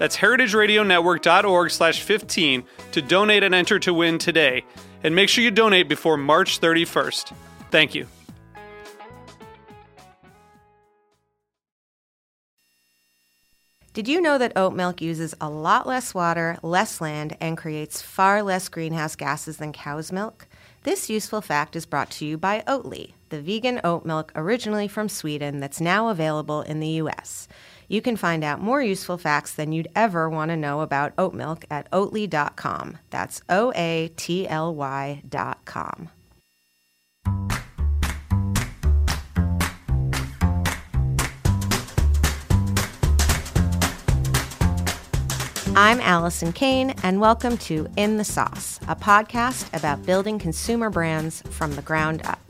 That's 0.00 0.16
heritageradionetwork.org 0.16 1.70
slash 1.70 2.00
15 2.02 2.64
to 2.92 3.02
donate 3.02 3.42
and 3.42 3.54
enter 3.54 3.78
to 3.80 3.92
win 3.92 4.16
today. 4.16 4.64
And 5.04 5.14
make 5.14 5.28
sure 5.28 5.44
you 5.44 5.50
donate 5.50 5.90
before 5.90 6.16
March 6.16 6.58
31st. 6.58 7.34
Thank 7.70 7.94
you. 7.94 8.06
Did 13.92 14.08
you 14.08 14.22
know 14.22 14.38
that 14.38 14.56
oat 14.56 14.72
milk 14.72 15.02
uses 15.02 15.34
a 15.38 15.50
lot 15.50 15.86
less 15.86 16.14
water, 16.14 16.56
less 16.62 17.02
land, 17.02 17.36
and 17.38 17.58
creates 17.58 18.00
far 18.00 18.42
less 18.42 18.70
greenhouse 18.70 19.16
gases 19.16 19.58
than 19.58 19.74
cow's 19.74 20.10
milk? 20.10 20.46
This 20.82 21.10
useful 21.10 21.42
fact 21.42 21.76
is 21.76 21.84
brought 21.84 22.10
to 22.12 22.24
you 22.24 22.38
by 22.38 22.62
Oatly, 22.66 23.12
the 23.28 23.42
vegan 23.42 23.82
oat 23.84 24.06
milk 24.06 24.32
originally 24.34 24.88
from 24.88 25.10
Sweden 25.10 25.60
that's 25.60 25.78
now 25.78 26.08
available 26.08 26.62
in 26.62 26.80
the 26.80 26.88
US. 27.02 27.48
You 27.90 28.00
can 28.00 28.16
find 28.16 28.44
out 28.44 28.60
more 28.60 28.80
useful 28.80 29.18
facts 29.18 29.52
than 29.52 29.72
you'd 29.72 29.88
ever 29.96 30.30
want 30.30 30.50
to 30.52 30.56
know 30.56 30.80
about 30.80 31.12
oat 31.18 31.34
milk 31.34 31.64
at 31.72 31.90
oatly.com. 31.90 32.98
That's 33.10 33.42
O 33.48 33.72
A 33.74 34.12
T 34.14 34.46
L 34.46 34.72
Y.com. 34.76 36.08
I'm 45.74 46.00
Alison 46.00 46.52
Cayne, 46.52 46.94
and 47.02 47.20
welcome 47.20 47.58
to 47.58 47.88
In 47.96 48.18
the 48.18 48.24
Sauce, 48.24 48.78
a 48.86 48.94
podcast 48.94 49.76
about 49.76 50.06
building 50.06 50.38
consumer 50.38 50.90
brands 50.90 51.42
from 51.50 51.74
the 51.74 51.82
ground 51.82 52.22
up. 52.24 52.49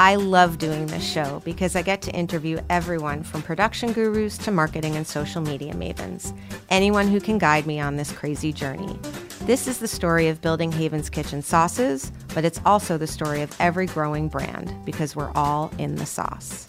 I 0.00 0.14
love 0.14 0.56
doing 0.56 0.86
this 0.86 1.06
show 1.06 1.42
because 1.44 1.76
I 1.76 1.82
get 1.82 2.00
to 2.02 2.10
interview 2.12 2.58
everyone 2.70 3.22
from 3.22 3.42
production 3.42 3.92
gurus 3.92 4.38
to 4.38 4.50
marketing 4.50 4.96
and 4.96 5.06
social 5.06 5.42
media 5.42 5.74
mavens, 5.74 6.34
anyone 6.70 7.06
who 7.06 7.20
can 7.20 7.36
guide 7.36 7.66
me 7.66 7.80
on 7.80 7.96
this 7.96 8.10
crazy 8.10 8.50
journey. 8.50 8.98
This 9.42 9.68
is 9.68 9.76
the 9.76 9.86
story 9.86 10.28
of 10.28 10.40
building 10.40 10.72
Haven's 10.72 11.10
Kitchen 11.10 11.42
sauces, 11.42 12.12
but 12.34 12.46
it's 12.46 12.62
also 12.64 12.96
the 12.96 13.06
story 13.06 13.42
of 13.42 13.54
every 13.60 13.84
growing 13.84 14.28
brand 14.28 14.74
because 14.86 15.14
we're 15.14 15.32
all 15.34 15.70
in 15.76 15.96
the 15.96 16.06
sauce. 16.06 16.68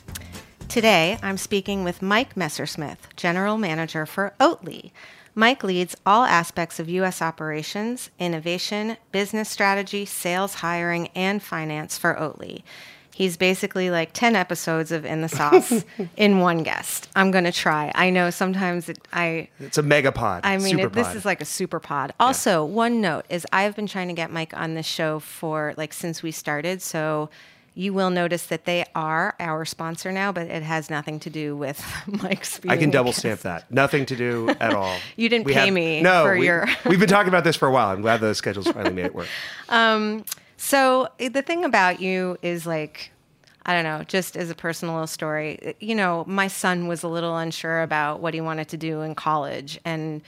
Today, 0.67 1.17
I'm 1.23 1.37
speaking 1.37 1.85
with 1.85 2.01
Mike 2.01 2.35
Messersmith, 2.35 3.15
General 3.15 3.57
Manager 3.57 4.05
for 4.05 4.33
Oatly. 4.41 4.91
Mike 5.35 5.63
leads 5.63 5.95
all 6.05 6.25
aspects 6.25 6.81
of 6.81 6.89
U.S. 6.89 7.21
operations, 7.21 8.09
innovation, 8.19 8.97
business 9.13 9.47
strategy, 9.47 10.03
sales, 10.03 10.55
hiring, 10.55 11.07
and 11.15 11.41
finance 11.41 11.97
for 11.97 12.13
Oatly. 12.15 12.63
He's 13.21 13.37
basically 13.37 13.91
like 13.91 14.13
10 14.13 14.35
episodes 14.35 14.91
of 14.91 15.05
In 15.05 15.21
the 15.21 15.29
Sauce 15.29 15.85
in 16.17 16.39
one 16.39 16.63
guest. 16.63 17.07
I'm 17.15 17.29
going 17.29 17.43
to 17.43 17.51
try. 17.51 17.91
I 17.93 18.09
know 18.09 18.31
sometimes 18.31 18.89
it, 18.89 18.97
I. 19.13 19.47
It's 19.59 19.77
a 19.77 19.83
megapod. 19.83 20.41
I 20.43 20.57
mean, 20.57 20.79
it, 20.79 20.93
this 20.93 21.13
is 21.13 21.23
like 21.23 21.39
a 21.39 21.45
super 21.45 21.79
pod. 21.79 22.13
Also, 22.19 22.65
one 22.65 22.99
note 22.99 23.25
is 23.29 23.45
I've 23.53 23.75
been 23.75 23.85
trying 23.85 24.07
to 24.07 24.15
get 24.15 24.31
Mike 24.31 24.57
on 24.57 24.73
this 24.73 24.87
show 24.87 25.19
for 25.19 25.75
like 25.77 25.93
since 25.93 26.23
we 26.23 26.31
started. 26.31 26.81
So 26.81 27.29
you 27.75 27.93
will 27.93 28.09
notice 28.09 28.47
that 28.47 28.65
they 28.65 28.85
are 28.95 29.35
our 29.39 29.65
sponsor 29.65 30.11
now, 30.11 30.31
but 30.31 30.47
it 30.47 30.63
has 30.63 30.89
nothing 30.89 31.19
to 31.19 31.29
do 31.29 31.55
with 31.55 31.79
Mike's. 32.07 32.59
I 32.67 32.75
can 32.75 32.89
double 32.89 33.13
stamp 33.13 33.41
that. 33.41 33.69
Nothing 33.71 34.07
to 34.07 34.15
do 34.15 34.49
at 34.59 34.73
all. 34.73 34.97
You 35.15 35.29
didn't 35.29 35.45
We 35.45 35.53
pay 35.53 35.65
have- 35.65 35.73
me 35.75 36.01
no, 36.01 36.23
for 36.23 36.37
we, 36.39 36.47
your- 36.47 36.67
we've 36.87 36.99
been 36.99 37.07
talking 37.07 37.29
about 37.29 37.43
this 37.43 37.55
for 37.55 37.67
a 37.67 37.71
while. 37.71 37.89
I'm 37.89 38.01
glad 38.01 38.19
the 38.19 38.33
schedules 38.33 38.67
finally 38.67 38.93
made 38.95 39.05
it 39.05 39.13
work. 39.13 39.27
Um, 39.69 40.25
So 40.57 41.07
the 41.17 41.41
thing 41.41 41.63
about 41.65 42.01
you 42.01 42.37
is 42.43 42.67
like, 42.67 43.10
I 43.65 43.73
don't 43.73 43.83
know, 43.83 44.03
just 44.03 44.35
as 44.35 44.49
a 44.49 44.55
personal 44.55 44.95
little 44.95 45.07
story, 45.07 45.75
you 45.79 45.93
know, 45.93 46.23
my 46.27 46.47
son 46.47 46.87
was 46.87 47.03
a 47.03 47.07
little 47.07 47.37
unsure 47.37 47.81
about 47.81 48.19
what 48.19 48.33
he 48.33 48.41
wanted 48.41 48.69
to 48.69 48.77
do 48.77 49.01
in 49.01 49.13
college, 49.13 49.79
and 49.85 50.21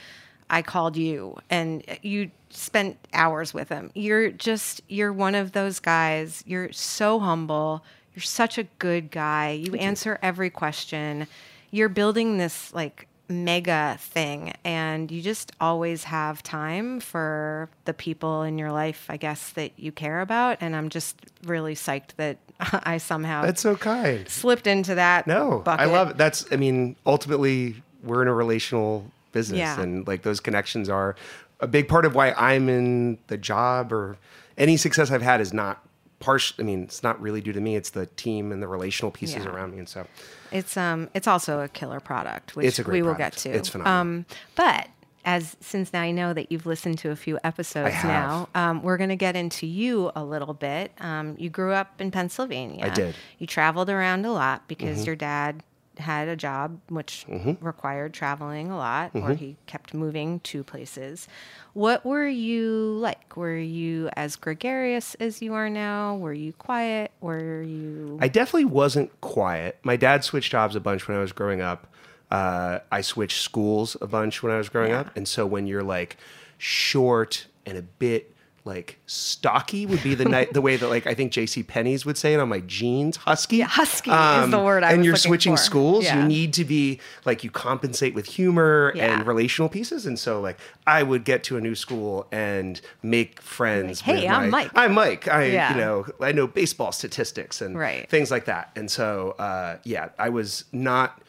I 0.50 0.62
called 0.62 0.96
you, 0.96 1.38
and 1.50 1.84
you 2.04 2.30
spent 2.50 2.98
hours 3.14 3.54
with 3.54 3.70
him. 3.70 3.92
You're 3.96 4.30
just, 4.30 4.82
you're 4.88 5.12
one 5.12 5.34
of 5.34 5.54
those 5.54 5.80
guys. 5.80 6.44
You're 6.46 6.72
so 6.72 7.20
humble. 7.20 7.84
You're 8.14 8.22
such 8.22 8.60
a 8.60 8.64
good 8.78 9.10
guy. 9.10 9.52
You 9.52 9.74
answer 9.76 10.20
every 10.22 10.52
question. 10.52 11.28
You're 11.72 11.90
building 11.90 12.38
this 12.38 12.72
like 12.74 13.08
mega 13.30 13.98
thing 14.00 14.54
and 14.64 15.10
you 15.10 15.22
just 15.22 15.54
always 15.60 16.04
have 16.04 16.44
time 16.44 17.00
for 17.00 17.70
the 17.86 17.94
people 17.94 18.44
in 18.44 18.58
your 18.58 18.72
life 18.72 19.06
i 19.08 19.16
guess 19.16 19.52
that 19.52 19.72
you 19.78 19.92
care 19.94 20.20
about 20.20 20.58
and 20.60 20.76
i'm 20.76 20.90
just 20.90 21.16
really 21.46 21.74
psyched 21.74 22.14
that 22.18 22.38
i 22.84 22.98
somehow 22.98 23.42
That's 23.44 23.62
so 23.62 23.76
kind. 23.76 24.28
slipped 24.30 24.68
into 24.68 24.96
that 24.96 25.28
No, 25.28 25.60
bucket. 25.60 25.88
I 25.88 25.92
love 25.92 26.12
it. 26.12 26.18
That's, 26.18 26.46
I 26.52 26.56
mean, 26.56 26.96
ultimately, 27.06 27.82
we're 28.04 28.22
in 28.22 28.28
a 28.28 28.34
relational 28.34 29.06
business, 29.32 29.60
Yeah. 29.60 29.82
and 29.82 30.06
like 30.08 30.22
those 30.24 30.40
connections 30.40 30.90
are 30.90 31.16
a 31.60 31.68
big 31.68 31.88
part 31.88 32.06
of 32.06 32.16
why 32.16 32.32
I'm 32.34 32.70
in 32.70 33.18
the 33.28 33.38
job 33.38 33.92
or 33.94 34.18
any 34.58 34.78
success 34.78 35.12
I've 35.12 35.22
had 35.22 35.42
is 35.42 35.54
not 35.54 35.84
partial. 36.20 36.56
I 36.60 36.64
mean, 36.64 36.84
it's 36.84 37.02
not 37.04 37.20
really 37.22 37.42
due 37.42 37.54
to 37.54 37.60
me. 37.62 37.76
It's 37.76 37.90
the 37.90 38.06
team 38.06 38.52
and 38.52 38.62
the 38.62 38.68
relational 38.68 39.12
pieces 39.12 39.44
Yeah. 39.44 39.50
around 39.52 39.72
me, 39.72 39.80
and 39.80 39.90
so 39.90 40.06
it's 40.52 40.78
um 40.78 41.10
it's 41.14 41.28
also 41.28 41.62
a 41.62 41.68
killer 41.68 42.00
product 42.00 42.56
which 42.56 42.66
It's 42.68 42.80
a 42.80 42.84
great 42.84 42.98
we 42.98 43.02
will 43.02 43.16
product. 43.16 43.44
get 43.44 43.52
to 43.52 43.58
It's 43.58 43.70
phenomenal. 43.70 44.00
um 44.02 44.26
but 44.56 44.88
as 45.26 45.56
since 45.62 45.94
now 45.94 46.02
I 46.02 46.12
know 46.12 46.34
that 46.34 46.52
you've 46.52 46.66
listened 46.66 46.98
to 47.00 47.12
a 47.12 47.16
few 47.16 47.40
episodes 47.44 47.96
now, 48.04 48.50
um, 48.56 48.84
we're 48.84 48.98
going 48.98 49.10
to 49.10 49.16
get 49.16 49.36
into 49.36 49.66
you 49.68 50.12
a 50.16 50.24
little 50.24 50.54
bit. 50.54 50.92
Um, 51.00 51.36
you 51.40 51.50
grew 51.50 51.72
up 51.74 52.00
in 52.02 52.12
Pennsylvania. 52.12 52.86
I 52.86 52.90
did. 52.90 53.16
You 53.40 53.48
traveled 53.48 53.90
around 53.90 54.26
a 54.26 54.32
lot 54.32 54.68
because 54.68 54.98
Mm-hmm. 55.00 55.06
your 55.08 55.16
dad 55.16 55.64
had 56.00 56.28
a 56.28 56.36
job 56.36 56.80
which 56.90 57.24
required 57.62 58.14
traveling 58.14 58.72
a 58.72 58.76
lot, 58.78 59.14
Mm-hmm. 59.14 59.32
or 59.32 59.36
he 59.36 59.58
kept 59.68 59.94
moving 59.94 60.40
to 60.42 60.64
places. 60.64 61.28
What 61.74 62.04
were 62.04 62.28
you 62.28 62.98
like? 63.00 63.38
Were 63.38 63.56
you 63.56 64.10
as 64.16 64.36
gregarious 64.36 65.14
as 65.20 65.42
you 65.42 65.54
are 65.54 65.70
now? 65.70 66.16
Were 66.18 66.34
you 66.34 66.52
quiet? 66.54 67.12
Were 67.22 67.62
you? 67.62 68.18
I 68.20 68.28
definitely 68.28 68.66
wasn't 68.66 69.22
quiet. 69.22 69.78
My 69.84 69.96
dad 69.96 70.24
switched 70.24 70.52
jobs 70.52 70.76
a 70.76 70.80
bunch 70.80 71.08
when 71.08 71.16
I 71.16 71.20
was 71.22 71.32
growing 71.32 71.62
up. 71.62 71.88
Uh, 72.34 72.80
I 72.92 73.02
switched 73.02 73.42
schools 73.42 73.96
a 74.02 74.08
bunch 74.08 74.42
when 74.42 74.52
I 74.52 74.58
was 74.58 74.68
growing 74.68 74.92
up, 74.92 75.16
and 75.16 75.28
so 75.28 75.46
when 75.46 75.68
you're 75.68 75.84
like 75.84 76.18
short 76.58 77.46
and 77.66 77.78
a 77.78 77.82
bit 77.84 78.30
like 78.66 78.98
stocky 79.08 79.86
would 79.86 80.02
be 80.02 80.16
the 80.16 80.24
night 80.24 80.54
the 80.54 80.62
way 80.62 80.78
that 80.78 80.88
like 80.88 81.06
I 81.06 81.14
think 81.14 81.34
J.C. 81.34 81.64
Penney's 81.64 82.06
would 82.06 82.18
say 82.18 82.34
it 82.34 82.40
on 82.40 82.48
my 82.48 82.62
jeans, 82.62 83.18
husky. 83.18 83.58
Yeah, 83.58 83.66
husky 83.68 84.10
is 84.10 84.50
the 84.52 84.60
word 84.62 84.84
I 84.84 84.94
and 84.94 85.04
you're 85.04 85.18
switching 85.18 85.54
for. 85.58 85.62
schools. 85.62 86.06
Yeah. 86.06 86.22
You 86.22 86.28
need 86.30 86.54
to 86.54 86.64
be 86.64 87.02
like 87.26 87.44
you 87.44 87.52
compensate 87.52 88.14
with 88.14 88.26
humor 88.26 88.94
Yeah. 88.96 89.14
and 89.20 89.28
relational 89.28 89.68
pieces, 89.68 90.06
and 90.06 90.18
so 90.18 90.40
like 90.40 90.58
I 90.88 91.04
would 91.04 91.26
get 91.26 91.44
to 91.46 91.58
a 91.58 91.62
new 91.62 91.76
school 91.76 92.26
and 92.32 92.80
make 93.04 93.42
friends. 93.42 94.02
Like, 94.08 94.20
"Hey, 94.20 94.28
I'm 94.30 94.50
my- 94.50 94.62
Mike." 94.64 94.72
I'm 94.76 94.94
Mike. 94.94 95.28
I 95.28 95.44
Yeah. 95.48 95.72
you 95.74 95.82
know 95.82 96.06
I 96.22 96.32
know 96.32 96.48
baseball 96.48 96.94
statistics 96.94 97.62
and 97.62 97.78
Right. 97.78 98.10
things 98.10 98.32
like 98.32 98.46
that. 98.46 98.72
And 98.78 98.90
so, 98.90 99.36
uh, 99.38 99.78
yeah, 99.84 100.10
I 100.18 100.30
was 100.30 100.64
not 100.72 101.22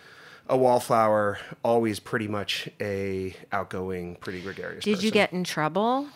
a 0.49 0.57
wallflower, 0.57 1.39
always 1.63 2.01
pretty 2.01 2.29
much 2.29 2.69
a 2.81 3.35
outgoing, 3.53 4.17
pretty 4.17 4.41
gregarious. 4.43 4.85
Did 4.85 5.03
you 5.03 5.11
get 5.11 5.33
in 5.33 5.45
trouble? 5.45 6.07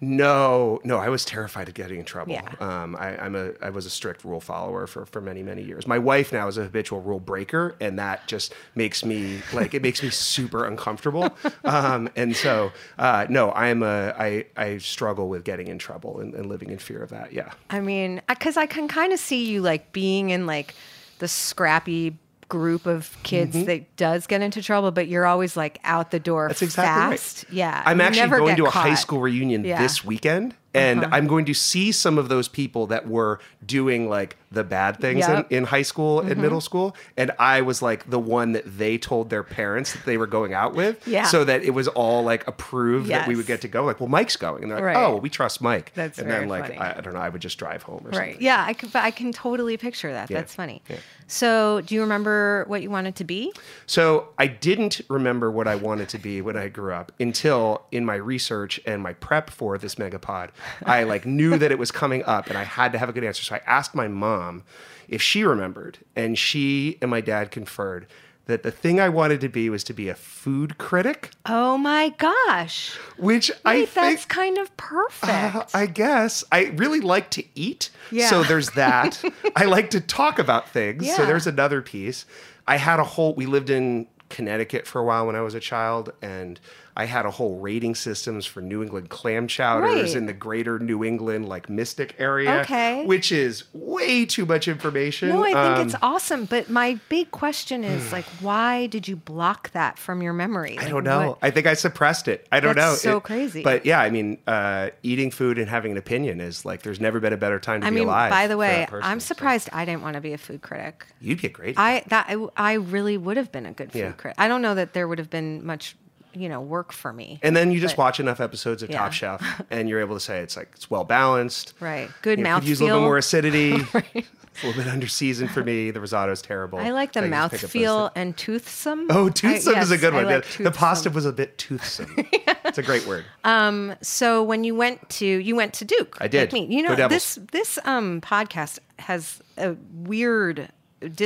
No, 0.00 0.80
no, 0.84 0.98
I 0.98 1.08
was 1.08 1.24
terrified 1.24 1.68
of 1.68 1.74
getting 1.74 1.98
in 2.00 2.04
trouble. 2.04 2.32
Yeah. 2.32 2.50
Um, 2.60 2.96
I, 2.96 3.16
I'm 3.16 3.34
a, 3.34 3.52
I 3.62 3.70
was 3.70 3.86
a 3.86 3.90
strict 3.90 4.24
rule 4.24 4.40
follower 4.40 4.86
for, 4.86 5.06
for 5.06 5.20
many, 5.20 5.42
many 5.42 5.62
years. 5.62 5.86
My 5.86 5.98
wife 5.98 6.32
now 6.32 6.48
is 6.48 6.58
a 6.58 6.64
habitual 6.64 7.00
rule 7.00 7.20
breaker, 7.20 7.76
and 7.80 7.98
that 7.98 8.26
just 8.26 8.54
makes 8.74 9.04
me 9.04 9.40
like 9.52 9.74
it 9.74 9.82
makes 9.82 10.02
me 10.02 10.10
super 10.10 10.64
uncomfortable. 10.66 11.34
Um, 11.64 12.10
and 12.14 12.36
so, 12.36 12.72
uh, 12.98 13.26
no, 13.30 13.50
I'm 13.52 13.82
a, 13.82 14.14
I, 14.18 14.46
I 14.56 14.78
struggle 14.78 15.28
with 15.28 15.44
getting 15.44 15.68
in 15.68 15.78
trouble 15.78 16.20
and, 16.20 16.34
and 16.34 16.46
living 16.46 16.70
in 16.70 16.78
fear 16.78 17.02
of 17.02 17.10
that. 17.10 17.32
Yeah. 17.32 17.52
I 17.70 17.80
mean, 17.80 18.20
because 18.28 18.56
I 18.56 18.66
can 18.66 18.86
kind 18.86 19.12
of 19.12 19.18
see 19.18 19.46
you 19.46 19.62
like 19.62 19.92
being 19.92 20.30
in 20.30 20.46
like 20.46 20.74
the 21.18 21.28
scrappy 21.28 22.18
group 22.58 22.86
of 22.86 23.16
kids 23.24 23.64
that 23.64 23.96
does 23.96 24.26
get 24.28 24.40
into 24.40 24.62
trouble, 24.62 24.92
but 24.92 25.08
you're 25.08 25.26
always 25.26 25.56
like 25.56 25.80
out 25.84 26.10
the 26.12 26.20
door 26.20 26.44
Mm-hmm. 26.44 26.48
That's 26.50 26.62
exactly 26.62 27.16
fast. 27.16 27.44
right. 27.48 27.52
Yeah. 27.52 27.82
I'm 27.84 27.98
you 28.00 28.06
actually 28.06 28.38
going 28.38 28.56
to 28.56 28.66
a 28.66 28.70
high 28.70 28.94
school 28.94 29.20
reunion 29.20 29.64
Yeah. 29.64 29.82
This 29.82 30.04
weekend. 30.04 30.54
And 30.74 31.04
I'm 31.06 31.26
going 31.26 31.44
to 31.46 31.54
see 31.54 31.92
some 31.92 32.18
of 32.18 32.28
those 32.28 32.48
people 32.48 32.86
that 32.88 33.06
were 33.08 33.40
doing 33.64 34.08
like 34.08 34.36
the 34.50 34.64
bad 34.64 34.98
things 35.00 35.20
Yep. 35.20 35.28
Mm-hmm. 35.28 35.52
in, 35.52 35.58
in 35.58 35.64
high 35.64 35.82
school 35.82 36.20
and 36.20 36.40
middle 36.40 36.60
school. 36.60 36.96
And 37.16 37.30
I 37.38 37.60
was 37.60 37.80
like 37.82 38.08
the 38.10 38.18
one 38.18 38.52
that 38.52 38.64
they 38.78 38.98
told 38.98 39.30
their 39.30 39.42
parents 39.42 39.92
that 39.94 40.04
they 40.04 40.16
were 40.16 40.26
going 40.26 40.52
out 40.54 40.74
with. 40.74 41.06
Yeah. 41.06 41.24
So 41.24 41.44
that 41.44 41.62
it 41.62 41.70
was 41.70 41.88
all 41.88 42.22
like 42.22 42.46
approved 42.48 43.08
that 43.08 43.26
we 43.28 43.34
would 43.36 43.42
Yes. 43.44 43.48
get 43.48 43.60
to 43.62 43.68
go. 43.68 43.84
Like, 43.84 44.00
well, 44.00 44.08
Mike's 44.08 44.36
going. 44.36 44.62
And 44.62 44.70
they're 44.72 44.78
like, 44.78 44.96
Right. 44.96 44.96
oh, 44.96 45.16
we 45.16 45.28
trust 45.30 45.60
Mike. 45.60 45.92
That's 45.94 46.18
and 46.18 46.30
then 46.30 46.48
like. 46.48 46.70
I, 46.78 46.94
I 46.98 47.00
don't 47.00 47.14
know, 47.14 47.20
I 47.20 47.28
would 47.28 47.40
just 47.42 47.58
drive 47.58 47.82
home 47.82 48.02
or 48.06 48.10
Right. 48.10 48.30
something. 48.32 48.36
Yeah, 48.42 48.64
I 48.66 48.72
can, 48.74 48.88
but 48.90 49.02
I 49.04 49.10
can 49.10 49.32
totally 49.32 49.76
picture 49.76 50.12
that. 50.12 50.30
Yeah. 50.30 50.38
That's 50.38 50.54
funny. 50.54 50.82
Yeah. 50.88 50.96
So, 51.26 51.80
do 51.80 51.94
you 51.94 52.02
remember 52.02 52.64
what 52.68 52.82
you 52.82 52.90
wanted 52.90 53.16
to 53.16 53.24
be? 53.24 53.52
So 53.86 54.28
I 54.38 54.46
didn't 54.46 55.00
remember 55.08 55.50
what 55.50 55.66
I 55.66 55.74
wanted 55.74 56.08
to 56.10 56.18
be 56.18 56.40
when 56.42 56.56
I 56.56 56.68
grew 56.68 56.92
up 56.92 57.12
until 57.18 57.82
in 57.90 58.04
my 58.04 58.16
research 58.16 58.78
and 58.86 59.02
my 59.02 59.14
prep 59.14 59.48
for 59.50 59.78
this 59.78 59.94
megapod, 59.94 60.50
I 60.84 61.02
like 61.04 61.26
knew 61.26 61.56
that 61.58 61.70
it 61.70 61.78
was 61.78 61.90
coming 61.90 62.22
up 62.24 62.48
and 62.48 62.56
I 62.58 62.64
had 62.64 62.92
to 62.92 62.98
have 62.98 63.08
a 63.08 63.12
good 63.12 63.24
answer. 63.24 63.42
So 63.44 63.54
I 63.54 63.60
asked 63.66 63.94
my 63.94 64.08
mom 64.08 64.62
if 65.08 65.20
she 65.20 65.44
remembered, 65.44 65.98
and 66.16 66.38
she 66.38 66.96
and 67.02 67.10
my 67.10 67.20
dad 67.20 67.50
conferred 67.50 68.06
that 68.46 68.62
the 68.62 68.70
thing 68.70 69.00
I 69.00 69.08
wanted 69.08 69.40
to 69.42 69.48
be 69.48 69.70
was 69.70 69.82
to 69.84 69.94
be 69.94 70.08
a 70.10 70.14
food 70.14 70.76
critic, 70.76 71.30
Oh 71.46 71.78
my 71.78 72.10
gosh. 72.18 72.90
which 73.16 73.50
I 73.64 73.86
think 73.86 73.94
that's 73.94 74.24
kind 74.26 74.58
of 74.58 74.74
perfect. 74.76 75.32
uh, 75.32 75.64
I 75.72 75.86
guess 75.86 76.44
I 76.52 76.64
really 76.76 77.00
like 77.00 77.30
to 77.30 77.44
eat. 77.54 77.88
Yeah. 78.10 78.28
So 78.28 78.42
there's 78.42 78.70
that. 78.72 79.22
I 79.56 79.64
like 79.64 79.88
to 79.90 80.00
talk 80.00 80.38
about 80.38 80.68
things. 80.68 81.10
So 81.14 81.24
there's 81.24 81.46
another 81.46 81.80
piece. 81.80 82.26
I 82.66 82.76
had 82.76 83.00
a 83.00 83.04
whole, 83.04 83.34
we 83.34 83.46
lived 83.46 83.70
in 83.70 84.06
Connecticut 84.28 84.86
for 84.86 85.00
a 85.00 85.04
while 85.04 85.26
when 85.26 85.36
I 85.36 85.40
was 85.40 85.54
a 85.54 85.60
child, 85.60 86.12
and 86.20 86.58
I 86.96 87.06
had 87.06 87.26
a 87.26 87.30
whole 87.30 87.58
rating 87.58 87.96
systems 87.96 88.46
for 88.46 88.60
New 88.60 88.80
England 88.80 89.08
clam 89.08 89.48
chowders 89.48 89.90
Right. 89.94 90.14
in 90.16 90.26
the 90.26 90.32
greater 90.32 90.78
New 90.78 91.02
England, 91.02 91.48
like 91.48 91.68
Mystic 91.68 92.14
area. 92.18 92.60
Okay. 92.60 93.04
Which 93.04 93.32
is 93.32 93.64
way 93.72 94.24
too 94.24 94.46
much 94.46 94.68
information. 94.68 95.30
no, 95.30 95.42
I 95.42 95.46
think 95.46 95.56
Um, 95.56 95.86
it's 95.88 95.96
awesome. 96.02 96.44
But 96.44 96.70
my 96.70 97.00
big 97.08 97.32
question 97.32 97.82
is 97.82 98.12
like, 98.16 98.26
why 98.40 98.86
did 98.86 99.08
you 99.08 99.16
block 99.16 99.72
that 99.72 99.98
from 99.98 100.22
your 100.22 100.32
memory? 100.32 100.78
I 100.78 100.88
don't 100.88 101.02
know. 101.02 101.30
what- 101.30 101.38
I 101.42 101.50
think 101.50 101.66
I 101.66 101.74
suppressed 101.74 102.28
it. 102.28 102.46
I 102.52 102.60
don't 102.60 102.76
That's 102.76 103.04
know. 103.04 103.10
so 103.12 103.16
It- 103.16 103.22
crazy. 103.24 103.62
But 103.64 103.84
yeah, 103.84 103.98
I 104.00 104.10
mean, 104.10 104.38
uh, 104.46 104.90
eating 105.02 105.32
food 105.32 105.58
and 105.58 105.68
having 105.68 105.90
an 105.90 105.98
opinion 105.98 106.40
is 106.40 106.64
like 106.64 106.82
there's 106.82 107.00
never 107.00 107.18
been 107.18 107.32
a 107.32 107.36
better 107.36 107.58
time 107.58 107.80
to 107.80 107.86
I 107.88 107.90
be 107.90 107.96
mean, 107.96 108.04
alive. 108.08 108.30
by 108.30 108.46
the 108.46 108.56
way, 108.56 108.86
person, 108.88 109.10
I'm 109.10 109.18
so. 109.18 109.34
surprised 109.34 109.68
I 109.72 109.84
didn't 109.84 110.02
want 110.02 110.14
to 110.14 110.20
be 110.20 110.32
a 110.32 110.38
food 110.38 110.62
critic. 110.62 111.06
You'd 111.20 111.40
be 111.40 111.48
a 111.48 111.50
great. 111.50 111.76
I 111.76 112.04
that 112.08 112.26
I, 112.28 112.46
I 112.56 112.72
really 112.74 113.16
would 113.18 113.36
have 113.36 113.50
been 113.50 113.66
a 113.66 113.72
good 113.72 113.90
food 113.90 113.98
Yeah. 113.98 114.12
critic. 114.12 114.36
I 114.38 114.46
don't 114.46 114.62
know 114.62 114.76
that 114.76 114.92
there 114.92 115.08
would 115.08 115.18
have 115.18 115.30
been 115.30 115.66
much, 115.66 115.96
you 116.36 116.48
know, 116.48 116.60
work 116.60 116.92
for 116.92 117.12
me. 117.12 117.38
and 117.42 117.56
then 117.56 117.70
you 117.70 117.80
just 117.80 117.96
but- 117.96 118.02
watch 118.02 118.20
enough 118.20 118.40
episodes 118.40 118.82
of 118.82 118.90
Yeah. 118.90 118.98
Top 118.98 119.12
Chef, 119.12 119.62
and 119.70 119.88
you're 119.88 120.00
able 120.00 120.14
to 120.16 120.20
say 120.20 120.40
it's 120.40 120.56
like 120.56 120.68
it's 120.74 120.90
well 120.90 121.04
balanced. 121.04 121.74
Right. 121.80 122.10
Good 122.22 122.38
You 122.38 122.44
know, 122.44 122.58
could 122.58 122.68
use 122.68 122.80
a 122.80 122.84
little 122.84 123.00
bit 123.00 123.04
more 123.04 123.18
acidity. 123.18 123.76
It's 124.56 124.62
a 124.62 124.66
little 124.68 124.84
bit 124.84 124.92
under 124.92 125.08
seasoned 125.08 125.50
for 125.50 125.64
me. 125.64 125.90
The 125.90 125.98
risotto 126.00 126.30
is 126.30 126.40
terrible. 126.40 126.78
I 126.78 126.90
like 126.90 127.12
the 127.12 127.18
So 127.22 127.24
you 127.24 127.30
just 127.32 127.50
pick 127.50 127.64
up 127.64 127.70
those 127.72 127.72
mouthfeel 127.82 128.02
things. 128.04 128.12
and 128.14 128.36
toothsome. 128.36 129.06
Oh, 129.10 129.26
I- 129.26 129.30
toothsome 129.30 129.74
is 129.80 129.90
a 129.90 129.98
good 129.98 130.14
one. 130.14 130.26
like 130.26 130.46
the, 130.46 130.62
the 130.62 130.70
pasta 130.70 131.10
was 131.10 131.26
a 131.26 131.32
bit 131.32 131.58
toothsome. 131.58 132.14
It's 132.66 132.78
a 132.78 132.82
great 132.82 133.04
word. 133.06 133.24
Um, 133.42 133.96
So 134.00 134.44
when 134.44 134.62
you 134.62 134.76
went 134.76 135.08
to 135.10 135.26
you 135.26 135.56
went 135.56 135.74
to 135.74 135.84
Duke. 135.84 136.16
I 136.20 136.28
did. 136.28 136.52
Like 136.52 136.68
me. 136.68 136.76
You 136.76 136.82
know 136.84 136.94
this 137.08 137.36
this 137.50 137.80
um 137.84 138.20
podcast 138.20 138.78
has 139.00 139.40
a 139.58 139.74
weird 139.92 140.70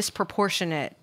disproportionate 0.03 0.97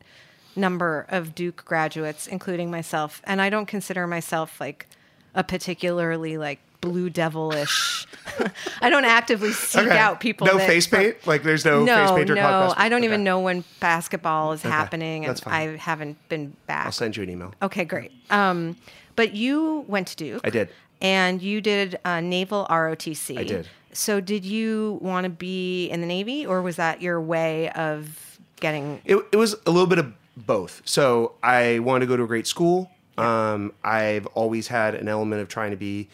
number 0.55 1.05
of 1.09 1.35
Duke 1.35 1.63
graduates, 1.65 2.27
including 2.27 2.71
myself, 2.71 3.21
and 3.25 3.41
I 3.41 3.49
don't 3.49 3.65
consider 3.65 4.07
myself 4.07 4.59
like 4.59 4.87
a 5.33 5.43
particularly 5.43 6.37
like 6.37 6.59
blue 6.81 7.09
devilish. 7.09 8.05
I 8.81 8.89
don't 8.89 9.05
actively 9.05 9.51
seek 9.51 9.87
Okay. 9.87 9.97
out 9.97 10.19
people. 10.19 10.45
No 10.47 10.57
that- 10.57 10.67
face 10.67 10.87
paint. 10.87 11.25
Like 11.25 11.43
there's 11.43 11.65
no, 11.65 11.79
face 11.85 11.87
No, 11.87 12.15
paint 12.15 12.29
or 12.29 12.35
no, 12.35 12.41
podcast? 12.41 12.73
I 12.77 12.89
don't 12.89 13.03
even 13.03 13.23
know 13.23 13.39
when 13.39 13.63
basketball 13.79 14.51
is 14.53 14.61
happening, 14.61 15.25
and 15.25 15.29
that's 15.31 15.41
fine. 15.41 15.53
I 15.53 15.77
haven't 15.77 16.17
been 16.29 16.55
back. 16.67 16.85
I'll 16.85 16.91
send 16.91 17.17
you 17.17 17.23
an 17.23 17.29
email. 17.29 17.53
Okay, 17.61 17.85
great. 17.85 18.11
Um, 18.29 18.77
but 19.15 19.33
you 19.33 19.85
went 19.87 20.07
to 20.09 20.15
Duke. 20.15 20.41
I 20.43 20.49
did. 20.49 20.69
And 21.01 21.41
you 21.41 21.59
did 21.61 21.99
uh, 22.05 22.21
Naval 22.21 22.65
ROTC. 22.69 23.37
I 23.37 23.43
did. 23.43 23.67
So 23.91 24.19
did 24.19 24.43
you 24.45 24.99
want 25.01 25.23
to 25.25 25.29
be 25.29 25.87
in 25.89 26.01
the 26.01 26.07
Navy, 26.07 26.45
or 26.45 26.61
was 26.61 26.75
that 26.77 27.01
your 27.01 27.19
way 27.21 27.69
of 27.71 28.39
getting? 28.59 29.01
It, 29.05 29.17
it 29.31 29.37
was 29.37 29.55
a 29.65 29.71
little 29.71 29.87
bit 29.87 29.99
of 29.99 30.13
both. 30.37 30.81
So 30.85 31.33
I 31.41 31.79
wanted 31.79 32.01
to 32.01 32.05
go 32.07 32.17
to 32.17 32.23
a 32.23 32.27
great 32.27 32.47
school. 32.47 32.91
Um, 33.17 33.73
I've 33.83 34.25
always 34.27 34.67
had 34.67 34.95
an 34.95 35.07
element 35.07 35.41
of 35.41 35.47
trying 35.47 35.71
to 35.71 35.77
be 35.77 36.09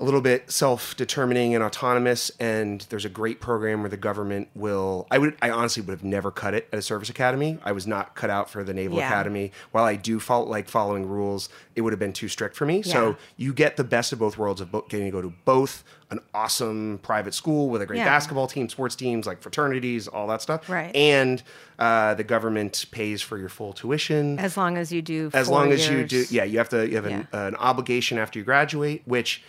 a 0.00 0.04
little 0.04 0.20
bit 0.20 0.48
self-determining 0.50 1.54
and 1.56 1.64
autonomous 1.64 2.30
and 2.38 2.82
there's 2.88 3.04
a 3.04 3.08
great 3.08 3.40
program 3.40 3.80
where 3.80 3.88
the 3.90 3.96
government 3.96 4.48
will 4.54 5.06
i 5.10 5.18
would 5.18 5.36
i 5.42 5.50
honestly 5.50 5.82
would 5.82 5.90
have 5.92 6.04
never 6.04 6.30
cut 6.30 6.54
it 6.54 6.68
at 6.72 6.78
a 6.78 6.82
service 6.82 7.08
academy 7.08 7.58
i 7.64 7.72
was 7.72 7.86
not 7.86 8.14
cut 8.14 8.30
out 8.30 8.48
for 8.48 8.62
the 8.62 8.72
naval 8.72 8.98
Yeah. 8.98 9.08
academy 9.08 9.50
while 9.72 9.84
i 9.84 9.96
do 9.96 10.20
felt 10.20 10.46
like 10.48 10.68
following 10.68 11.08
rules 11.08 11.48
it 11.74 11.80
would 11.80 11.92
have 11.92 11.98
been 11.98 12.12
too 12.12 12.28
strict 12.28 12.54
for 12.54 12.64
me 12.64 12.82
Yeah. 12.84 12.92
so 12.92 13.16
you 13.36 13.52
get 13.52 13.76
the 13.76 13.82
best 13.84 14.12
of 14.12 14.20
both 14.20 14.38
worlds 14.38 14.60
of 14.60 14.70
getting 14.88 15.06
to 15.06 15.10
go 15.10 15.20
to 15.20 15.32
both 15.44 15.82
an 16.10 16.20
awesome 16.32 17.00
private 17.02 17.34
school 17.34 17.68
with 17.68 17.82
a 17.82 17.86
great 17.86 17.98
Yeah. 17.98 18.04
basketball 18.04 18.46
team 18.46 18.68
sports 18.68 18.94
teams 18.94 19.26
like 19.26 19.42
fraternities 19.42 20.06
all 20.06 20.28
that 20.28 20.42
stuff 20.42 20.68
Right. 20.68 20.94
and 20.94 21.42
uh, 21.78 22.14
the 22.14 22.24
government 22.24 22.86
pays 22.90 23.20
for 23.22 23.36
your 23.38 23.48
full 23.48 23.72
tuition 23.72 24.38
As 24.38 24.56
long 24.56 24.76
as 24.76 24.90
you 24.92 25.02
do. 25.02 25.30
as 25.34 25.48
long 25.48 25.72
as 25.72 25.88
you 25.88 26.04
do 26.04 26.24
yeah 26.30 26.44
you 26.44 26.58
have 26.58 26.68
to 26.70 26.88
you 26.88 26.94
have 26.96 27.06
an, 27.06 27.26
Yeah. 27.32 27.46
an 27.46 27.56
obligation 27.56 28.16
after 28.18 28.38
you 28.38 28.44
graduate 28.44 29.02
which 29.04 29.42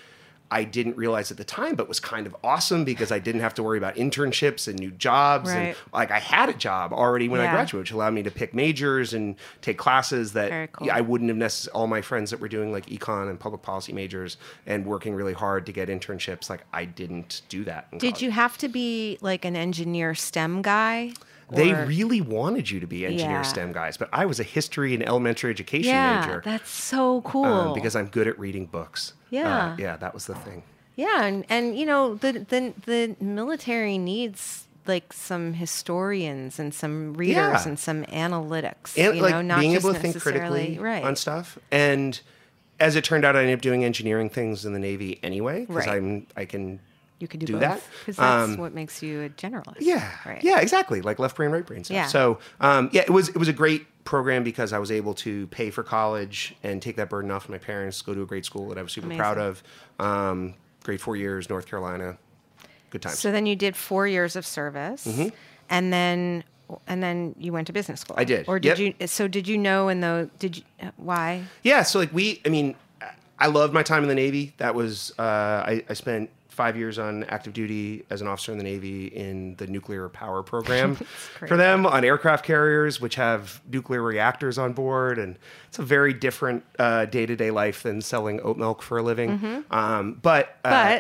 i 0.52 0.64
didn't 0.64 0.98
realize 0.98 1.32
at 1.32 1.38
the 1.38 1.44
time 1.44 1.76
but 1.76 1.88
was 1.88 2.00
kind 2.00 2.26
of 2.28 2.36
awesome 2.44 2.84
because 2.84 3.12
i 3.12 3.20
didn't 3.20 3.42
have 3.42 3.54
to 3.54 3.62
worry 3.64 3.78
about 3.78 3.96
internships 3.96 4.68
and 4.68 4.80
new 4.80 4.92
jobs 4.92 5.50
and 5.50 5.60
Right. 5.60 5.76
like 5.94 6.12
i 6.12 6.20
had 6.20 6.50
a 6.50 6.54
job 6.54 6.92
already 6.94 7.28
when 7.30 7.42
i 7.42 7.52
graduated 7.52 7.80
which 7.86 7.92
allowed 7.92 8.14
me 8.14 8.24
to 8.24 8.32
pick 8.32 8.54
majors 8.54 9.14
and 9.14 9.36
take 9.62 9.78
classes 9.78 10.34
that 10.34 10.72
cool. 10.74 10.90
i 10.92 11.02
wouldn't 11.02 11.30
have 11.30 11.38
necessarily 11.38 11.76
all 11.80 11.88
my 11.88 12.02
friends 12.02 12.32
that 12.32 12.40
were 12.40 12.48
doing 12.48 12.72
like 12.72 12.86
econ 12.88 13.30
and 13.30 13.40
public 13.40 13.62
policy 13.62 13.94
majors 13.94 14.38
and 14.66 14.86
working 14.86 15.14
really 15.16 15.34
hard 15.34 15.66
to 15.66 15.72
get 15.72 15.90
internships 15.90 16.50
like 16.50 16.62
i 16.74 16.86
didn't 16.86 17.42
do 17.50 17.64
that 17.64 17.90
Did 17.92 18.00
college. 18.02 18.22
you 18.24 18.32
have 18.32 18.58
to 18.60 18.68
be 18.68 19.18
like 19.22 19.46
an 19.46 19.56
engineer 19.56 20.16
STEM 20.16 20.62
guy? 20.62 21.14
they 21.52 21.72
Or- 21.72 21.86
really 21.86 22.22
wanted 22.22 22.70
you 22.70 22.80
to 22.80 22.86
be 22.86 23.06
engineer 23.08 23.38
Yeah. 23.38 23.42
STEM 23.42 23.72
guys, 23.74 23.98
but 23.98 24.08
I 24.14 24.26
was 24.28 24.40
a 24.40 24.44
history 24.44 24.94
and 24.94 25.04
elementary 25.04 25.50
education 25.50 25.90
Yeah, 25.94 26.20
major. 26.22 26.42
that's 26.46 26.70
so 26.70 27.22
cool. 27.22 27.44
um, 27.46 27.74
because 27.74 27.96
I'm 27.96 28.06
good 28.08 28.28
at 28.28 28.38
reading 28.38 28.68
books. 28.68 29.14
Uh, 29.32 29.36
Yeah. 29.36 29.76
yeah, 29.78 29.98
that 29.98 30.14
was 30.14 30.26
the 30.26 30.36
thing. 30.36 30.64
Yeah, 30.96 31.24
and, 31.24 31.46
and 31.50 31.78
you 31.80 31.86
know 31.86 32.16
the 32.16 32.34
the 32.34 32.74
the 32.86 33.16
military 33.24 33.98
needs 33.98 34.66
like 34.86 35.14
some 35.14 35.54
historians 35.54 36.60
and 36.60 36.74
some 36.74 37.14
readers 37.14 37.36
Yeah. 37.36 37.68
and 37.68 37.78
some 37.80 38.04
analytics. 38.06 38.98
And 38.98 39.16
you 39.16 39.22
like 39.22 39.32
know, 39.32 39.42
not 39.42 39.60
being 39.60 39.74
just 39.74 39.86
able 39.86 39.94
to 39.94 40.00
think 40.00 40.20
critically 40.20 40.80
right. 40.80 41.04
on 41.04 41.16
stuff. 41.16 41.60
And 41.72 42.20
as 42.80 42.96
it 42.96 43.04
turned 43.04 43.24
out, 43.24 43.36
I 43.36 43.42
ended 43.42 43.56
up 43.60 43.62
doing 43.62 43.84
engineering 43.84 44.30
things 44.30 44.66
in 44.66 44.74
the 44.74 44.80
Navy 44.80 45.20
anyway 45.22 45.62
because 45.66 45.86
Right. 45.86 45.98
I'm 45.98 46.28
I 46.36 46.46
can. 46.46 46.80
You 47.20 47.28
could 47.28 47.40
do, 47.42 47.46
do 47.48 47.54
both 47.54 47.62
that. 47.62 47.82
because 48.00 48.16
that's 48.18 48.50
Um, 48.52 48.58
what 48.58 48.74
makes 48.74 49.02
you 49.04 49.24
a 49.24 49.30
generalist. 49.30 49.78
Yeah, 49.80 50.10
right. 50.26 50.44
yeah, 50.44 50.60
exactly. 50.60 51.02
Like 51.02 51.20
left 51.20 51.36
brain, 51.36 51.52
right 51.52 51.66
brain 51.66 51.84
stuff. 51.84 51.96
Yeah. 51.96 52.08
So 52.08 52.40
um, 52.62 52.90
yeah, 52.94 53.02
it 53.02 53.10
was 53.10 53.30
it 53.30 53.38
was 53.38 53.48
a 53.48 53.54
great 53.54 53.86
program 54.06 54.44
because 54.44 54.74
I 54.74 54.80
was 54.80 54.92
able 54.92 55.14
to 55.16 55.48
pay 55.48 55.70
for 55.70 55.84
college 55.84 56.56
and 56.64 56.82
take 56.82 56.96
that 56.96 57.10
burden 57.10 57.30
off 57.32 57.44
of 57.46 57.50
my 57.52 57.58
parents. 57.58 58.02
Go 58.02 58.14
to 58.14 58.22
a 58.22 58.26
great 58.26 58.46
school 58.46 58.70
that 58.70 58.78
I 58.78 58.82
was 58.82 58.92
super 58.94 59.14
proud 59.16 59.38
of. 59.38 59.62
Um, 60.00 60.56
great 60.84 61.02
four 61.02 61.16
years, 61.16 61.50
North 61.50 61.68
Carolina. 61.68 62.18
Good 62.90 63.02
times. 63.04 63.20
So 63.20 63.32
then 63.32 63.46
you 63.46 63.56
did 63.56 63.76
four 63.76 64.08
years 64.08 64.36
of 64.36 64.46
service, 64.48 65.06
and 65.70 65.94
then 65.94 66.44
and 66.88 67.04
then 67.04 67.36
you 67.38 67.52
went 67.52 67.68
to 67.68 67.74
business 67.74 68.02
school. 68.02 68.16
Mm-hmm. 68.16 68.22
I 68.22 68.26
did. 68.26 68.48
Or 68.48 68.60
did 68.60 68.80
Yep. 68.80 68.96
you? 69.00 69.08
So 69.08 69.28
did 69.28 69.48
you 69.48 69.58
know 69.58 69.90
in 69.90 70.02
the 70.02 70.30
did 70.40 70.58
you 70.58 70.64
why? 70.98 71.44
Yeah, 71.64 71.84
so 71.84 72.00
like 72.00 72.12
we, 72.14 72.42
I 72.46 72.50
mean, 72.50 72.76
I 73.38 73.48
loved 73.48 73.74
my 73.74 73.84
time 73.84 74.02
in 74.04 74.10
the 74.10 74.16
Navy. 74.16 74.54
That 74.58 74.74
was 74.74 75.12
uh, 75.20 75.22
I, 75.22 75.84
I 75.90 75.94
spent 75.94 76.30
five 76.60 76.76
years 76.76 77.00
on 77.00 77.24
active 77.26 77.54
duty 77.54 78.04
as 78.10 78.20
an 78.22 78.28
officer 78.28 78.52
in 78.52 78.58
the 78.58 78.64
Navy 78.66 79.08
in 79.08 79.56
the 79.56 79.66
nuclear 79.68 80.10
power 80.10 80.44
program 80.44 80.96
for 81.48 81.56
them 81.56 81.86
on 81.86 82.04
aircraft 82.04 82.46
carriers, 82.46 83.00
which 83.00 83.16
have 83.16 83.62
nuclear 83.72 84.02
reactors 84.02 84.58
on 84.58 84.74
board, 84.74 85.18
and 85.18 85.40
it's 85.70 85.80
a 85.80 85.84
very 85.84 86.14
different 86.14 86.66
day 86.78 87.26
to 87.26 87.36
day 87.38 87.50
life 87.50 87.84
than 87.84 88.02
selling 88.02 88.42
oat 88.42 88.58
milk 88.58 88.82
for 88.82 88.98
a 88.98 89.02
living. 89.02 89.64
Um, 89.72 90.20
but 90.22 90.58
uh, 90.66 91.00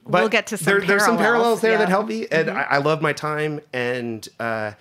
Mm-hmm. 0.00 0.12
But 0.12 0.20
we'll 0.22 0.28
get 0.30 0.46
to 0.48 0.56
some 0.56 0.64
there, 0.64 0.80
there's 0.80 1.04
some 1.04 1.18
parallels 1.18 1.60
there 1.60 1.72
yeah. 1.72 1.76
Mm-hmm. 1.76 1.84
that 1.84 1.88
help 1.88 2.08
me, 2.08 2.26
and 2.30 2.50
I, 2.50 2.62
I 2.62 2.78
love 2.78 3.02
my 3.02 3.12
time. 3.12 3.60
And 3.72 4.26
uh, 4.38 4.72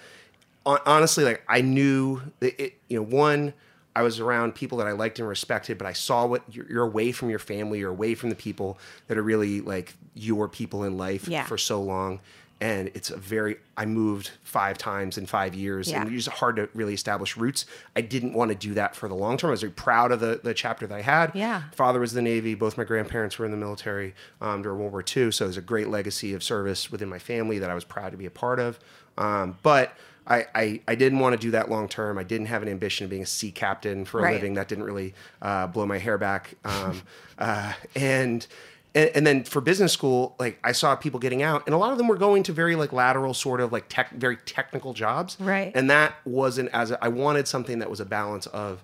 honestly, 0.66 1.24
like 1.24 1.44
I 1.48 1.62
knew 1.62 2.22
that 2.40 2.62
it, 2.62 2.76
you 2.88 2.98
know, 2.98 3.04
one, 3.04 3.54
I 4.00 4.02
was 4.02 4.20
around 4.22 4.56
people 4.56 4.78
that 4.78 4.88
I 4.88 4.94
liked 4.94 5.20
and 5.20 5.28
respected, 5.28 5.78
but 5.78 5.86
I 5.86 5.92
saw 5.94 6.26
what 6.26 6.42
you're, 6.50 6.66
you're 6.72 6.84
away 6.84 7.12
from 7.12 7.30
your 7.30 7.40
family, 7.40 7.80
you're 7.80 7.92
away 7.92 8.16
from 8.16 8.30
the 8.30 8.36
people 8.36 8.80
that 9.08 9.18
are 9.18 9.22
really 9.22 9.60
like 9.60 9.94
your 10.14 10.48
people 10.48 10.84
in 10.86 10.98
life 10.98 11.28
Yeah. 11.28 11.44
for 11.44 11.58
so 11.58 11.82
long. 11.82 12.22
And 12.62 12.90
it's 12.94 13.10
a 13.10 13.18
very, 13.18 13.58
I 13.78 13.86
moved 13.86 14.32
five 14.44 14.78
times 14.78 15.18
in 15.18 15.26
five 15.26 15.54
years, 15.56 15.90
Yeah. 15.92 16.02
and 16.02 16.14
it's 16.14 16.28
hard 16.28 16.56
to 16.58 16.70
really 16.74 16.94
establish 16.94 17.36
roots. 17.38 17.66
I 17.96 18.02
didn't 18.02 18.34
want 18.34 18.50
to 18.52 18.56
do 18.56 18.74
that 18.74 18.96
for 18.96 19.08
the 19.10 19.16
long 19.16 19.36
term. 19.38 19.50
I 19.50 19.52
was 19.52 19.62
very 19.62 19.72
proud 19.74 20.12
of 20.14 20.20
the, 20.22 20.40
the 20.44 20.54
chapter 20.54 20.88
that 20.88 20.96
I 20.96 21.02
had. 21.02 21.32
Yeah. 21.36 21.64
Father 21.74 22.00
was 22.00 22.12
in 22.16 22.24
the 22.24 22.30
Navy. 22.30 22.56
Both 22.56 22.78
my 22.78 22.84
grandparents 22.86 23.38
were 23.38 23.46
in 23.46 23.52
the 23.52 23.58
military 23.58 24.14
um, 24.42 24.62
during 24.62 24.80
World 24.80 24.92
War 24.94 25.04
II. 25.06 25.32
So 25.32 25.46
there's 25.46 25.58
a 25.58 25.62
great 25.62 25.88
legacy 25.90 26.34
of 26.34 26.42
service 26.44 26.90
within 26.92 27.10
my 27.10 27.20
family 27.20 27.60
that 27.60 27.70
I 27.70 27.76
was 27.76 27.84
proud 27.86 28.12
to 28.12 28.18
be 28.18 28.26
a 28.26 28.32
part 28.32 28.60
of. 28.60 28.80
Um, 29.18 29.58
but 29.64 29.94
I, 30.30 30.46
I, 30.54 30.82
I 30.88 30.96
didn't 30.96 31.20
want 31.20 31.34
to 31.34 31.40
do 31.40 31.52
that 31.52 31.70
long 31.70 31.88
term. 31.88 32.18
I 32.18 32.24
didn't 32.24 32.48
have 32.48 32.62
an 32.62 32.70
ambition 32.70 33.04
of 33.04 33.10
being 33.10 33.24
a 33.24 33.26
sea 33.26 33.52
captain 33.52 34.06
for 34.06 34.20
a 34.20 34.24
Right. 34.24 34.34
living. 34.34 34.54
That 34.54 34.68
didn't 34.68 34.84
really 34.86 35.14
uh, 35.42 35.68
blow 35.68 35.86
my 35.86 35.98
hair 35.98 36.18
back. 36.18 36.54
Um, 36.64 37.02
uh, 37.40 37.74
and, 37.96 38.46
and 38.96 39.10
and 39.16 39.26
then 39.28 39.44
for 39.44 39.62
business 39.62 39.92
school, 39.94 40.36
like 40.40 40.60
I 40.64 40.72
saw 40.72 40.96
people 40.96 41.20
getting 41.20 41.42
out, 41.44 41.64
and 41.66 41.74
a 41.76 41.78
lot 41.78 41.92
of 41.92 41.98
them 41.98 42.08
were 42.08 42.18
going 42.18 42.44
to 42.44 42.54
very 42.54 42.76
like 42.76 42.92
lateral, 42.94 43.34
sort 43.34 43.60
of 43.62 43.72
like 43.72 43.86
tech, 43.90 44.12
very 44.12 44.38
technical 44.38 44.94
jobs. 44.94 45.38
Right. 45.40 45.72
And 45.76 45.90
that 45.90 46.14
wasn't 46.26 46.70
as 46.74 46.92
I 46.92 47.08
wanted 47.08 47.48
something 47.48 47.80
that 47.80 47.90
was 47.90 48.00
a 48.00 48.06
balance 48.06 48.46
of 48.48 48.84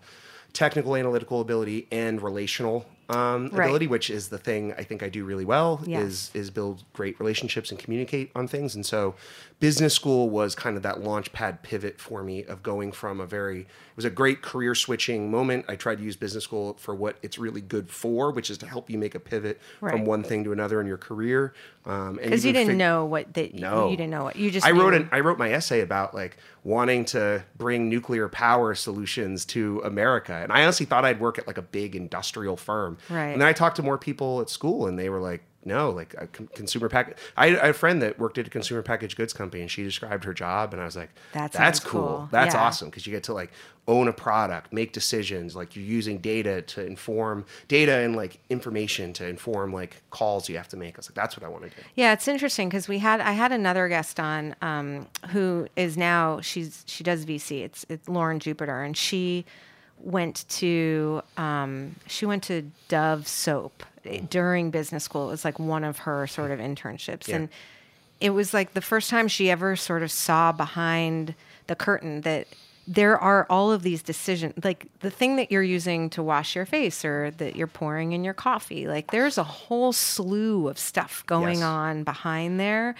technical 0.54 0.96
analytical 0.96 1.42
ability 1.42 1.88
and 1.92 2.22
relational 2.22 2.86
um, 3.10 3.50
Right. 3.50 3.66
ability, 3.66 3.86
which 3.88 4.10
is 4.10 4.30
the 4.30 4.38
thing 4.38 4.74
I 4.78 4.84
think 4.84 5.04
I 5.04 5.10
do 5.10 5.25
really 5.25 5.46
well. 5.46 5.82
Is 5.88 6.32
is 6.34 6.50
build 6.50 6.84
great 6.94 7.20
relationships 7.20 7.70
and 7.72 7.80
communicate 7.80 8.32
on 8.36 8.48
things. 8.48 8.74
And 8.75 8.84
so, 8.86 9.16
business 9.65 9.95
school 9.95 10.29
was 10.29 10.53
kind 10.53 10.77
of 10.77 10.84
that 10.84 11.01
launch 11.01 11.34
pad 11.34 11.63
pivot 11.63 12.00
for 12.00 12.22
me 12.22 12.43
of 12.43 12.62
going 12.62 12.91
from 12.91 13.19
a 13.19 13.25
very 13.25 13.62
it 13.62 13.95
was 13.95 14.05
a 14.05 14.10
great 14.12 14.41
career 14.43 14.75
switching 14.75 15.31
moment. 15.31 15.65
I 15.69 15.75
tried 15.75 15.98
to 16.00 16.03
use 16.03 16.15
business 16.15 16.43
school 16.43 16.75
for 16.77 16.93
what 16.93 17.15
it's 17.24 17.39
really 17.39 17.62
good 17.62 17.89
for, 17.89 18.29
which 18.29 18.50
is 18.51 18.57
to 18.60 18.67
help 18.67 18.89
you 18.91 18.98
make 19.00 19.15
a 19.15 19.19
pivot 19.19 19.60
Right. 19.81 19.91
from 19.91 20.05
one 20.05 20.22
thing 20.22 20.43
to 20.43 20.51
another 20.51 20.81
in 20.81 20.86
your 20.86 20.98
career. 20.98 21.53
Um, 21.86 22.17
Because 22.22 22.45
you 22.45 22.51
didn't 22.53 22.67
fig- 22.72 22.77
know 22.77 23.05
what 23.05 23.34
that 23.34 23.53
No. 23.55 23.89
you 23.89 23.98
didn't 23.98 24.12
know 24.12 24.24
what 24.25 24.36
you 24.36 24.51
just 24.51 24.67
I 24.67 24.72
wrote 24.72 24.93
an 24.93 25.10
I 25.12 25.22
wrote 25.22 25.39
my 25.39 25.51
essay 25.51 25.79
about 25.81 26.13
like 26.13 26.38
wanting 26.63 27.05
to 27.05 27.43
bring 27.57 27.89
nuclear 27.89 28.27
power 28.29 28.75
solutions 28.75 29.45
to 29.45 29.81
America, 29.84 30.34
and 30.34 30.51
I 30.51 30.62
honestly 30.63 30.86
thought 30.86 31.05
I'd 31.05 31.19
work 31.19 31.39
at 31.39 31.48
like 31.48 31.57
a 31.57 31.62
big 31.63 31.95
industrial 31.95 32.57
firm. 32.57 32.98
Right. 33.10 33.29
And 33.31 33.41
then 33.41 33.48
I 33.48 33.53
talked 33.53 33.77
to 33.77 33.84
more 33.84 33.98
people 33.98 34.41
at 34.41 34.50
school, 34.50 34.86
and 34.88 35.00
they 35.00 35.10
were 35.10 35.22
like, 35.22 35.41
"No, 35.65 35.89
like 35.89 36.13
a 36.17 36.27
consumer 36.27 36.88
package." 36.89 37.17
I, 37.36 37.48
had 37.50 37.69
a 37.69 37.74
friend 37.74 38.01
that 38.01 38.17
worked 38.19 38.38
at 38.38 38.48
a 38.48 38.50
consumer 38.50 38.81
packaged 38.81 39.17
goods 39.17 39.34
company, 39.34 39.62
and 39.62 39.69
she 39.72 39.84
described 39.84 40.24
her 40.24 40.34
job, 40.34 40.74
and 40.74 40.81
I 40.81 40.86
was 40.86 40.95
like, 40.95 41.10
That 41.34 41.51
"That's 41.51 41.79
cool. 41.79 42.01
cool. 42.01 42.29
That's 42.31 42.53
Yeah. 42.55 42.62
awesome 42.62 42.89
because 42.89 43.05
you 43.07 43.12
get 43.12 43.24
to 43.24 43.34
like 43.34 43.51
own 43.88 44.07
a 44.07 44.13
product, 44.13 44.74
make 44.74 44.93
decisions. 44.93 45.55
Like 45.55 45.75
you're 45.75 45.86
using 45.86 46.17
data 46.17 46.62
to 46.63 46.86
inform 46.86 47.45
data 47.67 47.93
and 47.98 48.15
like 48.15 48.39
information 48.50 49.13
to 49.13 49.27
inform 49.27 49.72
like 49.74 50.01
calls 50.10 50.48
you 50.50 50.57
have 50.57 50.69
to 50.69 50.77
make." 50.77 50.95
I 50.95 50.98
was 50.98 51.10
like, 51.10 51.15
"That's 51.15 51.36
what 51.38 51.43
I 51.43 51.50
want 51.50 51.63
to 51.63 51.69
do." 51.69 51.75
Yeah, 51.95 52.13
it's 52.13 52.27
interesting 52.27 52.69
because 52.69 52.88
we 52.88 53.00
had 53.00 53.19
I 53.22 53.31
had 53.34 53.51
another 53.51 53.88
guest 53.88 54.19
on 54.19 54.55
um, 54.62 55.07
who 55.29 55.67
is 55.75 55.98
now 55.98 56.41
she's 56.41 56.84
she 56.88 57.03
does 57.03 57.25
VC. 57.25 57.62
It's 57.63 57.86
it's 57.89 58.07
Lauren 58.10 58.39
Jupiter, 58.39 58.81
and 58.84 58.95
she 58.95 59.45
went 60.00 60.48
to 60.50 61.22
um, 61.38 61.95
she 62.07 62.25
went 62.25 62.43
to 62.43 62.69
Dove 62.89 63.27
Soap 63.27 63.84
during 64.29 64.71
business 64.71 65.03
school. 65.03 65.27
It 65.27 65.31
was 65.31 65.45
like 65.45 65.59
one 65.59 65.83
of 65.83 66.00
her 66.00 66.27
sort 66.27 66.51
of 66.51 66.59
internships, 66.59 67.27
Yeah. 67.27 67.35
and 67.38 67.50
it 68.21 68.29
was 68.31 68.53
like 68.53 68.74
the 68.74 68.81
first 68.81 69.09
time 69.09 69.27
she 69.27 69.50
ever 69.50 69.75
sort 69.75 70.01
of 70.03 70.12
saw 70.12 70.51
behind 70.51 71.35
the 71.67 71.75
curtain 71.75 72.21
that 72.21 72.47
there 72.88 73.17
are 73.17 73.47
all 73.50 73.71
of 73.71 73.81
these 73.81 74.03
decisions 74.03 74.53
like 74.63 74.85
the 75.00 75.09
thing 75.09 75.38
that 75.38 75.51
you're 75.51 75.63
using 75.63 76.07
to 76.07 76.21
wash 76.21 76.55
your 76.55 76.67
face 76.67 77.03
or 77.03 77.31
that 77.31 77.55
you're 77.55 77.65
pouring 77.65 78.12
in 78.12 78.24
your 78.24 78.33
coffee 78.35 78.88
like 78.88 79.09
there's 79.09 79.39
a 79.39 79.43
whole 79.43 79.91
slew 79.91 80.67
of 80.67 80.77
stuff 80.77 81.24
going 81.25 81.57
Yes. 81.57 81.63
on 81.63 82.03
behind 82.03 82.59
there 82.59 82.93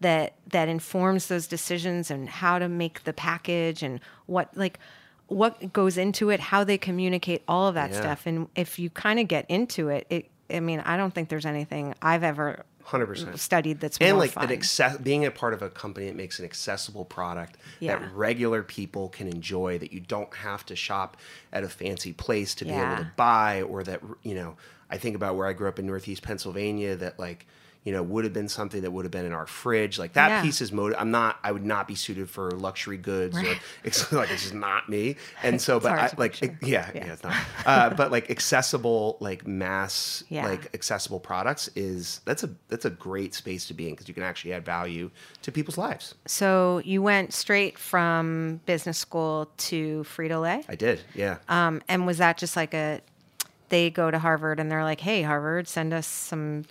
that 0.00 0.34
that 0.50 0.68
informs 0.68 1.26
those 1.26 1.48
decisions 1.48 2.08
and 2.08 2.28
how 2.28 2.60
to 2.60 2.68
make 2.68 3.02
the 3.02 3.12
package 3.12 3.82
and 3.82 3.98
what 4.26 4.56
like 4.56 4.78
what 5.26 5.72
goes 5.72 5.98
into 5.98 6.30
it 6.30 6.38
how 6.38 6.62
they 6.62 6.78
communicate 6.78 7.42
all 7.48 7.66
of 7.66 7.74
that 7.74 7.90
Yeah. 7.90 8.00
stuff 8.00 8.26
and 8.26 8.46
if 8.54 8.78
you 8.78 8.90
kind 8.90 9.18
of 9.18 9.26
get 9.26 9.44
into 9.48 9.88
it 9.88 10.06
it 10.08 10.30
i 10.52 10.60
mean 10.60 10.80
i 10.80 10.96
don't 10.96 11.12
think 11.14 11.28
there's 11.28 11.46
anything 11.46 11.94
i've 12.02 12.22
ever 12.22 12.64
100%. 12.86 13.38
studied 13.38 13.78
that's 13.80 13.96
and 13.98 14.10
more 14.12 14.20
like 14.20 14.32
fun. 14.32 14.44
an 14.44 14.52
access- 14.52 14.98
being 14.98 15.24
a 15.24 15.30
part 15.30 15.54
of 15.54 15.62
a 15.62 15.70
company 15.70 16.06
that 16.06 16.16
makes 16.16 16.38
an 16.40 16.44
accessible 16.44 17.04
product 17.04 17.56
Yeah. 17.80 17.98
that 17.98 18.12
regular 18.12 18.62
people 18.64 19.08
can 19.08 19.28
enjoy 19.28 19.78
that 19.78 19.92
you 19.92 20.00
don't 20.00 20.34
have 20.34 20.66
to 20.66 20.74
shop 20.76 21.16
at 21.52 21.62
a 21.62 21.68
fancy 21.68 22.12
place 22.12 22.54
to 22.56 22.64
be 22.64 22.72
able 22.72 22.96
to 22.96 23.10
buy 23.16 23.62
or 23.62 23.84
that 23.84 24.00
you 24.22 24.34
know 24.34 24.56
i 24.90 24.96
think 24.98 25.14
about 25.16 25.36
where 25.36 25.46
i 25.46 25.52
grew 25.52 25.68
up 25.68 25.78
in 25.78 25.86
northeast 25.86 26.22
pennsylvania 26.22 26.96
that 26.96 27.18
like 27.20 27.46
you 27.84 27.92
know 27.92 28.02
would 28.02 28.22
have 28.24 28.32
been 28.32 28.48
something 28.48 28.82
that 28.82 28.90
would 28.92 29.04
have 29.04 29.10
been 29.10 29.24
in 29.24 29.32
our 29.32 29.46
fridge 29.46 29.98
like 29.98 30.12
that 30.12 30.28
Yeah. 30.28 30.42
piece 30.42 30.60
is 30.60 30.70
mode 30.70 30.94
i'm 30.94 31.10
not 31.10 31.38
i 31.42 31.50
would 31.50 31.64
not 31.64 31.88
be 31.88 31.94
suited 31.96 32.30
for 32.30 32.50
luxury 32.52 32.96
goods 32.96 33.36
or 33.36 33.56
it's 33.82 34.12
like 34.12 34.30
it's 34.30 34.42
just 34.42 34.54
not 34.54 34.88
me 34.88 35.16
and 35.42 35.60
so 35.60 35.80
but 35.80 35.92
I, 35.92 36.10
like 36.16 36.34
picture. 36.34 36.56
yeah, 36.62 36.90
yeah 36.94 37.12
it's 37.12 37.22
not 37.24 37.34
uh, 37.66 37.90
but 37.90 38.12
like 38.12 38.30
accessible 38.30 39.16
like 39.20 39.46
mass 39.46 40.22
Yeah. 40.28 40.46
like 40.46 40.72
accessible 40.74 41.18
products 41.20 41.68
is 41.74 42.20
that's 42.24 42.44
a 42.44 42.50
that's 42.68 42.84
a 42.84 42.90
great 42.90 43.34
space 43.34 43.66
to 43.66 43.74
be 43.74 43.88
in 43.88 43.94
because 43.94 44.06
you 44.06 44.14
can 44.14 44.22
actually 44.22 44.52
add 44.52 44.64
value 44.64 45.10
to 45.42 45.50
people's 45.50 45.76
lives. 45.78 46.14
So 46.26 46.80
you 46.84 47.02
went 47.02 47.32
straight 47.32 47.78
from 47.78 48.60
business 48.66 48.98
school 48.98 49.50
to 49.56 50.04
Frito 50.04 50.40
Lay, 50.42 50.62
I 50.68 50.76
did, 50.76 51.00
yeah. 51.14 51.38
um, 51.48 51.82
and 51.88 52.06
was 52.06 52.18
that 52.18 52.38
just 52.38 52.54
like 52.56 52.74
a? 52.74 53.00
They 53.70 53.90
go 53.90 54.10
to 54.10 54.18
Harvard 54.18 54.60
and 54.60 54.70
they're 54.70 54.84
like, 54.84 55.00
"Hey, 55.00 55.22
Harvard, 55.22 55.66
send 55.66 55.92
us 55.92 56.06
some." 56.06 56.64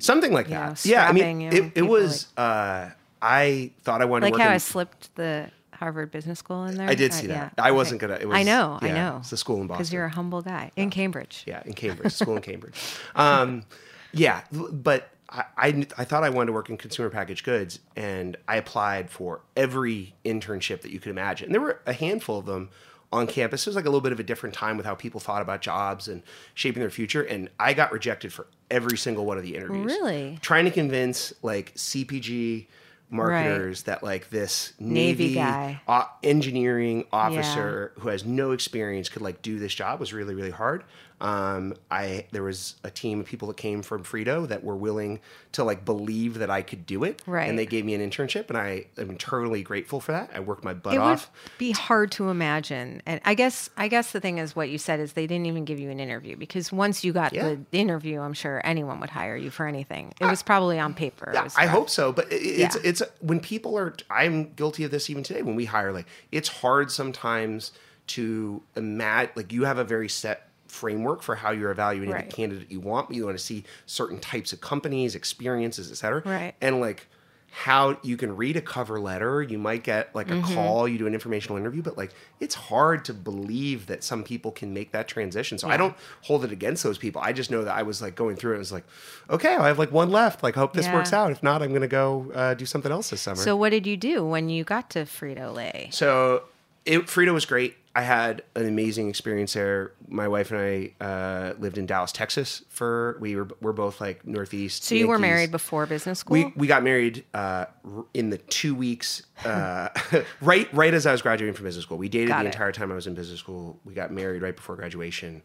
Something 0.00 0.32
like 0.32 0.48
that. 0.48 0.84
Yeah, 0.84 1.06
I 1.08 1.12
mean, 1.12 1.42
it, 1.42 1.72
it 1.76 1.82
was. 1.82 2.26
uh, 2.36 2.90
I 3.22 3.70
thought 3.82 4.00
I 4.02 4.06
wanted 4.06 4.24
Like 4.26 4.32
to 4.34 4.38
work 4.38 4.42
how 4.42 4.48
in, 4.48 4.54
I 4.54 4.58
slipped 4.58 5.14
the 5.16 5.50
Harvard 5.72 6.10
Business 6.10 6.38
School 6.38 6.64
in 6.64 6.76
there. 6.76 6.88
I 6.88 6.94
did 6.94 7.10
Uh, 7.10 7.14
see 7.14 7.26
that. 7.28 7.52
yeah. 7.56 7.64
I 7.64 7.70
wasn't 7.70 8.00
gonna- 8.00 8.14
it 8.14 8.22
I 8.22 8.26
was- 8.26 8.46
know. 8.46 8.78
I 8.80 8.88
know. 8.88 9.16
it's 9.20 9.30
the 9.30 9.36
school 9.36 9.60
in 9.60 9.66
Boston. 9.66 9.78
Because 9.82 9.92
you're 9.92 10.04
a 10.06 10.10
humble 10.10 10.42
guy 10.42 10.70
in 10.76 10.90
Cambridge. 10.90 11.44
Yeah, 11.46 11.62
in 11.64 11.72
Cambridge, 11.74 12.12
school 12.12 12.36
in 12.36 12.42
Cambridge. 12.42 12.74
Um, 13.14 13.64
yeah, 14.12 14.42
but 14.52 15.10
I, 15.28 15.44
I, 15.56 15.86
I 15.98 16.04
thought 16.04 16.24
I 16.24 16.30
wanted 16.30 16.46
to 16.48 16.52
work 16.52 16.70
in 16.70 16.76
consumer 16.76 17.08
packaged 17.10 17.44
goods, 17.44 17.78
and 17.94 18.36
I 18.48 18.56
applied 18.56 19.10
for 19.10 19.40
every 19.56 20.14
internship 20.24 20.80
that 20.82 20.90
you 20.90 20.98
could 20.98 21.10
imagine. 21.10 21.46
And 21.46 21.54
there 21.54 21.60
were 21.62 21.80
a 21.86 21.92
handful 21.92 22.38
of 22.38 22.46
them 22.46 22.70
on 23.12 23.26
campus. 23.26 23.66
It 23.66 23.70
was 23.70 23.76
like 23.76 23.84
a 23.84 23.88
little 23.88 24.00
bit 24.00 24.12
of 24.12 24.20
a 24.20 24.24
different 24.24 24.54
time 24.54 24.76
with 24.76 24.86
how 24.86 24.94
people 24.94 25.20
thought 25.20 25.42
about 25.42 25.60
jobs 25.60 26.08
and 26.08 26.22
shaping 26.54 26.80
their 26.80 26.90
future. 26.90 27.22
And 27.22 27.48
I 27.58 27.74
got 27.74 27.92
rejected 27.92 28.32
for 28.32 28.46
every 28.70 28.96
single 28.96 29.24
one 29.26 29.36
of 29.36 29.42
the 29.42 29.56
interviews. 29.56 29.86
Really? 29.86 30.38
Trying 30.40 30.64
to 30.66 30.70
convince 30.70 31.32
like 31.42 31.74
CPG 31.74 32.66
marketers 33.10 33.82
that 33.84 34.02
like 34.02 34.30
this 34.30 34.72
Navy 34.78 35.24
Navy, 35.24 35.34
guy. 35.34 35.80
uh, 35.88 36.04
engineering 36.22 37.04
officer 37.12 37.92
who 37.98 38.08
has 38.08 38.24
no 38.24 38.52
experience 38.52 39.08
could 39.08 39.22
like 39.22 39.42
do 39.42 39.58
this 39.58 39.74
job 39.74 39.98
was 40.00 40.12
really 40.12 40.34
really 40.34 40.50
hard. 40.50 40.84
Um, 41.20 41.74
I 41.90 42.26
there 42.32 42.42
was 42.42 42.76
a 42.82 42.90
team 42.90 43.20
of 43.20 43.26
people 43.26 43.48
that 43.48 43.56
came 43.58 43.82
from 43.82 44.04
Frito 44.04 44.48
that 44.48 44.64
were 44.64 44.76
willing 44.76 45.20
to 45.52 45.64
like 45.64 45.84
believe 45.84 46.38
that 46.38 46.48
I 46.50 46.62
could 46.62 46.86
do 46.86 47.04
it, 47.04 47.20
Right. 47.26 47.48
And 47.48 47.58
they 47.58 47.66
gave 47.66 47.84
me 47.84 47.92
an 47.94 48.00
internship, 48.00 48.48
and 48.48 48.56
I 48.56 48.86
am 48.96 49.10
eternally 49.10 49.62
grateful 49.62 50.00
for 50.00 50.12
that. 50.12 50.30
I 50.34 50.40
worked 50.40 50.64
my 50.64 50.72
butt 50.72 50.94
It 50.94 50.98
off. 51.00 51.30
would 51.44 51.58
be 51.58 51.72
hard 51.72 52.10
to 52.12 52.30
imagine, 52.30 53.02
and 53.04 53.20
I 53.24 53.34
guess 53.34 53.68
I 53.76 53.88
guess 53.88 54.12
the 54.12 54.20
thing 54.20 54.38
is 54.38 54.56
what 54.56 54.70
you 54.70 54.78
said 54.78 54.98
is 55.00 55.12
they 55.12 55.26
didn't 55.26 55.46
even 55.46 55.64
give 55.66 55.78
you 55.78 55.90
an 55.90 56.00
interview 56.00 56.36
because 56.36 56.72
once 56.72 57.04
you 57.04 57.12
got 57.12 57.32
Yeah. 57.34 57.56
the 57.70 57.78
interview, 57.78 58.20
I'm 58.20 58.32
sure 58.32 58.60
anyone 58.64 58.98
would 59.00 59.10
hire 59.10 59.36
you 59.36 59.50
for 59.50 59.66
anything. 59.66 60.14
It 60.20 60.26
was 60.26 60.42
probably 60.42 60.78
on 60.78 60.94
paper. 60.94 61.30
Yeah, 61.34 61.48
I 61.56 61.66
hope 61.66 61.90
so, 61.90 62.12
but 62.12 62.32
it, 62.32 62.36
it's 62.36 62.76
Yeah. 62.76 62.82
it's 62.84 63.02
when 63.20 63.40
people 63.40 63.76
are. 63.78 63.94
I'm 64.10 64.54
guilty 64.54 64.84
of 64.84 64.90
this 64.90 65.10
even 65.10 65.22
today. 65.22 65.42
When 65.42 65.54
we 65.56 65.66
hire, 65.66 65.92
like 65.92 66.06
it's 66.32 66.48
hard 66.48 66.90
sometimes 66.90 67.72
to 68.08 68.62
imagine. 68.76 69.32
Like 69.36 69.52
you 69.52 69.64
have 69.64 69.78
a 69.78 69.84
very 69.84 70.08
set 70.08 70.46
framework 70.70 71.22
for 71.22 71.34
how 71.34 71.50
you're 71.50 71.70
evaluating 71.70 72.14
Right. 72.14 72.28
the 72.30 72.34
candidate 72.34 72.70
you 72.70 72.80
want. 72.80 73.10
You 73.12 73.26
want 73.26 73.36
to 73.38 73.44
see 73.44 73.64
certain 73.86 74.18
types 74.20 74.52
of 74.52 74.60
companies, 74.60 75.14
experiences, 75.14 75.90
etc. 75.90 76.22
Right. 76.24 76.54
And 76.60 76.80
like 76.80 77.06
how 77.52 77.98
you 78.04 78.16
can 78.16 78.36
read 78.36 78.56
a 78.56 78.60
cover 78.60 79.00
letter, 79.00 79.42
you 79.42 79.58
might 79.58 79.82
get 79.82 80.14
like 80.14 80.30
a 80.30 80.34
Mm-hmm. 80.36 80.54
call, 80.54 80.86
you 80.86 80.98
do 80.98 81.08
an 81.08 81.14
informational 81.14 81.58
interview, 81.58 81.82
but 81.82 81.98
like 81.98 82.12
it's 82.38 82.54
hard 82.54 83.04
to 83.06 83.12
believe 83.12 83.86
that 83.88 84.04
some 84.04 84.22
people 84.22 84.52
can 84.52 84.72
make 84.72 84.92
that 84.92 85.08
transition. 85.08 85.58
So 85.58 85.68
I 85.68 85.76
don't 85.76 85.96
hold 86.22 86.44
it 86.44 86.52
against 86.52 86.84
those 86.84 86.96
people. 86.96 87.20
I 87.20 87.32
just 87.32 87.50
know 87.50 87.64
that 87.64 87.74
I 87.74 87.82
was 87.82 88.00
like 88.00 88.14
going 88.14 88.36
through 88.36 88.52
it. 88.52 88.54
and 88.54 88.60
was 88.60 88.70
like, 88.70 88.84
okay, 89.28 89.56
I 89.56 89.66
have 89.66 89.80
like 89.80 89.90
one 89.90 90.10
left. 90.10 90.44
Like, 90.44 90.54
hope 90.54 90.74
this 90.74 90.86
Yeah. 90.86 90.94
works 90.94 91.12
out. 91.12 91.32
If 91.32 91.42
not, 91.42 91.60
I'm 91.60 91.70
going 91.70 91.80
to 91.82 91.88
go 91.88 92.30
uh, 92.36 92.54
do 92.54 92.66
something 92.66 92.92
else 92.92 93.10
this 93.10 93.20
summer. 93.22 93.42
So 93.42 93.56
what 93.56 93.70
did 93.70 93.84
you 93.84 93.96
do 93.96 94.24
when 94.24 94.48
you 94.48 94.62
got 94.62 94.88
to 94.90 95.00
Frito 95.00 95.52
Lay? 95.52 95.88
So 95.90 96.44
it, 96.86 97.06
Frito 97.06 97.34
was 97.34 97.46
great. 97.46 97.76
I 97.94 98.02
had 98.02 98.44
an 98.54 98.66
amazing 98.66 99.08
experience 99.08 99.54
there. 99.54 99.92
My 100.08 100.28
wife 100.28 100.52
and 100.52 100.60
I 100.60 101.04
uh, 101.04 101.54
lived 101.58 101.76
in 101.76 101.86
Dallas, 101.86 102.12
Texas. 102.12 102.62
For 102.68 103.16
we 103.20 103.34
were 103.34 103.48
we're 103.60 103.72
both 103.72 104.00
like 104.00 104.24
Northeast. 104.24 104.84
So 104.84 104.94
you 104.94 105.08
were 105.08 105.18
married 105.18 105.50
before 105.50 105.86
business 105.86 106.20
school? 106.20 106.34
We 106.34 106.52
we 106.54 106.66
got 106.68 106.84
married 106.84 107.24
uh, 107.34 107.66
in 108.14 108.30
the 108.30 108.38
two 108.38 108.74
weeks 108.76 109.22
uh, 109.44 109.88
right 110.40 110.72
right 110.72 110.94
as 110.94 111.04
I 111.04 111.12
was 111.12 111.20
graduating 111.20 111.54
from 111.54 111.64
business 111.64 111.84
school. 111.84 111.98
We 111.98 112.08
dated 112.08 112.28
Got 112.28 112.42
the 112.42 112.44
it. 112.48 112.54
entire 112.54 112.70
time 112.70 112.92
I 112.92 112.94
was 112.94 113.08
in 113.08 113.14
business 113.14 113.40
school. 113.40 113.80
We 113.84 113.92
got 113.92 114.12
married 114.12 114.42
right 114.42 114.54
before 114.54 114.76
graduation. 114.76 115.42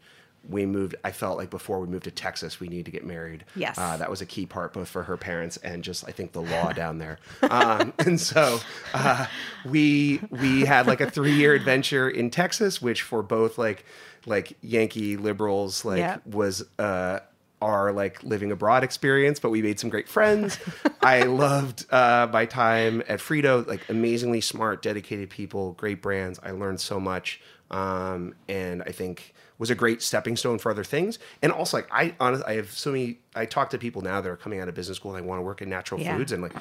We 0.48 0.64
moved. 0.66 0.94
I 1.04 1.10
felt 1.12 1.36
like 1.38 1.50
before 1.50 1.80
we 1.80 1.86
moved 1.88 2.04
to 2.04 2.10
Texas, 2.10 2.60
we 2.60 2.68
need 2.68 2.84
to 2.84 2.90
get 2.90 3.04
married. 3.04 3.44
Yes. 3.54 3.78
uh, 3.78 3.96
that 3.96 4.08
was 4.10 4.20
a 4.20 4.26
key 4.26 4.46
part 4.46 4.72
both 4.72 4.88
for 4.88 5.02
her 5.04 5.16
parents 5.16 5.56
and 5.58 5.82
just 5.82 6.06
I 6.08 6.12
think 6.12 6.32
the 6.32 6.42
law 6.42 6.72
down 6.72 6.98
there. 6.98 7.18
Um, 7.42 7.92
and 7.98 8.20
so 8.20 8.60
uh, 8.94 9.26
we 9.64 10.20
we 10.30 10.64
had 10.64 10.86
like 10.86 11.00
a 11.00 11.10
three 11.10 11.34
year 11.34 11.54
adventure 11.54 12.08
in 12.08 12.30
Texas, 12.30 12.80
which 12.80 13.02
for 13.02 13.22
both 13.22 13.58
like 13.58 13.84
like 14.26 14.56
Yankee 14.62 15.16
liberals 15.16 15.84
like 15.84 15.98
Yep. 15.98 16.26
was 16.26 16.64
uh, 16.78 17.20
our 17.62 17.92
like 17.92 18.22
living 18.22 18.52
abroad 18.52 18.84
experience, 18.84 19.40
but 19.40 19.50
we 19.50 19.62
made 19.62 19.80
some 19.80 19.88
great 19.90 20.08
friends. 20.08 20.58
I 21.00 21.22
loved 21.22 21.86
uh, 21.92 22.28
my 22.32 22.44
time 22.46 23.02
at 23.08 23.18
Frito, 23.20 23.66
like 23.66 23.88
amazingly 23.88 24.40
smart, 24.40 24.82
dedicated 24.82 25.30
people, 25.30 25.72
great 25.72 26.02
brands. 26.02 26.38
I 26.42 26.50
learned 26.50 26.80
so 26.80 27.00
much, 27.00 27.40
um, 27.70 28.34
and 28.48 28.82
I 28.82 28.92
think 28.92 29.32
was 29.58 29.70
a 29.70 29.74
great 29.74 30.02
stepping 30.02 30.36
stone 30.36 30.58
for 30.58 30.70
other 30.70 30.84
things. 30.84 31.18
And 31.42 31.50
also, 31.52 31.78
like 31.78 31.88
I 31.90 32.14
honestly, 32.20 32.46
I 32.46 32.54
have 32.56 32.70
so 32.72 32.92
many. 32.92 33.18
I 33.34 33.46
talk 33.46 33.70
to 33.70 33.78
people 33.78 34.02
now 34.02 34.20
that 34.20 34.28
are 34.30 34.36
coming 34.36 34.60
out 34.60 34.68
of 34.68 34.74
business 34.74 34.96
school 34.98 35.14
and 35.14 35.22
they 35.24 35.26
want 35.28 35.38
to 35.38 35.42
work 35.44 35.62
in 35.62 35.68
natural 35.68 36.00
Yeah. 36.00 36.16
foods, 36.16 36.32
and 36.32 36.42
like. 36.42 36.52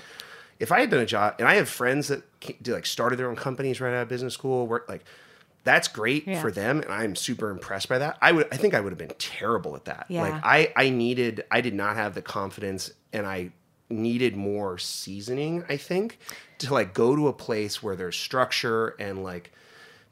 If 0.57 0.71
I 0.71 0.79
had 0.79 0.89
done 0.89 1.01
a 1.01 1.05
job, 1.05 1.35
and 1.37 1.49
I 1.49 1.55
have 1.55 1.67
friends 1.67 2.07
that 2.07 2.23
did, 2.39 2.69
like 2.73 2.85
started 2.85 3.17
their 3.19 3.29
own 3.29 3.35
companies 3.35 3.81
right 3.81 3.93
out 3.93 4.03
of 4.03 4.07
business 4.07 4.33
school, 4.33 4.67
work 4.67 4.87
like 4.87 5.03
that's 5.65 5.89
great 5.89 6.25
Yeah. 6.25 6.39
for 6.41 6.49
them 6.51 6.79
and 6.79 6.93
i'm 6.93 7.15
super 7.15 7.49
impressed 7.49 7.89
by 7.89 7.97
that 7.97 8.17
i 8.21 8.31
would 8.31 8.47
i 8.53 8.55
think 8.55 8.73
i 8.75 8.79
would 8.79 8.91
have 8.91 8.97
been 8.99 9.11
terrible 9.17 9.75
at 9.75 9.85
that 9.85 10.05
Yeah. 10.09 10.21
like 10.21 10.33
i 10.45 10.71
i 10.77 10.89
needed 10.89 11.43
i 11.51 11.59
did 11.59 11.73
not 11.73 11.95
have 11.95 12.13
the 12.13 12.21
confidence 12.21 12.91
and 13.11 13.25
i 13.25 13.49
needed 13.89 14.35
more 14.37 14.77
seasoning 14.77 15.65
i 15.67 15.75
think 15.75 16.19
to 16.59 16.71
like 16.73 16.93
go 16.93 17.15
to 17.15 17.27
a 17.27 17.33
place 17.33 17.81
where 17.83 17.95
there's 17.95 18.15
structure 18.15 18.89
and 18.99 19.23
like 19.23 19.51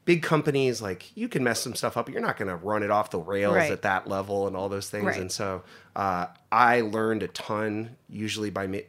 big 0.04 0.22
companies 0.22 0.82
like 0.82 1.16
you 1.16 1.28
can 1.28 1.42
mess 1.42 1.60
some 1.60 1.74
stuff 1.74 1.96
up 1.96 2.06
but 2.06 2.12
you're 2.12 2.22
not 2.22 2.36
going 2.36 2.48
to 2.48 2.56
run 2.56 2.82
it 2.82 2.90
off 2.90 3.10
the 3.10 3.18
rails 3.18 3.54
Right. 3.54 3.70
at 3.72 3.82
that 3.82 4.06
level 4.06 4.46
and 4.46 4.56
all 4.56 4.68
those 4.68 4.90
things 4.90 5.04
Right. 5.06 5.20
and 5.20 5.32
so 5.32 5.62
uh, 5.96 6.26
i 6.52 6.80
learned 6.82 7.22
a 7.22 7.28
ton 7.28 7.96
usually 8.08 8.50
by 8.50 8.66
me 8.66 8.82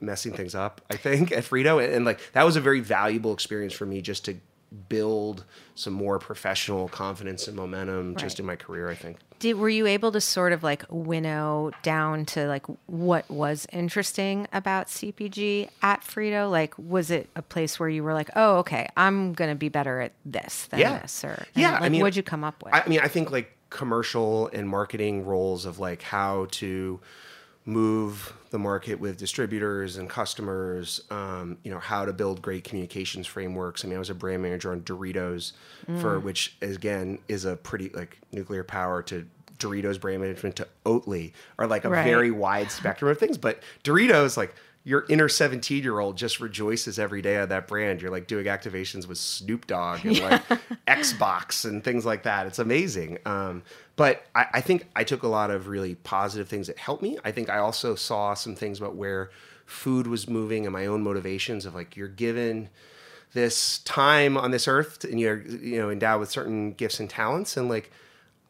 messing 0.00 0.32
things 0.32 0.54
up 0.54 0.80
i 0.90 0.96
think 0.96 1.32
at 1.32 1.44
frito 1.44 1.82
and, 1.84 1.92
and 1.94 2.04
like 2.04 2.20
that 2.32 2.44
was 2.44 2.56
a 2.56 2.60
very 2.60 2.80
valuable 2.80 3.32
experience 3.32 3.72
for 3.72 3.86
me 3.86 4.00
just 4.00 4.24
to 4.26 4.36
build 4.88 5.44
some 5.74 5.92
more 5.92 6.18
professional 6.18 6.88
confidence 6.88 7.46
and 7.48 7.56
momentum 7.56 8.16
just 8.16 8.40
in 8.40 8.46
my 8.46 8.56
career 8.56 8.88
i 8.90 8.94
think 8.94 9.16
Did 9.38 9.54
were 9.56 9.68
you 9.68 9.86
able 9.86 10.10
to 10.12 10.20
sort 10.20 10.52
of 10.52 10.62
like 10.62 10.84
winnow 10.88 11.70
down 11.82 12.24
to 12.26 12.46
like 12.46 12.64
what 12.86 13.28
was 13.30 13.66
interesting 13.72 14.46
about 14.52 14.86
CPG 14.86 15.68
at 15.82 16.00
Frito? 16.02 16.50
Like, 16.50 16.72
was 16.78 17.10
it 17.10 17.28
a 17.36 17.42
place 17.42 17.78
where 17.78 17.88
you 17.88 18.02
were 18.04 18.14
like, 18.14 18.30
oh, 18.36 18.58
okay, 18.58 18.88
I'm 18.96 19.32
gonna 19.34 19.54
be 19.56 19.68
better 19.68 20.00
at 20.00 20.12
this 20.24 20.66
than 20.70 20.80
Yeah. 20.80 20.98
this, 21.00 21.24
or 21.24 21.44
Yeah, 21.54 21.72
like, 21.72 21.82
I 21.82 21.88
mean, 21.90 22.00
what'd 22.00 22.16
you 22.16 22.22
come 22.22 22.44
up 22.44 22.62
with? 22.64 22.72
I 22.74 22.88
mean, 22.88 23.00
I 23.00 23.08
think 23.08 23.30
like 23.30 23.56
commercial 23.70 24.48
and 24.52 24.68
marketing 24.68 25.26
roles 25.26 25.66
of 25.66 25.78
like 25.78 26.02
how 26.02 26.46
to 26.52 27.00
move 27.66 28.34
the 28.50 28.58
market 28.58 29.00
with 29.00 29.16
distributors 29.16 29.96
and 29.96 30.08
customers, 30.10 31.02
um, 31.10 31.56
you 31.64 31.70
know, 31.70 31.78
how 31.78 32.04
to 32.04 32.12
build 32.12 32.42
great 32.42 32.62
communications 32.64 33.26
frameworks. 33.26 33.84
I 33.84 33.88
mean, 33.88 33.96
I 33.96 33.98
was 33.98 34.10
a 34.10 34.14
brand 34.14 34.42
manager 34.42 34.70
on 34.70 34.82
Doritos 34.82 35.52
for 36.00 36.20
which 36.20 36.56
again 36.62 37.18
is 37.28 37.44
a 37.44 37.56
pretty 37.56 37.88
like 37.90 38.18
nuclear 38.32 38.64
power 38.64 39.02
to 39.04 39.26
Doritos 39.58 40.00
brand 40.00 40.20
management 40.20 40.56
to 40.56 40.68
Oatly 40.84 41.32
are 41.58 41.66
like 41.66 41.84
a 41.84 41.90
Right. 41.90 42.04
very 42.04 42.30
wide 42.30 42.70
spectrum 42.70 43.10
of 43.10 43.18
things. 43.18 43.38
But 43.38 43.62
Doritos, 43.82 44.36
like 44.36 44.54
your 44.86 45.06
inner 45.08 45.30
17 45.30 45.82
year 45.82 45.98
old 45.98 46.16
just 46.16 46.40
rejoices 46.40 46.98
every 46.98 47.22
day 47.22 47.36
of 47.36 47.48
that 47.48 47.66
brand. 47.66 48.02
You're 48.02 48.10
like 48.10 48.26
doing 48.26 48.44
activations 48.46 49.08
with 49.08 49.16
Snoop 49.16 49.66
Dogg 49.66 50.04
and 50.04 50.20
like 50.20 50.46
Xbox 50.86 51.64
and 51.64 51.82
things 51.82 52.04
like 52.04 52.24
that. 52.24 52.46
It's 52.46 52.58
amazing. 52.58 53.18
Um, 53.24 53.62
but 53.96 54.26
I, 54.34 54.46
I 54.54 54.60
think 54.60 54.86
I 54.94 55.02
took 55.02 55.22
a 55.22 55.28
lot 55.28 55.50
of 55.50 55.68
really 55.68 55.94
positive 55.94 56.48
things 56.48 56.66
that 56.66 56.78
helped 56.78 57.02
me. 57.02 57.18
I 57.24 57.32
think 57.32 57.48
I 57.48 57.58
also 57.58 57.94
saw 57.94 58.34
some 58.34 58.54
things 58.54 58.78
about 58.78 58.94
where 58.94 59.30
food 59.64 60.06
was 60.06 60.28
moving 60.28 60.66
and 60.66 60.72
my 60.72 60.84
own 60.84 61.02
motivations 61.02 61.64
of 61.64 61.74
like, 61.74 61.96
you're 61.96 62.06
given 62.06 62.68
this 63.32 63.78
time 63.80 64.36
on 64.36 64.50
this 64.50 64.68
earth 64.68 65.02
and 65.04 65.18
you're, 65.18 65.40
you 65.40 65.78
know, 65.78 65.88
endowed 65.88 66.20
with 66.20 66.30
certain 66.30 66.72
gifts 66.72 67.00
and 67.00 67.08
talents. 67.08 67.56
And 67.56 67.70
like, 67.70 67.90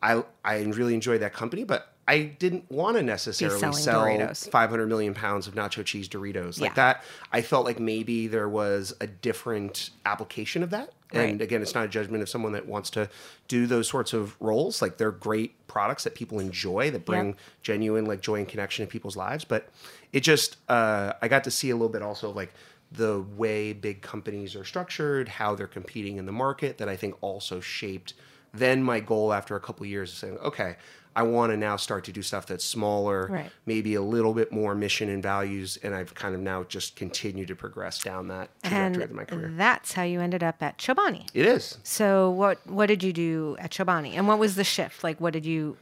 I, 0.02 0.24
I 0.44 0.58
really 0.62 0.94
enjoyed 0.94 1.20
that 1.20 1.32
company, 1.32 1.62
but 1.62 1.93
I 2.06 2.20
didn't 2.20 2.70
want 2.70 2.96
to 2.98 3.02
necessarily 3.02 3.72
sell 3.72 4.04
Doritos. 4.04 4.50
500 4.50 4.86
million 4.88 5.14
pounds 5.14 5.46
of 5.46 5.54
nacho 5.54 5.84
cheese 5.84 6.08
Doritos. 6.08 6.60
Like 6.60 6.72
Yeah. 6.72 6.74
that, 6.74 7.04
I 7.32 7.40
felt 7.40 7.64
like 7.64 7.80
maybe 7.80 8.26
there 8.26 8.48
was 8.48 8.94
a 9.00 9.06
different 9.06 9.90
application 10.04 10.62
of 10.62 10.70
that. 10.70 10.92
And 11.12 11.20
Right. 11.32 11.40
again, 11.42 11.62
it's 11.62 11.74
not 11.74 11.84
a 11.84 11.88
judgment 11.88 12.22
of 12.22 12.28
someone 12.28 12.52
that 12.52 12.66
wants 12.66 12.90
to 12.90 13.08
do 13.48 13.66
those 13.66 13.88
sorts 13.88 14.12
of 14.12 14.36
roles. 14.40 14.82
Like 14.82 14.98
they're 14.98 15.12
great 15.12 15.66
products 15.66 16.04
that 16.04 16.14
people 16.14 16.40
enjoy 16.40 16.90
that 16.90 17.06
bring 17.06 17.28
Yep. 17.28 17.36
genuine 17.62 18.04
like 18.04 18.20
joy 18.20 18.36
and 18.36 18.48
connection 18.48 18.82
in 18.82 18.88
people's 18.88 19.16
lives. 19.16 19.44
But 19.44 19.68
it 20.12 20.20
just, 20.20 20.56
uh, 20.68 21.14
I 21.22 21.28
got 21.28 21.44
to 21.44 21.50
see 21.50 21.70
a 21.70 21.74
little 21.74 21.88
bit 21.88 22.02
also 22.02 22.30
of, 22.30 22.36
like 22.36 22.52
the 22.92 23.20
way 23.36 23.72
big 23.72 24.02
companies 24.02 24.54
are 24.54 24.64
structured, 24.64 25.28
how 25.28 25.54
they're 25.54 25.66
competing 25.66 26.16
in 26.18 26.26
the 26.26 26.32
market 26.32 26.78
that 26.78 26.88
I 26.88 26.96
think 26.96 27.14
also 27.22 27.60
shaped 27.60 28.12
then 28.56 28.84
my 28.84 29.00
goal 29.00 29.32
after 29.32 29.56
a 29.56 29.60
couple 29.60 29.84
years 29.84 30.10
is 30.12 30.16
saying, 30.16 30.38
okay, 30.38 30.76
I 31.16 31.22
want 31.22 31.52
to 31.52 31.56
now 31.56 31.76
start 31.76 32.04
to 32.04 32.12
do 32.12 32.22
stuff 32.22 32.46
that's 32.46 32.64
smaller, 32.64 33.28
Right. 33.30 33.50
maybe 33.66 33.94
a 33.94 34.02
little 34.02 34.34
bit 34.34 34.50
more 34.52 34.74
mission 34.74 35.08
and 35.08 35.22
values, 35.22 35.78
and 35.82 35.94
I've 35.94 36.14
kind 36.14 36.34
of 36.34 36.40
now 36.40 36.64
just 36.64 36.96
continued 36.96 37.48
to 37.48 37.54
progress 37.56 38.00
down 38.02 38.28
that 38.28 38.50
trajectory 38.62 39.02
and 39.02 39.10
of 39.10 39.16
my 39.16 39.24
career. 39.24 39.52
that's 39.56 39.92
how 39.92 40.02
you 40.02 40.20
ended 40.20 40.42
up 40.42 40.62
at 40.62 40.78
Chobani. 40.78 41.28
It 41.34 41.46
is. 41.46 41.78
So 41.84 42.30
what 42.30 42.58
what 42.66 42.86
did 42.86 43.02
you 43.02 43.12
do 43.12 43.56
at 43.60 43.70
Chobani, 43.70 44.14
and 44.14 44.26
what 44.26 44.38
was 44.38 44.54
the 44.56 44.64
shift? 44.64 45.04
Like, 45.04 45.20
what 45.20 45.32
did 45.32 45.46
you 45.46 45.76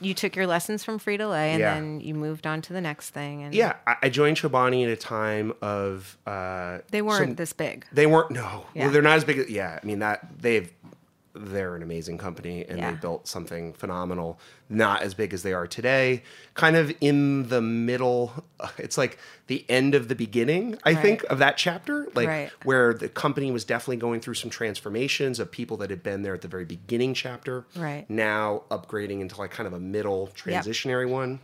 you 0.00 0.12
took 0.12 0.34
your 0.36 0.46
lessons 0.46 0.84
from 0.84 0.98
Frito 0.98 1.30
Lay, 1.30 1.52
and 1.52 1.60
Yeah. 1.60 1.74
then 1.74 2.00
you 2.00 2.14
moved 2.14 2.46
on 2.46 2.60
to 2.62 2.72
the 2.72 2.80
next 2.80 3.10
thing, 3.10 3.42
and 3.44 3.54
Yeah, 3.54 3.76
I, 3.86 3.96
I 4.02 4.08
joined 4.10 4.36
Chobani 4.36 4.84
at 4.84 4.90
a 4.90 4.96
time 4.96 5.54
of 5.62 6.18
uh, 6.26 6.78
they 6.90 7.00
weren't 7.00 7.24
some- 7.28 7.34
this 7.36 7.52
big. 7.54 7.86
They 7.92 8.04
weren't. 8.04 8.30
No, 8.32 8.66
Yeah. 8.74 8.82
well, 8.84 8.92
they're 8.92 9.02
not 9.02 9.16
as 9.16 9.24
big. 9.24 9.48
Yeah, 9.48 9.78
I 9.82 9.86
mean 9.86 10.00
that 10.00 10.26
they've 10.40 10.70
they're 11.36 11.74
an 11.74 11.82
amazing 11.82 12.16
company 12.16 12.64
and 12.64 12.78
Yeah. 12.78 12.92
they 12.92 12.96
built 12.96 13.26
something 13.26 13.72
phenomenal. 13.72 14.38
Not 14.68 15.02
as 15.02 15.14
big 15.14 15.34
as 15.34 15.42
they 15.42 15.52
are 15.52 15.66
today. 15.66 16.22
Kind 16.54 16.76
of 16.76 16.92
in 17.00 17.48
the 17.48 17.60
middle. 17.60 18.44
It's 18.78 18.96
like 18.96 19.18
the 19.48 19.64
end 19.68 19.94
of 19.94 20.08
the 20.08 20.14
beginning. 20.14 20.78
I 20.84 20.94
think 20.94 21.22
of 21.24 21.38
that 21.40 21.56
chapter, 21.56 22.06
like 22.14 22.28
Right. 22.28 22.50
where 22.62 22.94
the 22.94 23.08
company 23.08 23.50
was 23.50 23.64
definitely 23.64 23.96
going 23.96 24.20
through 24.20 24.34
some 24.34 24.48
transformations 24.50 25.38
of 25.40 25.50
people 25.50 25.76
that 25.78 25.90
had 25.90 26.02
been 26.02 26.22
there 26.22 26.34
at 26.34 26.40
the 26.40 26.48
very 26.48 26.64
beginning 26.64 27.14
chapter. 27.14 27.66
Right. 27.76 28.08
Now 28.08 28.62
upgrading 28.70 29.20
into 29.20 29.36
like 29.36 29.50
kind 29.50 29.66
of 29.66 29.72
a 29.72 29.80
middle 29.80 30.28
transitionary 30.36 31.08
one. 31.08 31.40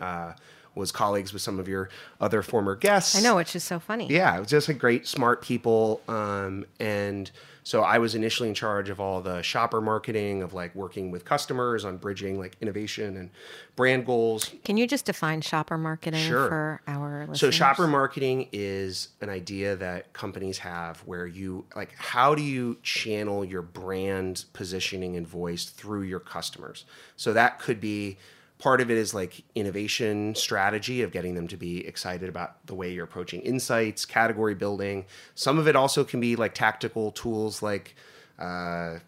Uh, 0.00 0.32
was 0.76 0.92
colleagues 0.92 1.32
with 1.32 1.42
some 1.42 1.58
of 1.58 1.66
your 1.66 1.88
other 2.20 2.42
former 2.42 2.76
guests. 2.76 3.16
I 3.16 3.20
know, 3.22 3.34
which 3.36 3.56
is 3.56 3.64
so 3.64 3.80
funny. 3.80 4.06
Yeah, 4.08 4.36
it 4.36 4.38
was 4.38 4.48
just 4.48 4.68
like 4.68 4.78
great, 4.78 5.06
smart 5.06 5.42
people. 5.42 6.00
Um, 6.08 6.64
and 6.78 7.28
so 7.62 7.82
I 7.82 7.98
was 7.98 8.14
initially 8.14 8.48
in 8.48 8.54
charge 8.54 8.88
of 8.90 9.00
all 9.00 9.20
the 9.20 9.42
shopper 9.42 9.80
marketing, 9.80 10.42
of 10.42 10.52
like 10.54 10.74
working 10.74 11.10
with 11.10 11.24
customers 11.24 11.84
on 11.84 11.96
bridging 11.98 12.38
like 12.38 12.56
innovation 12.60 13.16
and 13.16 13.30
brand 13.76 14.06
goals. 14.06 14.50
Can 14.64 14.76
you 14.76 14.86
just 14.86 15.04
define 15.04 15.40
shopper 15.40 15.78
marketing 15.78 16.26
Sure. 16.26 16.48
for 16.48 16.82
our 16.86 17.20
listeners? 17.20 17.40
So 17.40 17.50
shopper 17.50 17.86
marketing 17.86 18.48
is 18.52 19.08
an 19.20 19.28
idea 19.28 19.76
that 19.76 20.12
companies 20.12 20.58
have 20.58 21.00
where 21.00 21.26
you 21.26 21.64
like 21.76 21.94
how 21.96 22.34
do 22.34 22.42
you 22.42 22.78
channel 22.82 23.44
your 23.44 23.62
brand 23.62 24.44
positioning 24.52 25.16
and 25.16 25.26
voice 25.26 25.64
through 25.66 26.02
your 26.02 26.20
customers. 26.20 26.84
So 27.16 27.32
that 27.32 27.58
could 27.58 27.80
be 27.80 28.18
part 28.60 28.80
of 28.80 28.90
it 28.90 28.96
is 28.98 29.12
like 29.14 29.42
innovation 29.54 30.34
strategy 30.34 31.02
of 31.02 31.10
getting 31.10 31.34
them 31.34 31.48
to 31.48 31.56
be 31.56 31.86
excited 31.86 32.28
about 32.28 32.64
the 32.66 32.74
way 32.74 32.92
you're 32.92 33.04
approaching 33.04 33.40
insights, 33.40 34.04
category 34.04 34.54
building. 34.54 35.06
Some 35.34 35.58
of 35.58 35.66
it 35.66 35.74
also 35.74 36.04
can 36.04 36.20
be 36.20 36.36
like 36.36 36.54
tactical 36.54 37.10
tools 37.10 37.62
like 37.62 37.96
uh, 38.38 38.98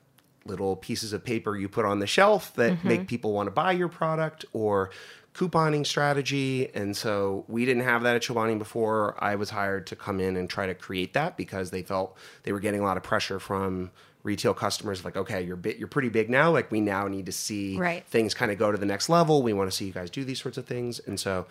little 0.45 0.75
pieces 0.77 1.13
of 1.13 1.25
paper 1.25 1.57
you 1.57 1.69
put 1.69 1.85
on 1.85 2.01
the 2.01 2.07
shelf 2.07 2.53
that 2.55 2.73
Mm-hmm. 2.73 2.89
make 2.89 3.07
people 3.07 3.33
want 3.33 3.47
to 3.47 3.51
buy 3.53 3.73
your 3.73 3.89
product 3.89 4.45
or 4.53 4.91
couponing 5.35 5.87
strategy. 5.87 6.69
And 6.75 6.97
so 6.97 7.45
we 7.49 7.65
didn't 7.65 7.85
have 7.85 8.03
that 8.03 8.17
at 8.17 8.23
Chobani 8.23 8.59
before. 8.59 9.17
I 9.23 9.37
was 9.37 9.51
hired 9.51 9.87
to 9.89 9.97
come 9.97 10.21
in 10.21 10.37
and 10.37 10.51
try 10.51 10.67
to 10.67 10.75
create 10.75 11.15
that 11.15 11.37
because 11.37 11.71
they 11.71 11.83
felt 11.83 12.17
they 12.43 12.53
were 12.53 12.61
getting 12.61 12.81
a 12.81 12.85
lot 12.85 12.97
of 12.97 13.03
pressure 13.03 13.39
from 13.39 13.91
retail 14.23 14.55
customers 14.55 15.05
like 15.05 15.17
okay 15.17 15.43
you're 15.43 15.57
bit 15.57 15.79
you're 15.79 15.89
pretty 15.89 16.09
big 16.09 16.31
now 16.31 16.51
like 16.51 16.71
we 16.71 16.81
now 16.81 17.09
need 17.09 17.27
to 17.27 17.33
see 17.33 17.77
Right. 17.77 18.05
things 18.07 18.35
kind 18.35 18.53
of 18.53 18.59
go 18.59 18.71
to 18.71 18.79
the 18.79 18.87
next 18.87 19.09
level 19.09 19.43
we 19.43 19.53
want 19.53 19.69
to 19.71 19.77
see 19.77 19.85
you 19.87 19.93
guys 19.93 20.11
do 20.11 20.25
these 20.25 20.41
sorts 20.41 20.57
of 20.59 20.65
things 20.67 21.01
and 21.01 21.19
so 21.19 21.47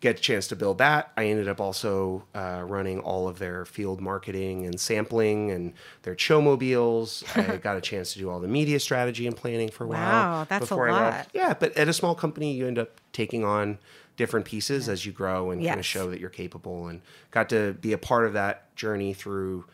get 0.00 0.18
a 0.18 0.20
chance 0.20 0.48
to 0.48 0.56
build 0.56 0.76
that. 0.78 1.12
I 1.16 1.26
ended 1.28 1.48
up 1.48 1.60
also 1.62 2.24
uh, 2.34 2.62
running 2.66 2.98
all 3.00 3.26
of 3.26 3.38
their 3.38 3.64
field 3.64 4.02
marketing 4.02 4.66
and 4.66 4.78
sampling 4.78 5.50
and 5.50 5.72
their 6.02 6.14
showmobiles. 6.14 7.24
I 7.52 7.56
got 7.56 7.76
a 7.76 7.80
chance 7.80 8.12
to 8.12 8.18
do 8.18 8.28
all 8.28 8.38
the 8.38 8.48
media 8.48 8.80
strategy 8.80 9.26
and 9.26 9.34
planning 9.36 9.70
for 9.70 9.84
a 9.84 9.86
while. 9.86 9.98
Wow, 9.98 10.46
that's 10.48 10.64
a 10.66 10.68
before 10.68 10.90
I 10.90 10.92
left. 10.92 11.34
lot. 11.34 11.40
Yeah, 11.40 11.54
but 11.54 11.74
at 11.76 11.88
a 11.88 11.92
small 11.94 12.14
company, 12.14 12.52
you 12.52 12.66
end 12.66 12.78
up 12.78 13.00
taking 13.12 13.44
on 13.44 13.78
different 14.16 14.44
pieces 14.44 14.88
as 14.90 15.06
you 15.06 15.12
grow 15.12 15.50
and 15.50 15.64
kind 15.64 15.80
of 15.80 15.86
show 15.86 16.10
that 16.10 16.20
you're 16.20 16.28
capable. 16.28 16.88
And 16.88 17.00
got 17.30 17.48
to 17.50 17.72
be 17.74 17.92
a 17.92 17.98
part 17.98 18.26
of 18.26 18.34
that 18.34 18.74
journey 18.76 19.14
through 19.14 19.64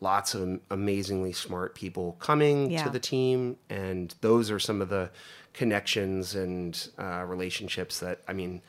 lots 0.00 0.34
of 0.34 0.60
amazingly 0.70 1.32
smart 1.32 1.74
people 1.74 2.16
coming 2.20 2.70
Yeah. 2.70 2.84
to 2.84 2.90
the 2.90 3.00
team. 3.00 3.56
And 3.68 4.14
those 4.20 4.50
are 4.50 4.58
some 4.58 4.80
of 4.80 4.88
the 4.88 5.10
connections 5.52 6.34
and 6.34 6.88
uh, 6.98 7.24
relationships 7.26 7.98
that, 8.00 8.20
I 8.28 8.32
mean, 8.32 8.62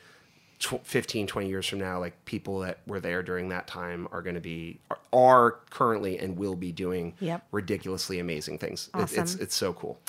tw- 0.58 0.84
15, 0.84 1.26
20 1.28 1.48
years 1.48 1.66
from 1.68 1.78
now, 1.78 2.00
like 2.00 2.24
people 2.24 2.58
that 2.60 2.78
were 2.86 2.98
there 3.00 3.22
during 3.22 3.48
that 3.50 3.66
time 3.68 4.08
are 4.10 4.22
going 4.22 4.34
to 4.34 4.40
be, 4.40 4.80
are, 4.90 4.98
are 5.12 5.50
currently 5.70 6.18
and 6.18 6.36
will 6.36 6.56
be 6.56 6.72
doing 6.72 7.14
Yep. 7.20 7.46
ridiculously 7.52 8.18
amazing 8.18 8.58
things. 8.58 8.90
It- 8.96 9.12
it's, 9.16 9.34
it's 9.36 9.54
so 9.54 9.72
cool. 9.72 10.00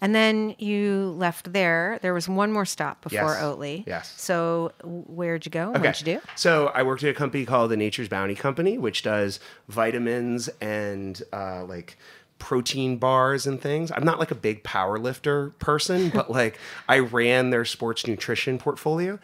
And 0.00 0.14
then 0.14 0.54
you 0.58 1.14
left 1.18 1.52
there. 1.52 1.98
There 2.02 2.14
was 2.14 2.28
one 2.28 2.52
more 2.52 2.64
stop 2.64 3.02
before 3.02 3.18
Yes. 3.18 3.42
Oatly. 3.42 3.86
Yes. 3.86 4.14
So 4.16 4.72
where'd 4.82 5.44
you 5.44 5.50
go? 5.50 5.70
What'd 5.70 6.00
you 6.00 6.14
do? 6.14 6.20
So 6.36 6.68
I 6.68 6.82
worked 6.82 7.02
at 7.04 7.10
a 7.10 7.14
company 7.14 7.44
called 7.44 7.70
the 7.70 7.76
Nature's 7.76 8.08
Bounty 8.08 8.34
Company, 8.34 8.78
which 8.78 9.02
does 9.02 9.40
vitamins 9.68 10.48
and 10.60 11.22
uh, 11.32 11.64
like 11.64 11.98
protein 12.38 12.96
bars 12.96 13.46
and 13.46 13.60
things. 13.60 13.92
I'm 13.92 14.04
not 14.04 14.18
like 14.18 14.30
a 14.30 14.34
big 14.34 14.64
power 14.64 14.98
lifter 14.98 15.50
person, 15.58 16.08
but 16.08 16.30
like 16.40 16.58
I 16.88 17.00
ran 17.00 17.50
their 17.50 17.64
sports 17.64 18.06
nutrition 18.06 18.58
portfolio. 18.58 19.18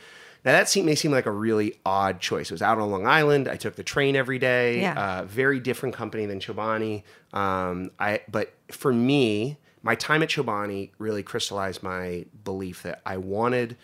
Now 0.45 0.53
that 0.53 0.69
seem, 0.69 0.87
may 0.87 0.95
seem 0.95 1.11
like 1.11 1.27
a 1.27 1.33
really 1.33 1.75
odd 1.85 2.21
choice. 2.21 2.51
It 2.51 2.55
was 2.55 2.63
out 2.63 2.79
on 2.79 2.89
Long 2.91 3.05
Island. 3.07 3.49
I 3.49 3.57
took 3.57 3.75
the 3.75 3.83
train 3.83 4.15
every 4.15 4.39
day. 4.39 4.83
Yeah. 4.83 5.21
Uh, 5.21 5.25
very 5.25 5.59
different 5.59 5.95
company 5.95 6.27
than 6.27 6.39
Chobani. 6.39 7.03
Um, 7.33 7.91
I 7.99 8.21
but 8.31 8.53
for 8.71 8.93
me, 8.93 9.57
my 9.87 9.95
time 9.95 10.23
at 10.23 10.29
Chobani 10.29 10.91
really 10.99 11.23
crystallized 11.23 11.83
my 11.83 12.27
belief 12.45 12.83
that 12.83 13.01
I 13.07 13.17
wanted 13.19 13.77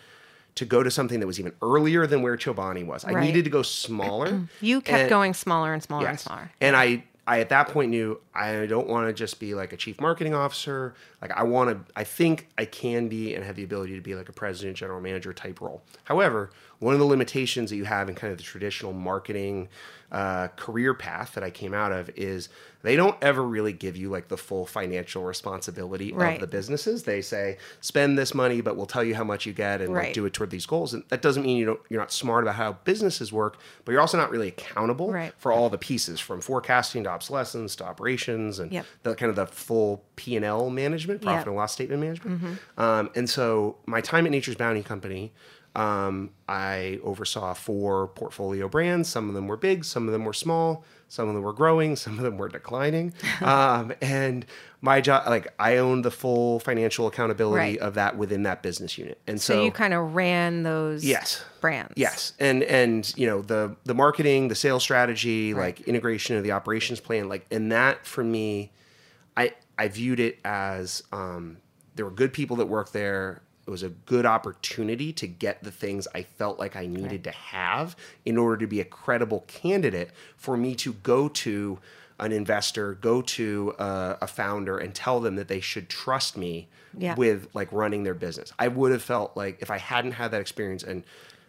to 0.55 0.65
go 0.65 0.83
to 0.83 0.91
something 0.91 1.19
that 1.21 1.25
was 1.25 1.39
even 1.39 1.53
earlier 1.61 2.05
than 2.05 2.21
where 2.21 2.35
Chobani 2.37 2.85
was. 2.85 3.05
I 3.05 3.19
needed 3.19 3.45
to 3.45 3.49
go 3.49 3.63
smaller. 3.63 4.47
You 4.61 4.81
kept 4.81 4.99
And- 5.03 5.09
going 5.09 5.33
smaller 5.33 5.73
and 5.73 5.81
smaller 5.81 6.07
and 6.07 6.19
smaller. 6.19 6.51
And 6.61 6.75
I, 6.75 7.05
I 7.25 7.39
at 7.39 7.49
that 7.49 7.69
point 7.69 7.89
knew 7.89 8.19
I 8.35 8.65
don't 8.67 8.87
want 8.87 9.07
to 9.07 9.13
just 9.13 9.39
be 9.39 9.55
like 9.55 9.71
a 9.73 9.77
chief 9.77 9.99
marketing 10.01 10.33
officer. 10.35 10.93
Like 11.21 11.31
I 11.31 11.43
want 11.43 11.69
to, 11.87 11.93
I 11.95 12.03
think 12.03 12.49
I 12.57 12.65
can 12.65 13.07
be 13.07 13.33
and 13.33 13.43
have 13.45 13.55
the 13.55 13.63
ability 13.63 13.95
to 13.95 14.01
be 14.01 14.13
like 14.13 14.27
a 14.29 14.33
president, 14.33 14.75
general 14.77 14.99
manager 15.01 15.31
type 15.33 15.61
role. 15.61 15.81
However, 16.03 16.51
one 16.83 16.93
of 16.93 16.99
the 16.99 17.05
limitations 17.05 17.69
that 17.69 17.77
you 17.77 17.85
have 17.85 18.09
in 18.09 18.15
kind 18.15 18.31
of 18.31 18.37
the 18.37 18.43
traditional 18.43 18.93
marketing 18.93 19.69
uh, 20.11 20.47
career 20.57 20.93
path 20.93 21.33
that 21.33 21.43
I 21.43 21.49
came 21.49 21.73
out 21.73 21.91
of 21.91 22.09
is 22.15 22.47
they 22.83 22.95
don't 22.95 23.17
ever 23.23 23.41
really 23.41 23.73
give 23.73 23.97
you 23.97 24.09
like 24.11 24.27
the 24.27 24.37
full 24.37 24.65
financial 24.67 25.23
responsibility 25.23 26.13
Right. 26.13 26.35
of 26.35 26.41
the 26.41 26.45
businesses. 26.47 27.01
They 27.03 27.21
say 27.21 27.57
spend 27.81 28.15
this 28.17 28.35
money, 28.35 28.61
but 28.61 28.77
we'll 28.77 28.85
tell 28.85 29.03
you 29.03 29.15
how 29.15 29.23
much 29.23 29.47
you 29.47 29.53
get 29.53 29.81
and 29.81 29.91
like, 29.93 30.13
do 30.13 30.25
it 30.25 30.33
toward 30.33 30.51
these 30.51 30.67
goals. 30.67 30.93
And 30.93 31.03
that 31.09 31.23
doesn't 31.23 31.41
mean 31.43 31.57
you 31.57 31.65
don't 31.65 31.79
you're 31.89 31.99
not 31.99 32.11
smart 32.11 32.43
about 32.43 32.55
how 32.55 32.73
businesses 32.83 33.33
work, 33.33 33.57
but 33.85 33.91
you're 33.91 34.01
also 34.01 34.17
not 34.17 34.29
really 34.29 34.49
accountable 34.49 35.11
Right. 35.11 35.33
for 35.39 35.51
all 35.51 35.69
the 35.71 35.79
pieces 35.79 36.19
from 36.19 36.41
forecasting 36.41 37.05
to 37.05 37.09
obsolescence 37.09 37.75
to 37.77 37.85
operations 37.85 38.59
and 38.59 38.71
Yep. 38.71 38.85
the 39.01 39.15
kind 39.15 39.29
of 39.31 39.35
the 39.35 39.47
full 39.47 40.03
P 40.15 40.35
and 40.35 40.45
L 40.45 40.69
management, 40.69 41.21
profit 41.23 41.37
Yep. 41.37 41.41
Mm-hmm. 41.41 41.49
and 41.49 41.57
loss 41.57 41.71
statement 41.73 42.01
management. 42.01 42.59
Um, 42.77 43.09
and 43.15 43.27
so 43.27 43.77
my 43.87 44.01
time 44.01 44.25
at 44.25 44.31
Nature's 44.31 44.55
Bounty 44.57 44.83
Company, 44.83 45.33
um, 45.75 46.29
I 46.47 46.99
oversaw 47.03 47.53
four 47.55 48.07
portfolio 48.09 48.67
brands. 48.67 49.09
Some 49.09 49.27
of 49.29 49.33
them 49.35 49.47
were 49.47 49.57
big, 49.57 49.83
some 49.85 50.07
of 50.07 50.11
them 50.11 50.23
were 50.23 50.33
small, 50.33 50.83
some 51.07 51.27
of 51.27 51.33
them 51.33 51.43
were 51.43 51.53
growing, 51.53 51.95
some 52.03 52.17
of 52.17 52.23
them 52.23 52.37
were 52.37 52.47
declining. 52.49 53.13
um, 53.41 53.91
and 54.01 54.45
my 54.81 55.01
job, 55.01 55.25
like 55.27 55.47
I 55.57 55.77
owned 55.77 56.05
the 56.05 56.11
full 56.11 56.59
financial 56.59 57.07
accountability 57.07 57.55
Right. 57.57 57.77
of 57.79 57.95
that 57.95 58.17
within 58.17 58.43
that 58.43 58.61
business 58.61 58.97
unit. 58.97 59.19
And 59.25 59.41
So, 59.41 59.53
so, 59.55 59.65
you 59.65 59.71
kind 59.71 59.93
of 59.95 60.13
ran 60.13 60.61
those 60.63 61.03
Yes. 61.03 61.43
brands. 61.61 61.93
Yes, 61.95 62.33
and 62.39 62.61
and 62.63 63.11
you 63.17 63.25
know 63.25 63.41
the 63.41 63.75
the 63.85 63.95
marketing, 63.95 64.49
the 64.49 64.55
sales 64.55 64.83
strategy, 64.83 65.53
like 65.55 65.81
integration 65.81 66.35
of 66.37 66.43
the 66.43 66.51
operations 66.51 66.99
plan, 66.99 67.29
like 67.29 67.45
and 67.49 67.71
that 67.71 68.05
for 68.05 68.23
me, 68.23 68.71
I 69.35 69.53
I 69.77 69.87
viewed 69.87 70.19
it 70.19 70.37
as 70.45 71.01
um, 71.11 71.57
there 71.95 72.05
were 72.05 72.11
good 72.11 72.31
people 72.33 72.57
that 72.57 72.67
worked 72.67 72.93
there. 72.93 73.41
It 73.65 73.69
was 73.69 73.83
a 73.83 73.89
good 73.89 74.25
opportunity 74.25 75.13
to 75.13 75.27
get 75.27 75.63
the 75.63 75.71
things 75.71 76.07
I 76.13 76.23
felt 76.23 76.59
like 76.59 76.75
I 76.75 76.85
needed 76.85 77.23
to 77.23 77.31
have 77.31 77.95
in 78.25 78.37
order 78.37 78.57
to 78.57 78.67
be 78.67 78.81
a 78.81 78.85
credible 78.85 79.45
candidate 79.47 80.11
for 80.35 80.57
me 80.57 80.75
to 80.75 80.93
go 80.93 81.29
to 81.29 81.79
an 82.19 82.31
investor, 82.31 82.93
go 82.95 83.21
to 83.21 83.73
a, 83.79 84.17
a 84.21 84.27
founder, 84.27 84.77
and 84.77 84.93
tell 84.93 85.19
them 85.19 85.35
that 85.37 85.47
they 85.47 85.59
should 85.61 85.89
trust 85.89 86.37
me 86.37 86.67
Yeah. 86.97 87.15
with 87.15 87.47
like 87.53 87.71
running 87.71 88.03
their 88.03 88.13
business. 88.13 88.51
I 88.59 88.67
would 88.67 88.91
have 88.91 89.01
felt 89.01 89.35
like 89.35 89.61
if 89.61 89.71
I 89.71 89.77
hadn't 89.77 90.11
had 90.13 90.31
that 90.31 90.41
experience 90.41 90.83
and 90.83 91.03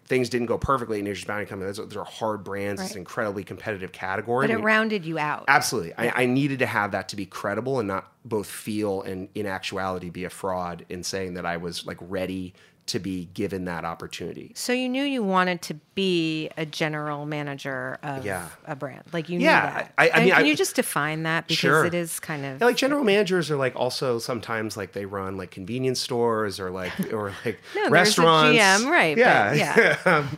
things 0.06 0.28
didn't 0.28 0.46
go 0.46 0.58
perfectly 0.58 0.98
in 0.98 1.04
Nature's 1.04 1.24
Bounty 1.24 1.46
Company, 1.46 1.68
those, 1.68 1.78
are- 1.80 1.86
those 1.86 1.96
are 1.96 2.04
hard 2.04 2.44
brands. 2.44 2.80
It's 2.82 2.92
an 2.92 2.98
incredibly 2.98 3.44
competitive 3.44 3.92
category. 3.92 4.46
But 4.46 4.54
I 4.54 4.58
it 4.58 4.62
rounded 4.62 5.04
you 5.04 5.18
out. 5.18 5.44
Absolutely. 5.48 5.94
I, 5.96 6.22
I 6.22 6.26
needed 6.26 6.58
to 6.60 6.66
have 6.66 6.92
that 6.92 7.08
to 7.10 7.16
be 7.16 7.26
credible 7.26 7.78
and 7.78 7.88
not 7.88 8.12
both 8.24 8.46
feel 8.48 9.02
and 9.02 9.28
in 9.34 9.46
actuality 9.46 10.10
be 10.10 10.24
a 10.24 10.30
fraud 10.30 10.84
in 10.88 11.02
saying 11.02 11.34
that 11.34 11.46
I 11.46 11.56
was 11.56 11.86
like 11.86 11.98
ready 12.00 12.54
to 12.86 12.98
be 12.98 13.28
given 13.32 13.64
that 13.64 13.84
opportunity. 13.84 14.52
So 14.54 14.72
you 14.72 14.88
knew 14.90 15.02
you 15.04 15.22
wanted 15.22 15.62
to 15.62 15.74
be 15.94 16.50
a 16.58 16.66
general 16.66 17.24
manager 17.24 17.98
of 18.02 18.26
Yeah. 18.26 18.48
a 18.66 18.76
brand. 18.76 19.04
Like 19.12 19.28
you 19.30 19.38
Yeah, 19.38 19.54
knew 19.60 19.66
that. 19.72 19.92
I- 19.96 20.04
I 20.04 20.06
And 20.08 20.24
mean, 20.24 20.34
can 20.34 20.44
I- 20.44 20.46
you 20.46 20.54
just 20.54 20.76
define 20.76 21.22
that 21.22 21.46
because 21.46 21.58
Sure. 21.60 21.84
it 21.86 21.94
is 21.94 22.20
kind 22.20 22.44
of 22.44 22.60
Yeah, 22.60 22.66
like 22.66 22.76
general 22.76 23.02
managers 23.04 23.50
are 23.50 23.56
like 23.56 23.74
also 23.74 24.18
sometimes 24.18 24.76
like 24.76 24.92
they 24.92 25.06
run 25.06 25.36
like 25.38 25.50
convenience 25.50 25.98
stores 26.00 26.60
or 26.60 26.70
like 26.70 26.92
or 27.12 27.32
like 27.44 27.58
No, 27.74 27.88
restaurants. 27.88 28.58
GM, 28.58 28.90
right, 28.90 29.16
but 29.16 29.56
Yeah, 29.56 29.96
um, 30.04 30.28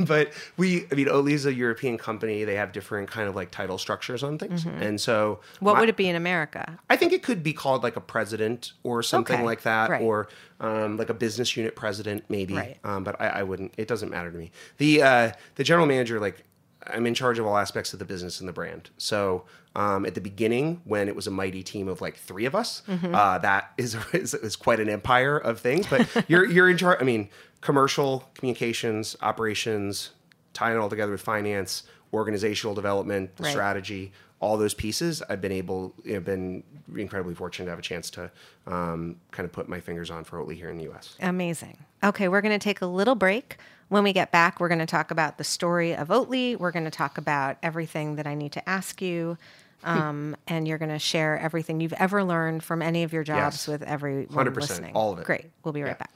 but 0.06 0.32
we, 0.56 0.86
I 0.90 0.94
mean, 0.94 1.08
Oatly's 1.08 1.44
a 1.46 1.52
European 1.52 1.98
company. 1.98 2.44
They 2.44 2.54
have 2.54 2.72
different 2.72 3.10
kind 3.10 3.28
of 3.28 3.34
like 3.36 3.50
title 3.50 3.76
structures 3.78 4.22
on 4.22 4.38
things, 4.38 4.64
and 4.64 5.00
so 5.00 5.40
Mm-hmm. 5.56 5.64
what 5.64 5.74
my- 5.74 5.80
would 5.80 5.88
it 5.88 5.96
be 5.96 6.08
in 6.08 6.16
America? 6.16 6.78
I 6.88 6.96
think 6.96 7.12
it 7.12 7.22
could 7.22 7.42
be 7.42 7.52
called 7.52 7.82
like 7.82 7.96
a 7.96 8.00
president 8.00 8.72
or 8.82 9.02
something 9.02 9.36
Okay, 9.36 9.44
like 9.44 9.62
that, 9.62 9.90
right. 9.90 10.00
or 10.02 10.28
um, 10.60 10.96
like 10.96 11.10
a 11.10 11.14
business 11.14 11.54
unit 11.56 11.65
president, 11.74 12.24
maybe. 12.28 12.54
Right. 12.54 12.78
Um, 12.84 13.02
but 13.02 13.20
I, 13.20 13.28
I 13.28 13.42
wouldn't. 13.42 13.74
It 13.76 13.88
doesn't 13.88 14.10
matter 14.10 14.30
to 14.30 14.38
me. 14.38 14.52
The 14.76 15.02
uh, 15.02 15.32
the 15.56 15.64
general 15.64 15.86
manager, 15.86 16.20
like, 16.20 16.44
I'm 16.86 17.06
in 17.06 17.14
charge 17.14 17.38
of 17.40 17.46
all 17.46 17.56
aspects 17.56 17.92
of 17.92 17.98
the 17.98 18.04
business 18.04 18.38
and 18.38 18.48
the 18.48 18.52
brand. 18.52 18.90
So 18.98 19.44
um, 19.74 20.06
at 20.06 20.14
the 20.14 20.20
beginning, 20.20 20.82
when 20.84 21.08
it 21.08 21.16
was 21.16 21.26
a 21.26 21.30
mighty 21.30 21.62
team 21.64 21.88
of 21.88 22.00
like 22.00 22.16
three 22.16 22.44
of 22.44 22.54
us, 22.54 22.82
Mm-hmm. 22.88 23.14
uh, 23.14 23.38
that 23.38 23.72
is, 23.76 23.96
is 24.12 24.34
is 24.34 24.54
quite 24.54 24.78
an 24.78 24.88
empire 24.88 25.36
of 25.36 25.58
things. 25.60 25.86
But 25.88 26.06
you're 26.28 26.46
you're 26.46 26.70
in 26.70 26.76
charge. 26.76 26.98
I 27.00 27.04
mean, 27.04 27.28
commercial 27.60 28.30
communications, 28.34 29.16
operations, 29.22 30.10
tying 30.52 30.76
it 30.76 30.78
all 30.78 30.88
together 30.88 31.12
with 31.12 31.20
finance, 31.22 31.82
organizational 32.12 32.74
development, 32.74 33.30
Right. 33.38 33.50
strategy, 33.50 34.12
all 34.40 34.56
those 34.56 34.74
pieces. 34.74 35.22
I've 35.28 35.40
been 35.40 35.52
able, 35.52 35.94
you 36.04 36.14
know, 36.14 36.20
been 36.20 36.62
incredibly 36.94 37.34
fortunate 37.34 37.64
to 37.66 37.70
have 37.70 37.78
a 37.78 37.82
chance 37.82 38.10
to 38.10 38.30
um, 38.66 39.16
kind 39.30 39.44
of 39.46 39.52
put 39.52 39.68
my 39.68 39.80
fingers 39.80 40.10
on 40.10 40.24
for 40.24 40.38
Oatly 40.38 40.54
here 40.56 40.68
in 40.70 40.76
the 40.76 40.84
U.S. 40.84 41.16
Amazing. 41.20 41.78
Okay, 42.04 42.28
we're 42.28 42.42
going 42.42 42.58
to 42.58 42.62
take 42.62 42.80
a 42.82 42.86
little 42.86 43.14
break. 43.14 43.56
When 43.88 44.02
we 44.02 44.12
get 44.12 44.32
back, 44.32 44.58
we're 44.60 44.68
going 44.68 44.80
to 44.80 44.86
talk 44.86 45.10
about 45.10 45.38
the 45.38 45.44
story 45.44 45.94
of 45.94 46.08
Oatly. 46.08 46.56
We're 46.58 46.72
going 46.72 46.84
to 46.84 46.90
talk 46.90 47.18
about 47.18 47.56
everything 47.62 48.16
that 48.16 48.26
I 48.26 48.34
need 48.34 48.52
to 48.52 48.68
ask 48.68 49.00
you. 49.00 49.38
Um, 49.84 50.34
and 50.48 50.66
you're 50.66 50.78
going 50.78 50.90
to 50.90 50.98
share 50.98 51.38
everything 51.38 51.80
you've 51.80 51.92
ever 51.92 52.24
learned 52.24 52.64
from 52.64 52.82
any 52.82 53.04
of 53.04 53.12
your 53.12 53.22
jobs 53.22 53.56
Yes. 53.56 53.68
with 53.68 53.82
everyone 53.84 54.26
100%, 54.28 54.56
listening. 54.56 54.94
all 54.94 55.12
of 55.12 55.20
it. 55.20 55.24
Great. 55.26 55.46
We'll 55.62 55.72
be 55.72 55.82
right 55.82 55.90
Yeah. 55.90 55.94
back. 55.94 56.10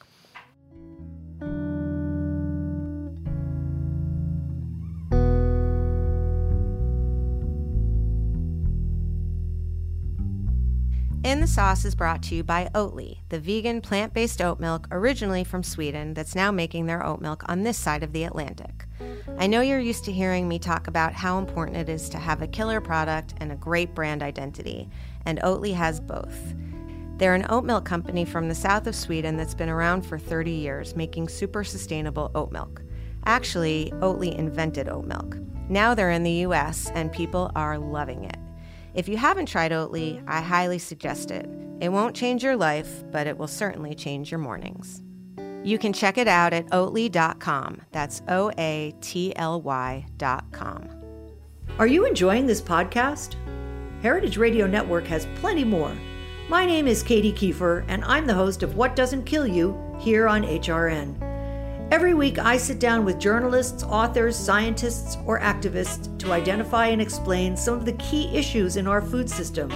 In 11.22 11.40
the 11.40 11.46
Sauce 11.46 11.84
is 11.84 11.94
brought 11.94 12.22
to 12.24 12.34
you 12.34 12.42
by 12.42 12.70
Oatly, 12.74 13.18
the 13.28 13.38
vegan 13.38 13.82
plant 13.82 14.14
based 14.14 14.40
oat 14.40 14.58
milk 14.58 14.88
originally 14.90 15.44
from 15.44 15.62
Sweden 15.62 16.14
that's 16.14 16.34
now 16.34 16.50
making 16.50 16.86
their 16.86 17.04
oat 17.04 17.20
milk 17.20 17.42
on 17.46 17.62
this 17.62 17.76
side 17.76 18.02
of 18.02 18.14
the 18.14 18.24
Atlantic. 18.24 18.86
I 19.36 19.46
know 19.46 19.60
you're 19.60 19.80
used 19.80 20.06
to 20.06 20.12
hearing 20.12 20.48
me 20.48 20.58
talk 20.58 20.86
about 20.86 21.12
how 21.12 21.36
important 21.36 21.76
it 21.76 21.90
is 21.90 22.08
to 22.08 22.18
have 22.18 22.40
a 22.40 22.46
killer 22.46 22.80
product 22.80 23.34
and 23.36 23.52
a 23.52 23.56
great 23.56 23.94
brand 23.94 24.22
identity, 24.22 24.88
and 25.26 25.38
Oatly 25.40 25.74
has 25.74 26.00
both. 26.00 26.54
They're 27.18 27.34
an 27.34 27.46
oat 27.50 27.64
milk 27.64 27.84
company 27.84 28.24
from 28.24 28.48
the 28.48 28.54
south 28.54 28.86
of 28.86 28.94
Sweden 28.94 29.36
that's 29.36 29.54
been 29.54 29.68
around 29.68 30.06
for 30.06 30.18
30 30.18 30.50
years, 30.50 30.96
making 30.96 31.28
super 31.28 31.64
sustainable 31.64 32.30
oat 32.34 32.50
milk. 32.50 32.82
Actually, 33.26 33.92
Oatly 33.96 34.34
invented 34.34 34.88
oat 34.88 35.04
milk. 35.04 35.36
Now 35.68 35.92
they're 35.92 36.12
in 36.12 36.22
the 36.22 36.46
US, 36.46 36.90
and 36.94 37.12
people 37.12 37.52
are 37.54 37.78
loving 37.78 38.24
it. 38.24 38.36
If 38.94 39.08
you 39.08 39.16
haven't 39.16 39.46
tried 39.46 39.72
Oatly, 39.72 40.22
I 40.26 40.40
highly 40.40 40.78
suggest 40.78 41.30
it. 41.30 41.48
It 41.80 41.90
won't 41.90 42.16
change 42.16 42.42
your 42.42 42.56
life, 42.56 43.04
but 43.10 43.26
it 43.26 43.38
will 43.38 43.48
certainly 43.48 43.94
change 43.94 44.30
your 44.30 44.40
mornings. 44.40 45.02
You 45.62 45.78
can 45.78 45.92
check 45.92 46.18
it 46.18 46.28
out 46.28 46.52
at 46.52 46.66
oatly.com. 46.70 47.82
That's 47.92 48.22
O 48.28 48.50
A 48.58 48.94
T 49.00 49.34
L 49.36 49.60
Y.com. 49.60 50.88
Are 51.78 51.86
you 51.86 52.04
enjoying 52.06 52.46
this 52.46 52.60
podcast? 52.60 53.34
Heritage 54.02 54.36
Radio 54.36 54.66
Network 54.66 55.06
has 55.06 55.26
plenty 55.36 55.64
more. 55.64 55.94
My 56.48 56.66
name 56.66 56.88
is 56.88 57.02
Katy 57.02 57.32
Keiffer, 57.32 57.84
and 57.88 58.04
I'm 58.04 58.26
the 58.26 58.34
host 58.34 58.62
of 58.62 58.76
What 58.76 58.96
Doesn't 58.96 59.24
Kill 59.24 59.46
You 59.46 59.78
here 60.00 60.26
on 60.26 60.42
HRN. 60.42 61.29
Every 61.90 62.14
week, 62.14 62.38
I 62.38 62.56
sit 62.56 62.78
down 62.78 63.04
with 63.04 63.18
journalists, 63.18 63.82
authors, 63.82 64.36
scientists, 64.36 65.18
or 65.26 65.40
activists 65.40 66.16
to 66.20 66.32
identify 66.32 66.86
and 66.86 67.02
explain 67.02 67.56
some 67.56 67.74
of 67.74 67.84
the 67.84 67.94
key 67.94 68.30
issues 68.32 68.76
in 68.76 68.86
our 68.86 69.02
food 69.02 69.28
system. 69.28 69.72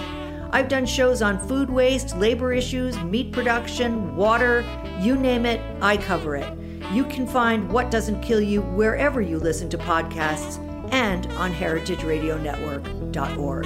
I've 0.51 0.69
done 0.69 0.85
shows 0.85 1.21
on 1.21 1.45
food 1.45 1.69
waste, 1.69 2.15
labor 2.15 2.53
issues, 2.53 2.97
meat 2.99 3.33
production, 3.33 4.15
water, 4.15 4.63
you 5.01 5.17
name 5.17 5.45
it, 5.45 5.59
I 5.81 5.97
cover 5.97 6.37
it. 6.37 6.57
You 6.93 7.03
can 7.03 7.27
find 7.27 7.69
What 7.69 7.91
Doesn't 7.91 8.21
Kill 8.21 8.39
You 8.39 8.61
wherever 8.61 9.19
you 9.19 9.37
listen 9.37 9.67
to 9.71 9.77
podcasts 9.77 10.57
and 10.93 11.27
on 11.33 11.53
heritageradionetwork.org. 11.53 13.65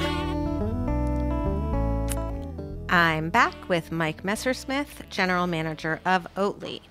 I'm 2.89 3.29
back 3.29 3.69
with 3.69 3.91
Mike 3.91 4.23
Messersmith, 4.23 5.07
General 5.11 5.45
Manager 5.45 6.01
of 6.03 6.25
Oatly. 6.35 6.81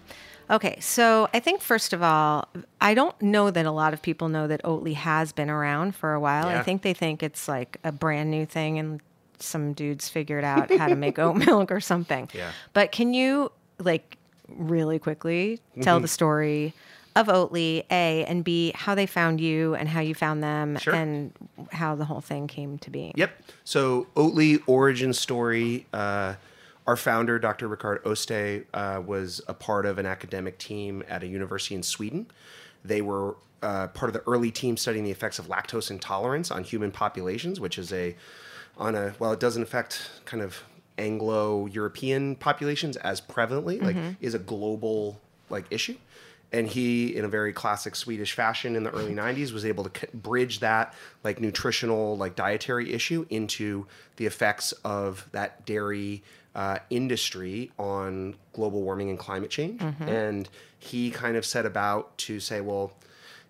Okay, 0.50 0.78
so 0.80 1.28
I 1.34 1.40
think 1.40 1.60
first 1.60 1.92
of 1.92 2.02
all, 2.02 2.48
I 2.80 2.94
don't 2.94 3.20
know 3.20 3.50
that 3.50 3.66
a 3.66 3.70
lot 3.70 3.92
of 3.92 4.00
people 4.00 4.28
know 4.28 4.46
that 4.46 4.62
Oatly 4.62 4.94
has 4.94 5.32
been 5.32 5.50
around 5.50 5.94
for 5.94 6.14
a 6.14 6.20
while. 6.20 6.48
Yeah. 6.50 6.60
I 6.60 6.62
think 6.62 6.82
they 6.82 6.94
think 6.94 7.22
it's 7.22 7.48
like 7.48 7.76
a 7.84 7.92
brand 7.92 8.30
new 8.30 8.46
thing 8.46 8.78
and 8.78 9.00
some 9.38 9.72
dudes 9.74 10.08
figured 10.08 10.44
out 10.44 10.70
how 10.76 10.88
to 10.88 10.96
make 10.96 11.18
oat 11.24 11.36
milk 11.36 11.70
or 11.70 11.80
something. 11.80 12.28
Yeah. 12.32 12.50
But 12.72 12.92
can 12.92 13.12
you 13.14 13.52
like 13.78 14.16
really 14.48 14.98
quickly 14.98 15.60
tell 15.82 15.96
Mm-hmm. 15.96 16.02
the 16.02 16.08
story 16.08 16.74
of 17.14 17.26
Oatly, 17.26 17.84
A, 17.90 18.24
and 18.26 18.42
B, 18.44 18.72
how 18.74 18.94
they 18.94 19.06
found 19.06 19.40
you 19.40 19.74
and 19.74 19.88
how 19.88 20.00
you 20.00 20.14
found 20.14 20.42
them 20.42 20.78
Sure. 20.78 20.94
and 20.94 21.32
how 21.72 21.94
the 21.94 22.04
whole 22.04 22.20
thing 22.20 22.46
came 22.46 22.78
to 22.78 22.90
be? 22.90 23.12
Yep. 23.16 23.30
So 23.64 24.06
Oatly 24.16 24.62
origin 24.66 25.12
story. 25.12 25.84
Uh, 25.92 26.34
our 26.88 26.96
founder, 26.96 27.38
Dr. 27.38 27.68
Rickard 27.68 28.02
Öste, 28.04 28.64
uh, 28.72 29.02
was 29.04 29.42
a 29.46 29.52
part 29.52 29.84
of 29.84 29.98
an 29.98 30.06
academic 30.06 30.56
team 30.56 31.04
at 31.06 31.22
a 31.22 31.26
university 31.26 31.74
in 31.74 31.82
Sweden. 31.82 32.28
They 32.82 33.02
were 33.02 33.36
uh, 33.62 33.88
part 33.88 34.08
of 34.08 34.14
the 34.14 34.22
early 34.26 34.50
team 34.50 34.78
studying 34.78 35.04
the 35.04 35.10
effects 35.10 35.38
of 35.38 35.48
lactose 35.48 35.90
intolerance 35.90 36.50
on 36.50 36.64
human 36.64 36.90
populations, 36.90 37.60
which 37.60 37.76
is 37.76 37.92
a 37.92 38.16
on 38.78 38.94
a 38.94 39.14
well, 39.18 39.32
it 39.32 39.40
doesn't 39.40 39.62
affect 39.62 40.10
kind 40.24 40.42
of 40.42 40.62
Anglo-European 40.96 42.36
populations 42.36 42.96
as 42.96 43.20
prevalently, 43.20 43.82
like 43.82 43.96
is 44.22 44.32
a 44.32 44.38
global 44.38 45.20
like 45.50 45.66
issue. 45.68 45.96
And 46.50 46.66
he, 46.66 47.14
in 47.14 47.26
a 47.26 47.28
very 47.28 47.52
classic 47.52 47.94
Swedish 47.94 48.32
fashion, 48.32 48.76
in 48.76 48.82
the 48.82 48.90
early 48.90 49.14
'90s, 49.14 49.52
was 49.52 49.66
able 49.66 49.84
to 49.84 50.00
c- 50.00 50.06
bridge 50.14 50.60
that 50.60 50.94
like 51.22 51.38
nutritional, 51.38 52.16
like 52.16 52.34
dietary 52.34 52.94
issue 52.94 53.26
into 53.28 53.86
the 54.16 54.24
effects 54.24 54.72
of 54.84 55.28
that 55.32 55.66
dairy 55.66 56.22
uh, 56.58 56.76
industry 56.90 57.70
on 57.78 58.34
global 58.52 58.82
warming 58.82 59.10
and 59.10 59.18
climate 59.18 59.48
change. 59.48 59.80
And 60.08 60.48
he 60.80 61.12
kind 61.12 61.36
of 61.36 61.46
set 61.46 61.64
about 61.64 62.18
to 62.18 62.40
say, 62.40 62.60
well, 62.60 62.94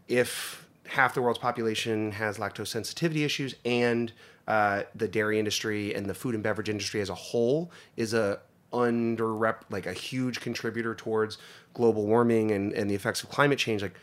if 0.08 0.68
half 0.86 1.14
the 1.14 1.22
world's 1.22 1.38
population 1.38 2.12
has 2.12 2.36
lactose 2.36 2.66
sensitivity 2.66 3.24
issues 3.24 3.54
and 3.64 4.12
uh, 4.46 4.82
the 4.94 5.08
dairy 5.08 5.38
industry 5.38 5.94
and 5.94 6.04
the 6.04 6.12
food 6.12 6.34
and 6.34 6.44
beverage 6.44 6.68
industry 6.68 7.00
as 7.00 7.08
a 7.08 7.14
whole 7.14 7.70
is 7.96 8.12
a 8.12 8.40
under 8.74 9.34
like 9.70 9.86
a 9.86 9.94
huge 9.94 10.40
contributor 10.40 10.94
towards 10.94 11.38
global 11.72 12.04
warming 12.04 12.50
and, 12.50 12.74
and 12.74 12.90
the 12.90 12.94
effects 12.94 13.22
of 13.22 13.30
climate 13.30 13.58
change 13.58 13.80
like 13.80 13.94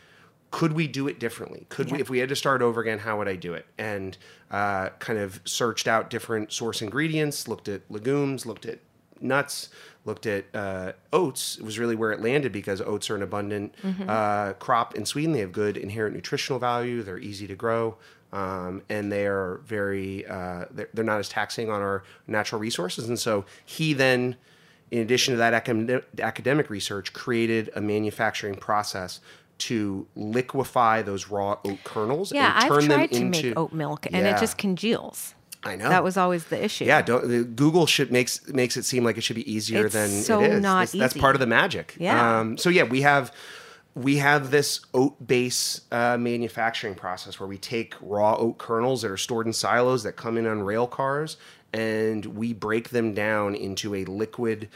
could 0.50 0.72
we 0.72 0.86
do 0.88 1.06
it 1.06 1.18
differently? 1.18 1.66
Could 1.68 1.92
we 1.92 2.00
if 2.00 2.08
we 2.08 2.18
had 2.18 2.28
to 2.30 2.36
start 2.36 2.62
over 2.62 2.80
again 2.80 2.98
how 2.98 3.18
would 3.18 3.28
i 3.28 3.36
do 3.36 3.54
it? 3.54 3.66
And 3.78 4.16
uh, 4.50 4.90
kind 4.98 5.18
of 5.18 5.40
searched 5.44 5.86
out 5.86 6.10
different 6.10 6.52
source 6.52 6.82
ingredients 6.82 7.46
looked 7.46 7.68
at 7.68 7.82
legumes 7.90 8.46
looked 8.46 8.66
at 8.66 8.78
nuts 9.20 9.68
looked 10.04 10.26
at 10.26 10.44
uh, 10.54 10.92
oats 11.12 11.58
it 11.58 11.64
was 11.64 11.78
really 11.78 11.96
where 11.96 12.12
it 12.12 12.20
landed 12.20 12.52
because 12.52 12.80
oats 12.80 13.10
are 13.10 13.16
an 13.16 13.22
abundant 13.22 13.74
uh, 14.08 14.52
crop 14.54 14.94
in 14.94 15.04
sweden. 15.04 15.32
They 15.32 15.40
have 15.40 15.52
good 15.52 15.76
inherent 15.76 16.14
nutritional 16.14 16.58
value. 16.58 17.02
They're 17.02 17.18
easy 17.18 17.46
to 17.46 17.54
grow 17.54 17.96
um, 18.32 18.82
and 18.88 19.10
they 19.10 19.26
are 19.26 19.60
very 19.64 20.26
uh, 20.26 20.66
they're, 20.70 20.88
they're 20.92 21.04
not 21.04 21.18
as 21.18 21.28
taxing 21.28 21.70
on 21.70 21.80
our 21.80 22.02
natural 22.26 22.60
resources. 22.60 23.08
And 23.08 23.18
so 23.18 23.44
he 23.64 23.92
then 23.92 24.36
in 24.90 25.00
addition 25.00 25.32
to 25.34 25.38
that 25.38 25.54
academic, 25.54 26.04
academic 26.20 26.70
research 26.70 27.12
created 27.12 27.70
a 27.74 27.80
manufacturing 27.80 28.54
process 28.54 29.20
to 29.58 30.06
liquefy 30.14 31.02
those 31.02 31.28
raw 31.28 31.56
oat 31.64 31.78
kernels 31.82 32.30
Yeah, 32.30 32.46
and 32.46 32.64
I've 32.64 32.68
turn 32.68 32.88
them 32.88 32.98
tried 32.98 33.12
to 33.12 33.16
into 33.16 33.48
make 33.48 33.58
oat 33.58 33.72
milk 33.72 34.06
and 34.12 34.26
it 34.26 34.38
just 34.38 34.58
congeals. 34.58 35.34
I 35.66 35.76
know. 35.76 35.88
That 35.88 36.04
was 36.04 36.16
always 36.16 36.44
the 36.44 36.62
issue. 36.62 36.84
Yeah, 36.84 37.02
don't, 37.02 37.56
Google 37.56 37.86
should 37.86 38.10
makes 38.10 38.46
makes 38.48 38.76
it 38.76 38.84
seem 38.84 39.04
like 39.04 39.18
it 39.18 39.22
should 39.22 39.36
be 39.36 39.50
easier 39.50 39.88
than 39.88 40.04
It's 40.04 40.12
than 40.12 40.22
so 40.22 40.42
it 40.42 40.52
is. 40.52 40.62
not 40.62 40.80
that's, 40.80 40.92
that's 40.92 41.16
part 41.16 41.36
of 41.36 41.40
the 41.40 41.46
magic. 41.46 41.96
Yeah. 41.98 42.40
Um, 42.40 42.58
so 42.58 42.70
yeah, 42.70 42.84
we 42.84 43.02
have 43.02 43.32
we 43.94 44.18
have 44.18 44.50
this 44.50 44.80
oat 44.92 45.26
base 45.26 45.80
uh, 45.90 46.18
manufacturing 46.18 46.94
process 46.94 47.40
where 47.40 47.46
we 47.46 47.56
take 47.58 47.94
raw 48.00 48.36
oat 48.36 48.58
kernels 48.58 49.02
that 49.02 49.10
are 49.10 49.16
stored 49.16 49.46
in 49.46 49.52
silos 49.52 50.02
that 50.02 50.12
come 50.12 50.36
in 50.36 50.46
on 50.46 50.62
rail 50.62 50.86
cars, 50.86 51.38
and 51.72 52.24
we 52.26 52.52
break 52.52 52.90
them 52.90 53.14
down 53.14 53.54
into 53.54 53.94
a 53.94 54.04
liquid 54.04 54.68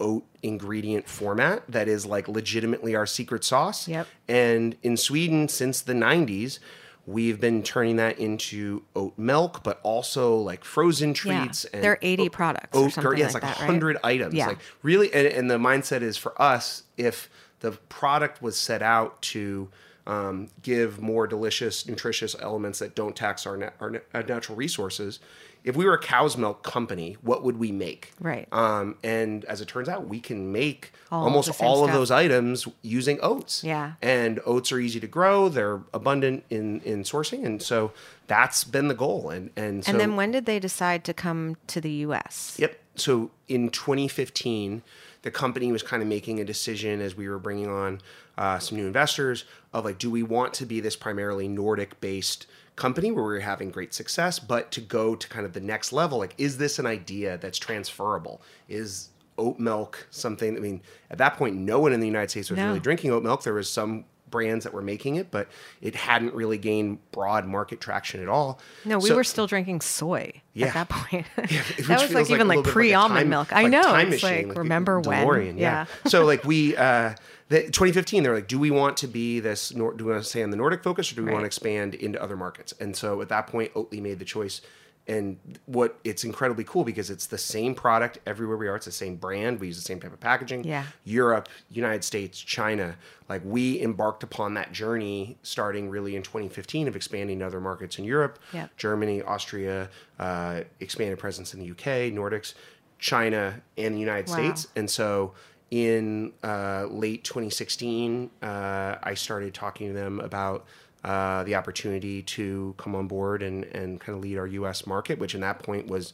oat 0.00 0.24
ingredient 0.42 1.08
format 1.08 1.64
that 1.68 1.88
is 1.88 2.06
like 2.06 2.28
legitimately 2.28 2.94
our 2.94 3.06
secret 3.06 3.42
sauce. 3.44 3.88
Yep. 3.88 4.06
And 4.28 4.76
in 4.82 4.96
Sweden 4.96 5.48
since 5.48 5.80
the 5.80 5.92
90s, 5.92 6.60
we've 7.08 7.40
been 7.40 7.62
turning 7.62 7.96
that 7.96 8.18
into 8.18 8.82
oat 8.94 9.16
milk, 9.16 9.62
but 9.64 9.80
also 9.82 10.36
like 10.36 10.62
frozen 10.62 11.14
treats. 11.14 11.64
And 11.64 11.82
There 11.82 11.92
are 11.92 11.98
80 12.02 12.24
oat- 12.24 12.32
products 12.32 12.78
or 12.78 12.84
Oat, 12.84 12.92
something 12.92 13.16
yeah, 13.18 13.24
it's 13.24 13.34
like 13.34 13.42
like 13.42 13.54
that, 13.54 13.60
right? 13.62 13.68
100 13.68 13.96
items. 14.04 14.34
Yeah. 14.34 14.48
Like 14.48 14.58
really, 14.82 15.12
and, 15.14 15.26
and 15.26 15.50
the 15.50 15.56
mindset 15.56 16.02
is 16.02 16.18
for 16.18 16.40
us, 16.40 16.82
if 16.98 17.30
the 17.60 17.72
product 17.88 18.42
was 18.42 18.58
set 18.58 18.82
out 18.82 19.20
to 19.22 19.68
um, 20.08 20.48
give 20.62 21.00
more 21.00 21.26
delicious, 21.26 21.86
nutritious 21.86 22.34
elements 22.40 22.80
that 22.80 22.94
don't 22.96 23.14
tax 23.14 23.46
our, 23.46 23.56
na- 23.56 23.70
our, 23.78 23.90
na- 23.90 23.98
our 24.14 24.22
natural 24.22 24.56
resources, 24.56 25.20
if 25.64 25.76
we 25.76 25.84
were 25.84 25.94
a 25.94 25.98
cow's 25.98 26.36
milk 26.36 26.62
company, 26.62 27.18
what 27.20 27.44
would 27.44 27.58
we 27.58 27.72
make? 27.72 28.12
Right. 28.18 28.48
Um, 28.52 28.96
and 29.04 29.44
as 29.44 29.60
it 29.60 29.68
turns 29.68 29.88
out, 29.88 30.08
we 30.08 30.18
can 30.18 30.50
make 30.50 30.92
All 31.10 31.24
almost 31.24 31.60
all 31.60 31.84
of 31.84 31.92
those 31.92 32.10
items 32.10 32.66
using 32.80 33.18
oats. 33.22 33.62
Yeah. 33.62 33.92
And 34.00 34.40
oats 34.46 34.72
are 34.72 34.78
easy 34.78 34.98
to 35.00 35.06
grow. 35.06 35.50
They're 35.50 35.80
abundant 35.92 36.44
in, 36.48 36.80
in 36.80 37.02
sourcing. 37.02 37.44
And 37.44 37.60
so 37.60 37.92
that's 38.28 38.64
been 38.64 38.88
the 38.88 38.94
goal. 38.94 39.28
And, 39.28 39.50
and 39.56 39.84
so. 39.84 39.90
and 39.90 40.00
then 40.00 40.16
when 40.16 40.30
did 40.30 40.46
they 40.46 40.58
decide 40.58 41.04
to 41.04 41.12
come 41.12 41.56
to 41.66 41.80
the 41.82 41.90
US? 41.90 42.56
Yep. 42.58 42.80
So 43.00 43.30
in 43.48 43.70
2015, 43.70 44.82
the 45.22 45.30
company 45.30 45.72
was 45.72 45.82
kind 45.82 46.02
of 46.02 46.08
making 46.08 46.40
a 46.40 46.44
decision 46.44 47.00
as 47.00 47.16
we 47.16 47.28
were 47.28 47.38
bringing 47.38 47.68
on 47.68 48.00
uh, 48.36 48.58
some 48.58 48.78
new 48.78 48.86
investors 48.86 49.44
of 49.72 49.84
like, 49.84 49.98
do 49.98 50.10
we 50.10 50.22
want 50.22 50.54
to 50.54 50.66
be 50.66 50.80
this 50.80 50.96
primarily 50.96 51.48
Nordic 51.48 52.00
based 52.00 52.46
company 52.76 53.10
where 53.10 53.24
we're 53.24 53.40
having 53.40 53.70
great 53.70 53.92
success, 53.92 54.38
but 54.38 54.70
to 54.72 54.80
go 54.80 55.16
to 55.16 55.28
kind 55.28 55.44
of 55.44 55.52
the 55.52 55.60
next 55.60 55.92
level? 55.92 56.18
Like, 56.18 56.34
is 56.38 56.58
this 56.58 56.78
an 56.78 56.86
idea 56.86 57.36
that's 57.38 57.58
transferable? 57.58 58.40
Is 58.68 59.08
oat 59.36 59.58
milk 59.58 60.06
something? 60.10 60.56
I 60.56 60.60
mean, 60.60 60.80
at 61.10 61.18
that 61.18 61.36
point, 61.36 61.56
no 61.56 61.80
one 61.80 61.92
in 61.92 62.00
the 62.00 62.06
United 62.06 62.30
States 62.30 62.50
was 62.50 62.58
No. 62.58 62.68
really 62.68 62.80
drinking 62.80 63.10
oat 63.10 63.22
milk. 63.24 63.42
There 63.42 63.54
was 63.54 63.68
some 63.70 64.04
brands 64.30 64.64
that 64.64 64.72
were 64.72 64.82
making 64.82 65.16
it, 65.16 65.30
but 65.30 65.48
it 65.80 65.94
hadn't 65.94 66.34
really 66.34 66.58
gained 66.58 66.98
broad 67.12 67.46
market 67.46 67.80
traction 67.80 68.22
at 68.22 68.28
all. 68.28 68.60
No, 68.84 68.98
we 68.98 69.08
So- 69.08 69.16
were 69.16 69.24
still 69.24 69.46
drinking 69.46 69.80
soy 69.80 70.32
Yeah. 70.54 70.68
at 70.68 70.74
that 70.74 70.88
point. 70.88 71.26
which 71.36 71.50
that 71.86 72.00
was 72.00 72.12
like 72.12 72.30
even 72.30 72.48
like 72.48 72.64
pre 72.64 72.94
almond 72.94 73.18
time- 73.20 73.28
milk. 73.30 73.52
I 73.52 73.62
like 73.62 73.72
know. 73.72 73.82
time 73.82 74.12
It's 74.12 74.22
machine, 74.22 74.48
like, 74.48 74.58
remember 74.58 75.00
when? 75.00 75.26
DeLorean, 75.26 75.58
yeah. 75.58 75.86
so 76.06 76.24
like 76.24 76.44
we, 76.44 76.76
uh, 76.76 77.14
the 77.48 77.62
2015, 77.62 78.22
they're 78.22 78.34
like, 78.34 78.48
do 78.48 78.58
we 78.58 78.70
want 78.70 78.98
to 78.98 79.06
be 79.06 79.40
this? 79.40 79.70
Do 79.70 79.82
we 79.96 80.02
want 80.04 80.22
to 80.22 80.28
stay 80.28 80.42
on 80.42 80.50
the 80.50 80.56
Nordic 80.56 80.82
focus, 80.82 81.10
or 81.10 81.14
do 81.14 81.24
we 81.24 81.30
want 81.32 81.42
to 81.42 81.46
expand 81.46 81.94
into 81.94 82.22
other 82.22 82.36
markets? 82.36 82.74
And 82.78 82.94
so 82.94 83.22
at 83.22 83.30
that 83.30 83.46
point, 83.46 83.72
Oatly 83.74 84.02
made 84.02 84.18
the 84.18 84.26
choice. 84.26 84.60
And 85.08 85.38
what 85.64 85.98
it's 86.04 86.22
incredibly 86.22 86.64
cool 86.64 86.84
because 86.84 87.08
it's 87.08 87.24
the 87.26 87.38
same 87.38 87.74
product 87.74 88.18
everywhere 88.26 88.58
we 88.58 88.68
are. 88.68 88.76
It's 88.76 88.84
the 88.84 88.92
same 88.92 89.16
brand. 89.16 89.58
We 89.58 89.68
use 89.68 89.76
the 89.76 89.82
same 89.82 89.98
type 90.00 90.12
of 90.12 90.20
packaging. 90.20 90.64
Yeah. 90.64 90.84
Europe, 91.04 91.48
United 91.70 92.04
States, 92.04 92.38
China. 92.38 92.94
Like 93.26 93.40
we 93.42 93.80
embarked 93.80 94.22
upon 94.22 94.52
that 94.54 94.70
journey 94.72 95.38
starting 95.42 95.88
really 95.88 96.14
in 96.14 96.22
2015 96.22 96.88
of 96.88 96.94
expanding 96.94 97.38
to 97.38 97.46
other 97.46 97.60
markets 97.60 97.98
in 97.98 98.04
Europe, 98.04 98.38
Yep. 98.52 98.76
Germany, 98.76 99.22
Austria, 99.22 99.88
uh, 100.18 100.60
expanded 100.80 101.18
presence 101.18 101.54
in 101.54 101.60
the 101.60 101.70
UK, 101.70 102.12
Nordics, 102.12 102.52
China, 102.98 103.62
and 103.78 103.94
the 103.94 104.00
United 104.00 104.28
Wow. 104.28 104.34
States. 104.34 104.68
And 104.76 104.90
so 104.90 105.32
in 105.70 106.32
uh, 106.44 106.86
late 106.90 107.24
2016, 107.24 108.30
uh, 108.42 108.96
I 109.02 109.14
started 109.14 109.54
talking 109.54 109.88
to 109.88 109.94
them 109.94 110.20
about 110.20 110.66
uh, 111.04 111.44
the 111.44 111.54
opportunity 111.54 112.22
to 112.22 112.74
come 112.78 112.94
on 112.94 113.06
board 113.06 113.42
and, 113.42 113.64
and 113.64 114.00
kind 114.00 114.16
of 114.16 114.22
lead 114.22 114.38
our 114.38 114.46
US 114.46 114.86
market, 114.86 115.18
which 115.18 115.34
in 115.34 115.40
that 115.42 115.60
point 115.62 115.86
was 115.86 116.12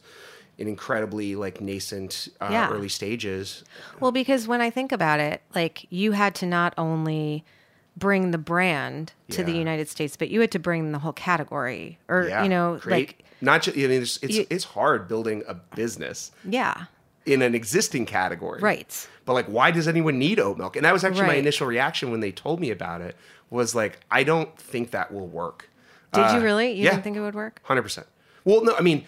in 0.57 0.67
incredibly 0.67 1.35
like 1.35 1.59
nascent 1.59 2.29
uh, 2.39 2.47
Yeah. 2.51 2.69
early 2.71 2.87
stages. 2.89 3.63
Well, 3.99 4.11
because 4.11 4.47
when 4.47 4.61
I 4.61 4.69
think 4.69 4.91
about 4.91 5.19
it, 5.19 5.41
like 5.53 5.85
you 5.89 6.13
had 6.13 6.33
to 6.35 6.45
not 6.45 6.73
only 6.77 7.43
bring 7.97 8.31
the 8.31 8.37
brand 8.37 9.13
to 9.31 9.43
the 9.43 9.53
United 9.53 9.87
States, 9.89 10.15
but 10.17 10.29
you 10.29 10.41
had 10.41 10.51
to 10.51 10.59
bring 10.59 10.91
the 10.91 10.99
whole 10.99 11.13
category, 11.13 11.97
or 12.07 12.27
Yeah, 12.27 12.43
you 12.43 12.49
know, 12.49 12.77
create, 12.81 13.07
like 13.09 13.25
not 13.41 13.61
just. 13.63 13.77
I 13.77 13.81
mean, 13.81 14.01
it's 14.01 14.17
it's, 14.21 14.35
You- 14.37 14.47
it's 14.49 14.65
hard 14.65 15.07
building 15.07 15.43
a 15.47 15.53
business 15.55 16.31
yeah, 16.43 16.85
in 17.25 17.41
an 17.41 17.55
existing 17.55 18.05
category, 18.05 18.61
right. 18.61 19.07
But 19.25 19.33
like, 19.33 19.47
why 19.47 19.71
does 19.71 19.87
anyone 19.87 20.19
need 20.19 20.39
oat 20.39 20.57
milk? 20.57 20.75
And 20.75 20.85
that 20.85 20.93
was 20.93 21.03
actually 21.03 21.25
my 21.27 21.33
initial 21.35 21.65
reaction 21.67 22.11
when 22.11 22.19
they 22.19 22.31
told 22.31 22.59
me 22.59 22.69
about 22.69 23.01
it. 23.01 23.15
Was 23.49 23.75
like, 23.75 23.99
I 24.11 24.23
don't 24.23 24.55
think 24.57 24.91
that 24.91 25.13
will 25.13 25.27
work. 25.27 25.69
Did 26.13 26.21
Uh, 26.23 26.35
you 26.37 26.43
really? 26.43 26.71
You 26.71 26.83
yeah. 26.85 26.91
didn't 26.91 27.03
think 27.03 27.17
it 27.17 27.21
would 27.21 27.35
work? 27.35 27.59
Hundred 27.63 27.83
percent. 27.83 28.07
Well, 28.43 28.63
no, 28.63 28.75
I 28.75 28.81
mean, 28.81 29.05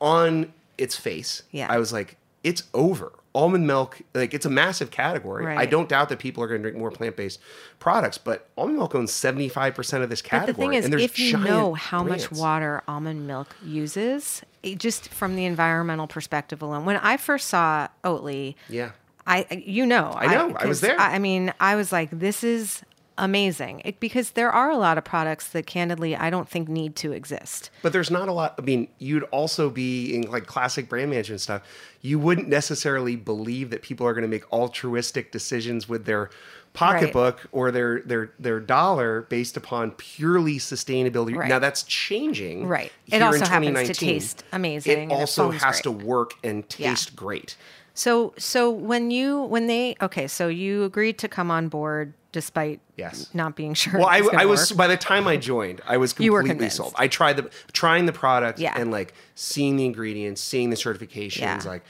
on 0.00 0.52
its 0.78 0.96
face, 0.96 1.42
Yeah. 1.52 1.66
I 1.70 1.78
was 1.78 1.92
like, 1.92 2.16
it's 2.42 2.64
over. 2.74 3.12
Almond 3.34 3.66
milk, 3.66 3.98
like 4.14 4.34
it's 4.34 4.44
a 4.44 4.50
massive 4.50 4.90
category. 4.90 5.46
I 5.46 5.64
don't 5.64 5.88
doubt 5.88 6.10
that 6.10 6.18
people 6.18 6.44
are 6.44 6.48
going 6.48 6.60
to 6.60 6.68
drink 6.68 6.76
more 6.78 6.90
plant-based 6.90 7.40
products, 7.78 8.18
but 8.18 8.50
almond 8.58 8.76
milk 8.76 8.94
owns 8.94 9.10
seventy-five 9.10 9.74
percent 9.74 10.04
of 10.04 10.10
this 10.10 10.20
category. 10.20 10.52
But 10.52 10.56
the 10.58 10.62
thing 10.62 10.72
is, 10.74 10.84
and 10.84 10.94
if 11.00 11.18
you 11.18 11.38
know 11.38 11.72
how 11.72 12.02
much 12.02 12.30
water 12.30 12.82
almond 12.86 13.26
milk 13.26 13.56
uses, 13.64 14.42
just 14.76 15.08
from 15.08 15.34
the 15.34 15.46
environmental 15.46 16.06
perspective 16.06 16.60
alone, 16.60 16.84
when 16.84 16.98
I 16.98 17.16
first 17.16 17.48
saw 17.48 17.88
Oatly, 18.04 18.54
yeah, 18.68 18.90
I 19.26 19.46
you 19.64 19.86
know 19.86 20.12
I 20.14 20.26
know, 20.26 20.48
I 20.48 20.66
was 20.66 20.80
'cause 20.80 20.80
there. 20.82 21.00
I, 21.00 21.14
I 21.14 21.18
mean, 21.18 21.54
I 21.58 21.74
was 21.76 21.90
like, 21.90 22.10
this 22.10 22.44
is 22.44 22.82
amazing 23.18 23.80
it, 23.84 24.00
because 24.00 24.32
there 24.32 24.50
are 24.50 24.70
a 24.70 24.76
lot 24.76 24.98
of 24.98 25.04
products 25.04 25.48
that, 25.48 25.66
candidly, 25.66 26.16
I 26.16 26.30
don't 26.30 26.48
think 26.48 26.68
need 26.68 26.96
to 26.96 27.12
exist. 27.12 27.70
but 27.82 27.92
there's 27.92 28.10
not 28.10 28.28
a 28.28 28.32
lot. 28.32 28.54
I 28.58 28.62
mean, 28.62 28.88
you'd 28.98 29.24
also 29.24 29.70
be 29.70 30.14
in 30.14 30.22
like 30.30 30.46
classic 30.46 30.88
brand 30.88 31.10
management 31.10 31.40
stuff. 31.40 31.62
You 32.00 32.18
wouldn't 32.18 32.48
necessarily 32.48 33.16
believe 33.16 33.70
that 33.70 33.82
people 33.82 34.06
are 34.06 34.12
going 34.14 34.22
to 34.22 34.28
make 34.28 34.50
altruistic 34.52 35.30
decisions 35.32 35.88
with 35.88 36.04
their 36.04 36.30
pocketbook 36.74 37.46
or 37.52 37.70
their 37.70 38.00
their 38.00 38.32
their 38.38 38.58
dollar 38.58 39.22
based 39.22 39.56
upon 39.58 39.90
purely 39.92 40.56
sustainability. 40.58 41.36
Right. 41.36 41.48
Now 41.48 41.58
that's 41.58 41.82
changing. 41.82 42.66
Right. 42.66 42.90
It 43.08 43.20
also 43.20 43.44
happens 43.44 43.88
to 43.88 43.94
2019. 43.94 44.08
taste 44.08 44.44
amazing 44.52 45.10
It 45.10 45.14
also 45.14 45.50
has 45.50 45.60
great. 45.60 45.82
to 45.82 45.90
work 45.90 46.32
and 46.42 46.64
Yeah. 46.78 46.90
taste 46.90 47.14
great. 47.14 47.56
So, 47.94 48.32
so 48.38 48.70
when 48.70 49.10
you 49.10 49.42
when 49.42 49.66
they 49.66 49.96
okay, 50.00 50.26
so 50.26 50.48
you 50.48 50.84
agreed 50.84 51.18
to 51.18 51.28
come 51.28 51.50
on 51.50 51.68
board 51.68 52.14
despite 52.32 52.80
Yes. 52.96 53.30
not 53.34 53.54
being 53.56 53.74
sure. 53.82 53.98
Well, 54.00 54.08
I, 54.08 54.18
I 54.32 54.44
was 54.46 54.70
work. 54.72 54.78
by 54.78 54.86
the 54.88 54.96
time 54.96 55.26
I 55.28 55.36
joined, 55.36 55.80
I 55.86 55.98
was 55.98 56.12
completely 56.14 56.70
sold. 56.70 56.94
I 56.96 57.08
tried 57.08 57.36
the 57.36 57.50
trying 57.72 58.06
the 58.06 58.12
product 58.12 58.58
Yeah. 58.58 58.74
and 58.76 58.90
like 58.90 59.14
seeing 59.34 59.76
the 59.76 59.84
ingredients, 59.84 60.40
seeing 60.40 60.70
the 60.70 60.76
certifications, 60.76 61.40
Yeah. 61.40 61.62
like 61.64 61.84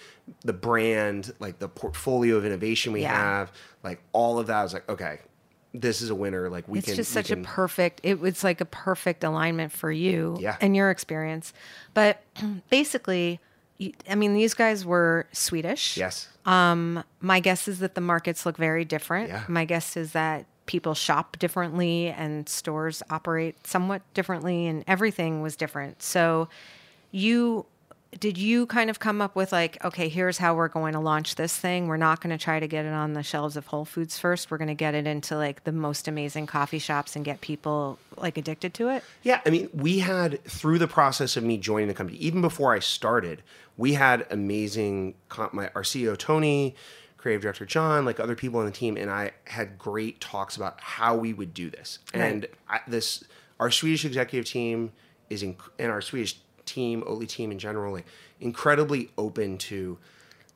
the 0.44 0.52
brand, 0.52 1.32
like 1.40 1.58
the 1.58 1.68
portfolio 1.68 2.36
of 2.36 2.44
innovation 2.44 2.92
we 2.92 3.02
Yeah. 3.02 3.14
have, 3.14 3.52
like 3.82 4.00
all 4.12 4.38
of 4.38 4.48
that. 4.48 4.56
I 4.58 4.62
was 4.62 4.72
like, 4.74 4.88
okay, 4.88 5.18
this 5.74 6.02
is 6.02 6.10
a 6.10 6.14
winner. 6.14 6.48
Like 6.50 6.68
we 6.68 6.78
it's 6.80 6.86
can. 6.88 6.96
just 6.96 7.12
such 7.12 7.28
can- 7.28 7.40
a 7.40 7.44
perfect 7.44 8.00
it 8.02 8.20
was 8.20 8.44
like 8.44 8.60
a 8.60 8.64
perfect 8.66 9.24
alignment 9.24 9.72
for 9.72 9.90
you 9.90 10.36
Yeah. 10.40 10.56
and 10.60 10.76
your 10.76 10.90
experience 10.90 11.52
but 11.94 12.22
basically 12.70 13.40
i 14.08 14.14
mean 14.14 14.34
these 14.34 14.54
guys 14.54 14.84
were 14.84 15.26
swedish 15.32 15.96
yes. 15.96 16.28
Um, 16.44 17.04
my 17.20 17.38
guess 17.38 17.68
is 17.68 17.78
that 17.78 17.94
the 17.94 18.00
markets 18.00 18.44
look 18.44 18.56
very 18.56 18.84
different 18.84 19.28
Yeah. 19.28 19.44
my 19.48 19.64
guess 19.64 19.96
is 19.96 20.12
that 20.12 20.46
people 20.66 20.94
shop 20.94 21.38
differently 21.38 22.08
and 22.08 22.48
stores 22.48 23.02
operate 23.10 23.66
somewhat 23.66 24.02
differently 24.14 24.66
and 24.66 24.84
everything 24.86 25.42
was 25.42 25.56
different 25.56 26.02
so 26.02 26.48
you 27.10 27.66
did 28.18 28.36
you 28.38 28.66
kind 28.66 28.90
of 28.90 28.98
come 29.00 29.20
up 29.20 29.34
with 29.34 29.52
like 29.52 29.82
okay 29.84 30.08
here's 30.08 30.38
how 30.38 30.54
we're 30.54 30.68
going 30.68 30.92
to 30.92 31.00
launch 31.00 31.34
this 31.36 31.56
thing 31.56 31.88
we're 31.88 31.96
not 31.96 32.20
going 32.20 32.36
to 32.36 32.42
try 32.42 32.60
to 32.60 32.66
get 32.66 32.84
it 32.84 32.92
on 32.92 33.14
the 33.14 33.22
shelves 33.22 33.56
of 33.56 33.66
whole 33.66 33.84
foods 33.84 34.18
first 34.18 34.50
we're 34.50 34.58
going 34.58 34.68
to 34.68 34.74
get 34.74 34.94
it 34.94 35.06
into 35.06 35.36
like 35.36 35.64
the 35.64 35.72
most 35.72 36.06
amazing 36.08 36.46
coffee 36.46 36.78
shops 36.78 37.16
and 37.16 37.24
get 37.24 37.40
people 37.40 37.98
like 38.16 38.36
addicted 38.36 38.74
to 38.74 38.88
it 38.88 39.02
Yeah, 39.22 39.40
I 39.46 39.50
mean, 39.50 39.68
we 39.72 40.00
had 40.00 40.42
through 40.44 40.78
the 40.78 40.88
process 40.88 41.36
of 41.36 41.44
me 41.44 41.58
joining 41.58 41.88
the 41.88 41.94
company, 41.94 42.18
even 42.18 42.40
before 42.40 42.74
I 42.74 42.78
started, 42.78 43.42
we 43.76 43.94
had 43.94 44.26
amazing. 44.30 45.14
My 45.52 45.70
our 45.74 45.82
CEO 45.82 46.16
Tony, 46.16 46.74
creative 47.16 47.42
director 47.42 47.66
John, 47.66 48.04
like 48.04 48.20
other 48.20 48.34
people 48.34 48.60
on 48.60 48.66
the 48.66 48.72
team, 48.72 48.96
and 48.96 49.10
I 49.10 49.32
had 49.44 49.78
great 49.78 50.20
talks 50.20 50.56
about 50.56 50.80
how 50.80 51.16
we 51.16 51.32
would 51.32 51.54
do 51.54 51.70
this. 51.70 51.98
And 52.12 52.46
I, 52.68 52.80
this, 52.86 53.24
our 53.58 53.70
Swedish 53.70 54.04
executive 54.04 54.50
team 54.50 54.92
is, 55.30 55.42
in, 55.42 55.56
and 55.78 55.90
our 55.90 56.00
Swedish 56.00 56.38
team, 56.66 57.02
Oatly 57.02 57.28
team 57.28 57.50
in 57.50 57.58
general, 57.58 57.92
like 57.92 58.06
incredibly 58.40 59.10
open 59.16 59.58
to 59.58 59.98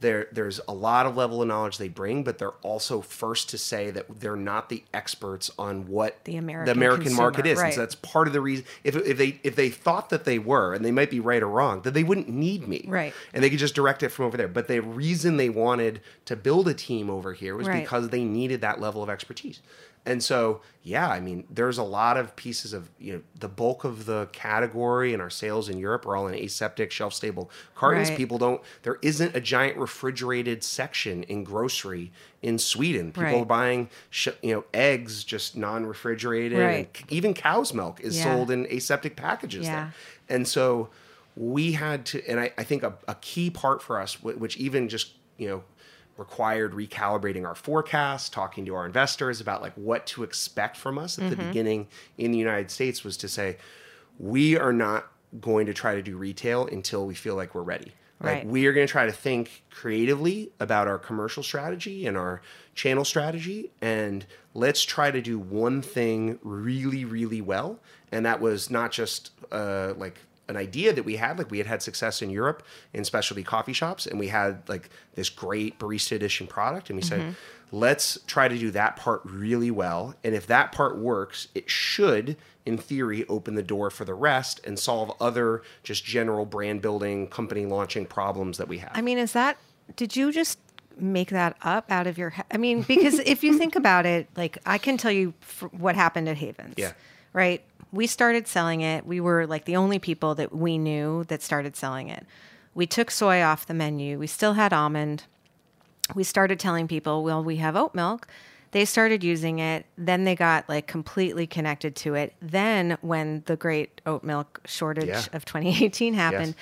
there 0.01 0.29
there's 0.31 0.61
a 0.69 0.75
lot 0.75 1.07
of 1.07 1.17
level 1.17 1.41
of 1.41 1.49
knowledge 1.49 1.79
they 1.79 1.89
bring, 1.89 2.23
but 2.23 2.37
they're 2.39 2.51
also 2.63 3.01
first 3.01 3.49
to 3.51 3.59
say 3.59 3.91
that 3.91 4.21
they're 4.21 4.37
not 4.37 4.69
the 4.69 4.85
experts 4.93 5.51
on 5.59 5.87
what 5.89 6.23
The 6.25 6.37
American 6.37 6.67
the 6.67 6.73
American 6.73 7.15
market 7.15 7.45
consumer, 7.45 7.53
is. 7.53 7.59
And 7.59 7.65
right. 7.65 7.75
so 7.75 7.81
that's 7.81 7.95
part 7.95 8.27
of 8.27 8.35
the 8.35 8.43
reason 8.43 8.67
if, 8.85 8.95
if 8.95 9.17
they 9.17 9.41
if 9.43 9.57
they 9.57 9.71
thought 9.71 10.11
that 10.11 10.25
they 10.25 10.39
were, 10.39 10.75
and 10.75 10.85
they 10.85 10.91
might 10.93 11.11
be 11.11 11.21
right 11.21 11.43
or 11.43 11.49
wrong, 11.49 11.81
then 11.81 11.95
they 11.95 12.05
wouldn't 12.05 12.29
need 12.29 12.69
me. 12.69 12.85
Right. 12.87 13.15
And 13.33 13.43
they 13.43 13.49
could 13.49 13.59
just 13.59 13.75
direct 13.75 14.03
it 14.03 14.11
from 14.11 14.27
over 14.27 14.37
there. 14.37 14.49
But 14.49 14.69
the 14.69 14.81
reason 14.81 15.39
they 15.39 15.49
wanted 15.49 16.03
to 16.27 16.37
build 16.37 16.69
a 16.69 16.75
team 16.75 17.09
over 17.09 17.33
here 17.33 17.57
was 17.57 17.67
Right. 17.67 17.83
because 17.83 18.11
they 18.11 18.23
needed 18.23 18.61
that 18.61 18.81
level 18.81 19.03
of 19.03 19.09
expertise. 19.09 19.61
And 20.07 20.23
so, 20.23 20.61
yeah, 20.85 21.09
I 21.09 21.19
mean, 21.19 21.45
there's 21.51 21.79
a 21.79 21.83
lot 21.83 22.17
of 22.17 22.37
pieces 22.37 22.73
of, 22.73 22.89
you 22.99 23.13
know, 23.15 23.23
the 23.39 23.49
bulk 23.49 23.83
of 23.83 24.07
the 24.07 24.29
category 24.33 25.13
and 25.13 25.21
our 25.21 25.29
sales 25.31 25.69
in 25.69 25.79
Europe 25.79 26.07
are 26.07 26.17
all 26.17 26.29
in 26.29 26.35
aseptic, 26.37 26.93
shelf 26.93 27.13
stable 27.13 27.51
cartons. 27.75 28.09
Right. 28.11 28.17
People 28.17 28.39
don't, 28.39 28.63
there 28.85 28.99
isn't 29.03 29.35
a 29.35 29.41
giant 29.41 29.77
refrigerated 29.79 30.63
section 30.63 31.25
in 31.25 31.43
grocery 31.43 32.13
in 32.41 32.59
Sweden. 32.61 33.09
People 33.11 33.25
Right. 33.25 33.41
are 33.43 33.45
buying, 33.45 33.91
sh- 34.11 34.29
you 34.43 34.55
know, 34.55 34.65
eggs 34.73 35.25
just 35.25 35.57
non 35.57 35.85
refrigerated. 35.85 36.59
Right. 36.61 36.89
And 37.01 37.13
even 37.13 37.35
cow's 37.35 37.75
milk 37.75 38.01
is 38.01 38.17
Yeah. 38.17 38.25
sold 38.33 38.53
in 38.53 38.67
aseptic 38.71 39.17
packages 39.17 39.67
Yeah. 39.67 39.75
there. 39.75 39.95
And 40.29 40.47
so 40.47 40.89
we 41.35 41.73
had 41.73 42.07
to, 42.07 42.25
and 42.29 42.39
I, 42.39 42.53
I 42.57 42.63
think 42.63 42.85
a, 42.85 42.95
a 43.09 43.17
key 43.17 43.51
part 43.51 43.83
for 43.83 44.01
us, 44.01 44.15
wh- 44.15 44.41
which 44.41 44.57
even 44.57 44.89
just, 44.89 45.15
you 45.37 45.49
know, 45.49 45.65
required 46.17 46.73
recalibrating 46.73 47.47
our 47.47 47.55
forecast, 47.55 48.33
talking 48.33 48.65
to 48.67 48.75
our 48.75 48.87
investors 48.87 49.41
about 49.41 49.63
like 49.63 49.75
what 49.75 50.07
to 50.07 50.23
expect 50.23 50.77
from 50.77 50.99
us 50.99 51.19
at 51.19 51.25
Mm-hmm. 51.25 51.31
the 51.31 51.37
beginning 51.47 51.89
in 52.19 52.31
the 52.33 52.39
United 52.39 52.71
States 52.71 53.05
was 53.05 53.17
to 53.19 53.29
say, 53.29 53.57
we 54.19 54.57
are 54.57 54.73
not 54.73 55.07
going 55.41 55.67
to 55.67 55.75
try 55.75 55.95
to 55.95 56.03
do 56.03 56.17
retail 56.17 56.67
until 56.67 57.07
we 57.07 57.15
feel 57.15 57.35
like 57.35 57.55
we're 57.55 57.63
ready. 57.63 57.93
Like 58.19 58.35
Right. 58.37 58.47
we 58.47 58.67
are 58.67 58.73
going 58.73 58.87
to 58.87 58.91
try 58.91 59.05
to 59.05 59.13
think 59.13 59.63
creatively 59.71 60.51
about 60.59 60.89
our 60.89 60.99
commercial 60.99 61.43
strategy 61.43 62.07
and 62.07 62.17
our 62.17 62.41
channel 62.75 63.05
strategy 63.05 63.71
and 63.83 64.25
let's 64.55 64.83
try 64.85 65.11
to 65.11 65.21
do 65.21 65.39
one 65.39 65.83
thing 65.83 66.39
really 66.43 67.05
really 67.05 67.41
well 67.43 67.79
and 68.13 68.25
that 68.25 68.41
was 68.41 68.71
not 68.71 68.91
just 68.93 69.33
uh, 69.53 69.93
like 69.99 70.19
an 70.49 70.57
idea 70.57 70.93
that 70.93 71.05
we 71.05 71.17
had 71.17 71.39
like 71.39 71.51
we 71.51 71.59
had 71.59 71.67
had 71.67 71.83
success 71.83 72.23
in 72.23 72.31
europe 72.31 72.63
in 72.93 73.05
specialty 73.05 73.43
coffee 73.43 73.73
shops 73.73 74.07
and 74.07 74.19
we 74.19 74.29
had 74.29 74.63
like 74.69 74.91
this 75.15 75.29
great 75.29 75.79
barista 75.79 76.13
edition 76.13 76.47
product 76.47 76.91
and 76.91 76.97
we 76.97 77.03
said 77.03 77.21
mm-hmm. 77.21 77.33
let's 77.77 78.19
try 78.27 78.49
to 78.49 78.59
do 78.59 78.71
that 78.71 78.97
part 78.97 79.21
really 79.25 79.71
well 79.71 80.15
and 80.25 80.35
if 80.35 80.47
that 80.47 80.73
part 80.73 80.99
works 80.99 81.49
it 81.55 81.69
should 81.71 82.37
in 82.65 82.77
theory 82.77 83.25
open 83.29 83.55
the 83.55 83.63
door 83.63 83.91
for 83.91 84.05
the 84.05 84.15
rest 84.15 84.61
and 84.65 84.79
solve 84.79 85.13
other 85.21 85.63
just 85.85 86.05
general 86.05 86.45
brand 86.45 86.83
building 86.83 87.29
company 87.29 87.65
launching 87.65 88.05
problems 88.05 88.59
that 88.59 88.67
we 88.67 88.79
have 88.79 88.91
I 88.97 89.03
mean, 89.03 89.19
is 89.19 89.33
that, 89.33 89.59
did 89.95 90.17
you 90.17 90.33
just 90.33 90.59
make 90.99 91.29
that 91.29 91.57
up 91.61 91.91
out 91.91 92.07
of 92.07 92.17
your 92.17 92.31
head? 92.31 92.47
I 92.51 92.57
mean, 92.57 92.81
because 92.81 93.19
if 93.19 93.45
you 93.45 93.59
think 93.59 93.77
about 93.77 94.07
it, 94.07 94.29
like 94.37 94.57
I 94.65 94.79
can 94.79 94.97
tell 94.97 95.13
you 95.13 95.35
f- 95.43 95.71
what 95.73 95.95
happened 95.95 96.31
at 96.31 96.39
Havens. 96.39 96.75
Yeah. 96.79 96.93
Right? 97.37 97.63
We 97.93 98.07
started 98.07 98.49
selling 98.49 98.81
it. 98.81 99.07
We 99.07 99.21
were 99.21 99.47
like 99.47 99.67
the 99.67 99.77
only 99.77 99.99
people 99.99 100.35
that 100.37 100.55
we 100.57 100.79
knew 100.79 101.25
that 101.25 101.43
started 101.43 101.77
selling 101.77 102.09
it. 102.09 102.27
We 102.75 102.87
took 102.87 103.11
soy 103.11 103.43
off 103.43 103.67
the 103.67 103.75
menu. 103.75 104.19
We 104.19 104.27
still 104.27 104.55
had 104.55 104.73
almond. 104.73 105.25
We 106.15 106.25
started 106.25 106.59
telling 106.59 106.89
people, 106.89 107.23
well, 107.23 107.45
we 107.45 107.57
have 107.57 107.77
oat 107.77 107.95
milk. 107.95 108.27
They 108.71 108.87
started 108.87 109.23
using 109.23 109.59
it. 109.59 109.85
Then 109.99 110.25
they 110.25 110.35
got 110.35 110.67
like 110.67 110.87
completely 110.87 111.47
connected 111.47 111.95
to 111.97 112.15
it. 112.15 112.33
Then, 112.41 112.97
when 113.03 113.43
the 113.47 113.57
great 113.57 114.01
oat 114.07 114.25
milk 114.25 114.61
shortage 114.65 115.09
Yeah. 115.09 115.23
of 115.35 115.45
2018 115.45 116.15
happened, 116.15 116.55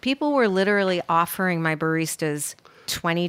people 0.00 0.32
were 0.32 0.46
literally 0.48 1.02
offering 1.08 1.60
my 1.60 1.74
baristas 1.74 2.54
$20, 2.86 3.28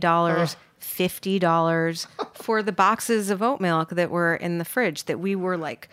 $50 0.81 2.07
for 2.33 2.61
the 2.63 2.71
boxes 2.71 3.29
of 3.31 3.41
oat 3.41 3.59
milk 3.59 3.89
that 3.89 4.11
were 4.11 4.35
in 4.35 4.57
the 4.59 4.65
fridge 4.65 5.05
that 5.05 5.19
we 5.19 5.35
were 5.35 5.57
like 5.57 5.89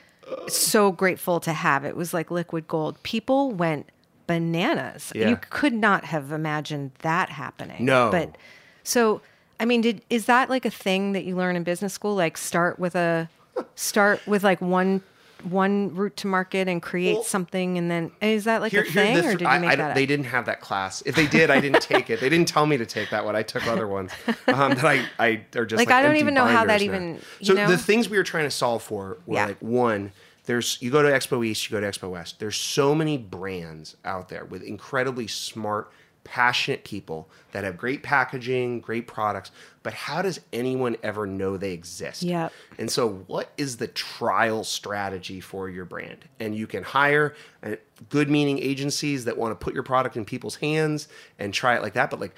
so 0.48 0.92
grateful 0.92 1.40
to 1.40 1.52
have. 1.52 1.84
It 1.84 1.96
was 1.96 2.12
like 2.14 2.30
liquid 2.30 2.68
gold. 2.68 3.02
People 3.02 3.50
went 3.52 3.86
bananas. 4.26 5.12
Yeah. 5.14 5.30
You 5.30 5.38
could 5.50 5.72
not 5.74 6.04
have 6.04 6.32
imagined 6.32 6.92
that 7.00 7.30
happening. 7.30 7.84
No. 7.84 8.10
But 8.10 8.36
so, 8.84 9.20
I 9.60 9.64
mean, 9.64 9.80
did 9.80 10.02
is 10.10 10.26
that 10.26 10.50
like 10.50 10.64
a 10.64 10.70
thing 10.70 11.12
that 11.12 11.24
you 11.24 11.36
learn 11.36 11.56
in 11.56 11.62
business 11.64 11.92
school? 11.94 12.14
Like 12.14 12.36
start 12.36 12.78
with 12.78 12.94
a 12.94 13.28
start 13.74 14.24
with 14.26 14.44
like 14.44 14.60
one 14.60 15.02
one 15.44 15.94
route 15.94 16.16
to 16.16 16.26
market 16.26 16.66
and 16.66 16.82
create 16.82 17.14
Well, 17.14 17.22
something, 17.22 17.78
and 17.78 17.88
then 17.88 18.10
is 18.20 18.42
that 18.44 18.60
like 18.60 18.72
Here- 18.72 18.82
a 18.82 18.84
thing, 18.84 19.18
or 19.24 19.30
did 19.32 19.42
you 19.42 19.46
I- 19.46 19.58
make 19.60 19.70
I 19.70 19.76
that? 19.76 19.94
They 19.94 20.04
didn't 20.04 20.26
have 20.26 20.46
that 20.46 20.60
class. 20.60 21.00
If 21.06 21.14
they 21.14 21.28
did, 21.28 21.48
I 21.48 21.60
didn't 21.60 21.80
take 21.82 22.10
it. 22.10 22.18
They 22.20 22.28
didn't 22.28 22.48
tell 22.48 22.66
me 22.66 22.76
to 22.76 22.84
take 22.84 23.10
that 23.10 23.24
one. 23.24 23.36
I 23.36 23.42
took 23.44 23.64
other 23.68 23.86
ones 23.86 24.10
um, 24.48 24.74
that 24.74 24.84
I, 24.84 25.04
I 25.20 25.44
are 25.54 25.64
just 25.64 25.78
Like, 25.78 25.90
like, 25.90 25.90
I 25.90 26.02
don't 26.02 26.16
even 26.16 26.34
know 26.34 26.44
how 26.44 26.64
that 26.66 26.80
now. 26.80 26.84
even- 26.84 27.20
you 27.38 27.46
So 27.46 27.54
know? 27.54 27.68
the 27.68 27.78
things 27.78 28.08
we 28.08 28.16
were 28.16 28.24
trying 28.24 28.44
to 28.46 28.50
solve 28.50 28.82
for 28.82 29.18
were 29.26 29.36
Yeah. 29.36 29.46
like 29.46 29.62
one. 29.62 30.10
There's 30.48 30.78
you 30.80 30.90
go 30.90 31.02
to 31.02 31.10
Expo 31.10 31.44
East, 31.44 31.68
you 31.68 31.78
go 31.78 31.80
to 31.82 31.86
Expo 31.86 32.10
West. 32.10 32.38
There's 32.38 32.56
so 32.56 32.94
many 32.94 33.18
brands 33.18 33.98
out 34.02 34.30
there 34.30 34.46
with 34.46 34.62
incredibly 34.62 35.26
smart, 35.26 35.92
passionate 36.24 36.84
people 36.84 37.28
that 37.52 37.64
have 37.64 37.76
great 37.76 38.02
packaging, 38.02 38.80
great 38.80 39.06
products. 39.06 39.50
But 39.82 39.92
how 39.92 40.22
does 40.22 40.40
anyone 40.50 40.96
ever 41.02 41.26
know 41.26 41.58
they 41.58 41.72
exist? 41.72 42.22
Yeah. 42.22 42.48
And 42.78 42.90
so, 42.90 43.10
what 43.26 43.52
is 43.58 43.76
the 43.76 43.88
trial 43.88 44.64
strategy 44.64 45.38
for 45.40 45.68
your 45.68 45.84
brand? 45.84 46.24
And 46.40 46.56
you 46.56 46.66
can 46.66 46.82
hire 46.82 47.34
uh, 47.62 47.76
good 48.08 48.30
meaning 48.30 48.58
agencies 48.58 49.26
that 49.26 49.36
want 49.36 49.52
to 49.52 49.62
put 49.62 49.74
your 49.74 49.82
product 49.82 50.16
in 50.16 50.24
people's 50.24 50.56
hands 50.56 51.08
and 51.38 51.52
try 51.52 51.76
it 51.76 51.82
like 51.82 51.92
that. 51.92 52.08
But, 52.08 52.20
like, 52.20 52.34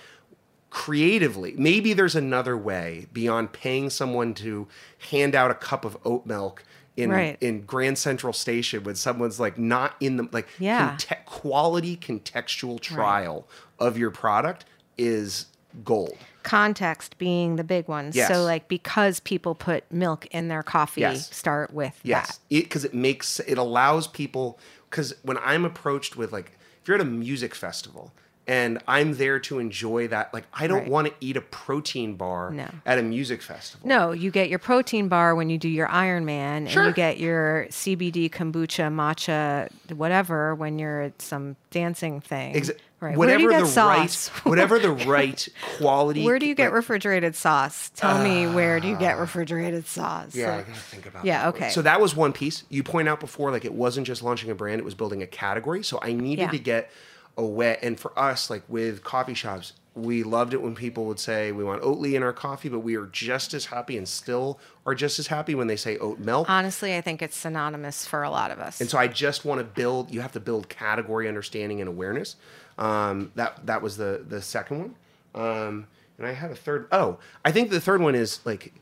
creatively, 0.70 1.54
maybe 1.56 1.92
there's 1.92 2.16
another 2.16 2.56
way 2.56 3.06
beyond 3.12 3.52
paying 3.52 3.88
someone 3.88 4.34
to 4.34 4.66
hand 5.10 5.36
out 5.36 5.52
a 5.52 5.54
cup 5.54 5.84
of 5.84 5.96
oat 6.04 6.26
milk. 6.26 6.64
In, 6.96 7.10
Right. 7.10 7.38
in 7.40 7.62
Grand 7.62 7.96
Central 7.98 8.32
Station, 8.32 8.82
when 8.84 8.94
someone's 8.96 9.38
like 9.40 9.56
not 9.58 9.94
in 10.00 10.16
the 10.16 10.28
like 10.32 10.48
Yeah. 10.58 10.88
conte- 10.90 11.24
quality 11.24 11.96
contextual 11.96 12.80
trial 12.80 13.46
of 13.78 13.96
your 13.96 14.10
product 14.10 14.64
is 14.98 15.46
gold. 15.84 16.18
Context 16.42 17.16
being 17.16 17.56
the 17.56 17.64
big 17.64 17.86
one. 17.86 18.10
Yes. 18.12 18.28
So, 18.28 18.42
like, 18.42 18.66
because 18.66 19.20
people 19.20 19.54
put 19.54 19.90
milk 19.92 20.26
in 20.32 20.48
their 20.48 20.62
coffee, 20.62 21.02
Yes. 21.02 21.34
start 21.34 21.72
with 21.72 21.98
Yes, 22.02 22.26
that. 22.26 22.38
because 22.48 22.84
it, 22.84 22.92
makes 22.94 23.40
it 23.40 23.56
allows 23.56 24.06
people. 24.06 24.58
Because 24.90 25.14
when 25.22 25.38
I'm 25.38 25.64
approached 25.64 26.16
with 26.16 26.32
like, 26.32 26.52
if 26.82 26.88
you're 26.88 26.96
at 26.96 27.00
a 27.00 27.04
music 27.04 27.54
festival 27.54 28.12
and 28.46 28.80
I'm 28.88 29.14
there 29.14 29.38
to 29.40 29.58
enjoy 29.58 30.08
that, 30.08 30.32
like 30.34 30.44
I 30.52 30.66
don't 30.66 30.80
Right. 30.80 30.88
want 30.88 31.06
to 31.08 31.14
eat 31.20 31.36
a 31.36 31.40
protein 31.40 32.14
bar 32.16 32.50
No. 32.50 32.66
at 32.84 32.98
a 32.98 33.02
music 33.02 33.42
festival. 33.42 33.86
No, 33.88 34.12
you 34.12 34.30
get 34.30 34.48
your 34.48 34.58
protein 34.58 35.08
bar 35.08 35.34
when 35.34 35.50
you 35.50 35.58
do 35.58 35.68
your 35.68 35.86
Ironman, 35.88 36.66
and 36.66 36.70
you 36.74 36.92
get 36.92 37.18
your 37.18 37.66
CBD 37.70 38.28
kombucha, 38.28 38.90
matcha, 38.92 39.68
whatever 39.94 40.54
when 40.54 40.78
you're 40.78 41.02
at 41.02 41.22
some 41.22 41.56
dancing 41.70 42.20
thing. 42.20 42.54
Exa- 42.54 42.76
right. 43.00 43.16
Whatever 43.16 43.42
you 43.42 43.50
get 43.50 43.60
the 43.60 43.66
sauce? 43.66 44.30
right, 44.34 44.44
whatever 44.46 44.78
the 44.80 44.90
right 44.90 45.48
quality. 45.78 46.24
Where 46.24 46.38
do 46.38 46.46
you 46.46 46.54
get 46.54 46.66
like- 46.66 46.74
refrigerated 46.74 47.36
sauce? 47.36 47.90
Tell 47.94 48.22
me 48.22 48.46
ah. 48.46 48.52
where 48.54 48.80
do 48.80 48.88
you 48.88 48.96
get 48.96 49.18
refrigerated 49.18 49.86
sauce? 49.86 50.34
Yeah, 50.34 50.54
I 50.54 50.62
gotta 50.62 50.72
think 50.72 51.06
about. 51.06 51.24
Yeah, 51.24 51.42
that 51.44 51.48
okay. 51.54 51.68
So 51.70 51.82
that 51.82 52.00
was 52.00 52.16
one 52.16 52.32
piece. 52.32 52.64
You 52.68 52.82
point 52.82 53.08
out 53.08 53.20
before, 53.20 53.50
like 53.52 53.64
it 53.64 53.74
wasn't 53.74 54.06
just 54.06 54.22
launching 54.22 54.50
a 54.50 54.54
brand; 54.54 54.80
it 54.80 54.84
was 54.84 54.94
building 54.94 55.22
a 55.22 55.26
category. 55.26 55.82
So 55.84 56.00
I 56.02 56.12
needed 56.12 56.42
Yeah. 56.42 56.50
to 56.50 56.58
get 56.58 56.90
a 57.36 57.44
way. 57.44 57.78
And 57.82 57.98
for 57.98 58.16
us, 58.18 58.50
like 58.50 58.62
with 58.68 59.02
coffee 59.04 59.34
shops, 59.34 59.72
we 59.94 60.22
loved 60.22 60.54
it 60.54 60.62
when 60.62 60.74
people 60.74 61.04
would 61.06 61.18
say 61.18 61.52
we 61.52 61.64
want 61.64 61.82
Oatly 61.82 62.14
in 62.14 62.22
our 62.22 62.32
coffee, 62.32 62.68
but 62.68 62.80
we 62.80 62.96
are 62.96 63.06
just 63.06 63.54
as 63.54 63.66
happy 63.66 63.96
and 63.96 64.08
still 64.08 64.58
are 64.86 64.94
just 64.94 65.18
as 65.18 65.26
happy 65.26 65.54
when 65.54 65.66
they 65.66 65.76
say 65.76 65.98
oat 65.98 66.18
milk. 66.18 66.48
Honestly, 66.48 66.96
I 66.96 67.00
think 67.00 67.22
it's 67.22 67.36
synonymous 67.36 68.06
for 68.06 68.22
a 68.22 68.30
lot 68.30 68.50
of 68.50 68.60
us. 68.60 68.80
And 68.80 68.88
so 68.88 68.98
I 68.98 69.08
just 69.08 69.44
want 69.44 69.58
to 69.58 69.64
build. 69.64 70.12
You 70.12 70.20
have 70.20 70.32
to 70.32 70.40
build 70.40 70.68
category 70.68 71.26
understanding 71.28 71.80
and 71.80 71.88
awareness. 71.88 72.36
Um, 72.78 73.32
that 73.34 73.66
that 73.66 73.82
was 73.82 73.96
the 73.96 74.24
the 74.26 74.40
second 74.40 74.78
one. 74.78 74.94
Um, 75.34 75.86
and 76.18 76.26
I 76.26 76.32
had 76.32 76.50
a 76.50 76.56
third. 76.56 76.86
Oh, 76.92 77.18
I 77.44 77.50
think 77.50 77.70
the 77.70 77.80
third 77.80 78.00
one 78.00 78.14
is 78.14 78.40
like, 78.44 78.72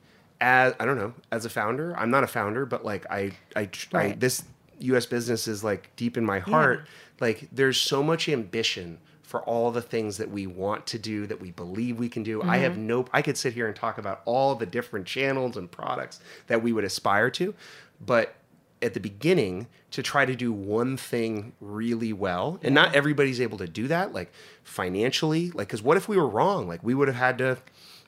as 0.41 0.75
I 0.79 0.85
don't 0.85 0.99
know, 0.99 1.15
as 1.33 1.45
a 1.45 1.51
founder, 1.51 1.97
I'm 1.97 2.11
not 2.11 2.23
a 2.23 2.29
founder, 2.29 2.67
but 2.67 2.85
like 2.85 3.07
I 3.11 3.33
I, 3.57 3.71
I 3.95 4.13
this 4.13 4.45
U.S. 4.81 5.07
business 5.07 5.49
is 5.49 5.65
like 5.65 5.91
deep 5.97 6.17
in 6.17 6.25
my 6.25 6.39
heart. 6.39 6.87
Like 7.21 7.49
there's 7.53 7.79
so 7.79 8.03
much 8.03 8.29
ambition 8.29 8.99
for 9.23 9.43
all 9.43 9.71
the 9.71 9.83
things 9.83 10.17
that 10.17 10.31
we 10.31 10.47
want 10.47 10.87
to 10.87 10.99
do 10.99 11.27
that 11.27 11.41
we 11.41 11.51
believe 11.51 11.99
we 11.99 12.09
can 12.09 12.23
do. 12.23 12.43
I 12.43 12.59
have 12.59 12.73
mm-hmm. 12.73 12.87
no 12.87 13.07
I 13.13 13.23
could 13.23 13.37
sit 13.37 13.53
here 13.53 13.67
and 13.67 13.77
talk 13.77 13.99
about 13.99 14.23
all 14.25 14.55
the 14.55 14.67
different 14.67 15.07
channels 15.07 15.57
and 15.57 15.71
products 15.71 16.21
that 16.47 16.63
we 16.63 16.73
would 16.73 16.85
aspire 16.85 17.31
to, 17.33 17.55
but 18.01 18.35
at 18.81 18.95
the 18.95 19.01
beginning 19.01 19.67
to 19.91 20.03
try 20.03 20.25
to 20.25 20.35
do 20.35 20.53
one 20.53 20.97
thing 20.97 21.53
really 21.61 22.13
well 22.13 22.61
and 22.63 22.75
not 22.75 22.95
everybody's 22.95 23.41
able 23.41 23.59
to 23.59 23.67
do 23.67 23.89
that 23.89 24.13
like 24.13 24.31
financially 24.63 25.51
like 25.51 25.67
because 25.67 25.83
what 25.83 25.97
if 25.97 26.09
we 26.09 26.17
were 26.17 26.29
wrong? 26.29 26.69
Like 26.69 26.83
we 26.83 26.95
would 26.95 27.09
have 27.09 27.17
had 27.17 27.39
to 27.39 27.59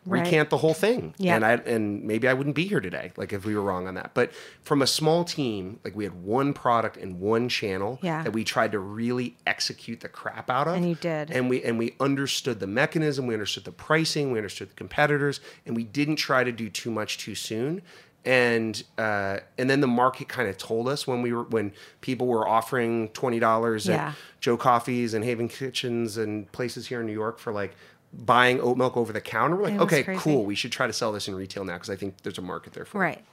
Right. 0.06 0.24
recant 0.24 0.48
the 0.48 0.56
whole 0.56 0.72
thing 0.72 1.14
Yeah. 1.18 1.36
and 1.36 1.44
i 1.44 1.52
and 1.56 2.02
maybe 2.04 2.26
i 2.26 2.32
wouldn't 2.32 2.56
be 2.56 2.66
here 2.66 2.80
today 2.80 3.12
like 3.18 3.34
if 3.34 3.44
we 3.44 3.54
were 3.54 3.60
wrong 3.60 3.86
on 3.86 3.94
that 3.96 4.12
but 4.14 4.32
from 4.62 4.80
a 4.80 4.86
small 4.86 5.24
team 5.24 5.78
like 5.84 5.94
we 5.94 6.04
had 6.04 6.22
one 6.24 6.54
product 6.54 6.96
and 6.96 7.20
one 7.20 7.50
channel 7.50 7.98
Yeah. 8.02 8.22
that 8.22 8.30
we 8.32 8.42
tried 8.42 8.72
to 8.72 8.78
really 8.78 9.36
execute 9.46 10.00
the 10.00 10.08
crap 10.08 10.48
out 10.48 10.68
of 10.68 10.74
And 10.76 10.88
you 10.88 10.94
did. 10.94 11.30
and 11.30 11.50
we 11.50 11.62
and 11.62 11.78
we 11.78 11.96
understood 12.00 12.60
the 12.60 12.66
mechanism 12.66 13.26
we 13.26 13.34
understood 13.34 13.64
the 13.64 13.72
pricing 13.72 14.32
we 14.32 14.38
understood 14.38 14.70
the 14.70 14.74
competitors 14.74 15.40
and 15.66 15.76
we 15.76 15.84
didn't 15.84 16.16
try 16.16 16.44
to 16.44 16.52
do 16.52 16.70
too 16.70 16.90
much 16.90 17.18
too 17.18 17.34
soon 17.34 17.82
and 18.24 18.82
uh, 18.98 19.38
and 19.58 19.70
then 19.70 19.80
the 19.80 19.86
market 19.86 20.28
kind 20.28 20.48
of 20.48 20.58
told 20.58 20.88
us 20.88 21.06
when 21.06 21.22
we 21.22 21.32
were 21.32 21.44
when 21.44 21.72
people 22.02 22.26
were 22.26 22.46
offering 22.46 23.08
twenty 23.10 23.38
dollars 23.38 23.86
Yeah. 23.86 24.08
at 24.08 24.14
Joe 24.40 24.56
Coffees 24.58 25.14
and 25.14 25.24
Haven 25.24 25.48
Kitchens 25.48 26.16
and 26.18 26.50
places 26.52 26.86
here 26.88 27.00
in 27.00 27.06
New 27.06 27.14
York 27.14 27.38
for 27.38 27.50
like 27.52 27.74
buying 28.12 28.60
oat 28.60 28.76
milk 28.76 28.96
over 28.96 29.12
the 29.12 29.20
counter. 29.20 29.56
We're 29.56 29.64
like, 29.70 29.80
okay, 29.80 30.02
crazy. 30.02 30.20
cool. 30.20 30.44
We 30.44 30.54
should 30.54 30.72
try 30.72 30.86
to 30.86 30.92
sell 30.92 31.12
this 31.12 31.28
in 31.28 31.34
retail 31.34 31.64
now 31.64 31.74
because 31.74 31.90
I 31.90 31.96
think 31.96 32.22
there's 32.22 32.38
a 32.38 32.42
market 32.42 32.72
there 32.72 32.84
for 32.84 32.98
it. 32.98 33.00
Right. 33.06 33.24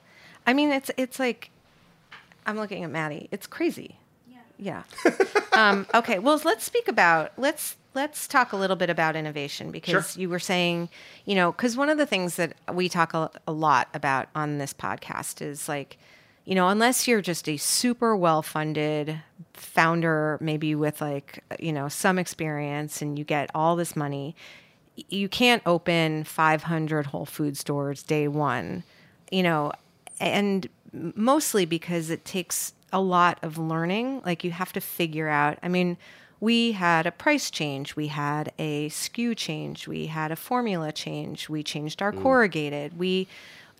I 0.45 0.53
mean, 0.53 0.71
it's 0.71 0.91
it's 0.97 1.19
like 1.19 1.49
I'm 2.45 2.57
looking 2.57 2.83
at 2.83 2.89
Maddie. 2.89 3.27
It's 3.31 3.47
crazy. 3.47 3.97
Yeah. 4.59 4.83
um, 5.53 5.85
okay. 5.93 6.17
Well, 6.17 6.41
let's 6.43 6.63
speak 6.63 6.87
about 6.87 7.31
let's 7.37 7.75
let's 7.93 8.27
talk 8.27 8.53
a 8.53 8.57
little 8.57 8.75
bit 8.75 8.89
about 8.89 9.15
innovation 9.15 9.69
because 9.71 10.13
Sure. 10.13 10.21
you 10.21 10.29
were 10.29 10.39
saying, 10.39 10.89
you 11.25 11.35
know, 11.35 11.51
because 11.51 11.77
one 11.77 11.89
of 11.89 11.97
the 11.99 12.05
things 12.07 12.35
that 12.37 12.53
we 12.73 12.89
talk 12.89 13.13
a, 13.13 13.29
a 13.47 13.51
lot 13.51 13.87
about 13.93 14.29
on 14.35 14.57
this 14.57 14.73
podcast 14.73 15.41
is 15.43 15.67
like, 15.69 15.97
you 16.45 16.55
know, 16.55 16.69
unless 16.69 17.07
you're 17.07 17.21
just 17.21 17.47
a 17.49 17.57
super 17.57 18.15
well 18.15 18.41
funded 18.41 19.19
founder, 19.53 20.37
maybe 20.41 20.73
with 20.75 21.01
like, 21.01 21.43
you 21.59 21.71
know, 21.73 21.87
some 21.87 22.17
experience 22.17 23.01
and 23.01 23.19
you 23.19 23.25
get 23.25 23.49
all 23.53 23.75
this 23.75 23.95
money, 23.95 24.35
y- 24.35 24.66
you 25.09 25.29
can't 25.29 25.61
open 25.65 26.23
500 26.23 27.07
Whole 27.07 27.25
Food 27.25 27.57
stores 27.57 28.03
day 28.03 28.27
one, 28.27 28.83
you 29.31 29.43
know, 29.43 29.71
and 30.19 30.67
mostly 30.91 31.65
because 31.65 32.09
it 32.09 32.25
takes 32.25 32.73
a 32.91 33.01
lot 33.01 33.37
of 33.41 33.57
learning. 33.57 34.21
Like 34.25 34.43
you 34.43 34.51
have 34.51 34.73
to 34.73 34.81
figure 34.81 35.27
out, 35.27 35.57
I 35.61 35.67
mean, 35.67 35.97
we 36.39 36.73
had 36.73 37.07
a 37.07 37.11
price 37.11 37.49
change, 37.49 37.95
we 37.95 38.07
had 38.07 38.51
a 38.59 38.89
SKU 38.89 39.35
change, 39.35 39.87
we 39.87 40.07
had 40.07 40.31
a 40.31 40.35
formula 40.35 40.91
change, 40.91 41.49
we 41.49 41.63
changed 41.63 42.01
our 42.01 42.11
mm. 42.11 42.21
corrugated, 42.21 42.97
we 42.97 43.27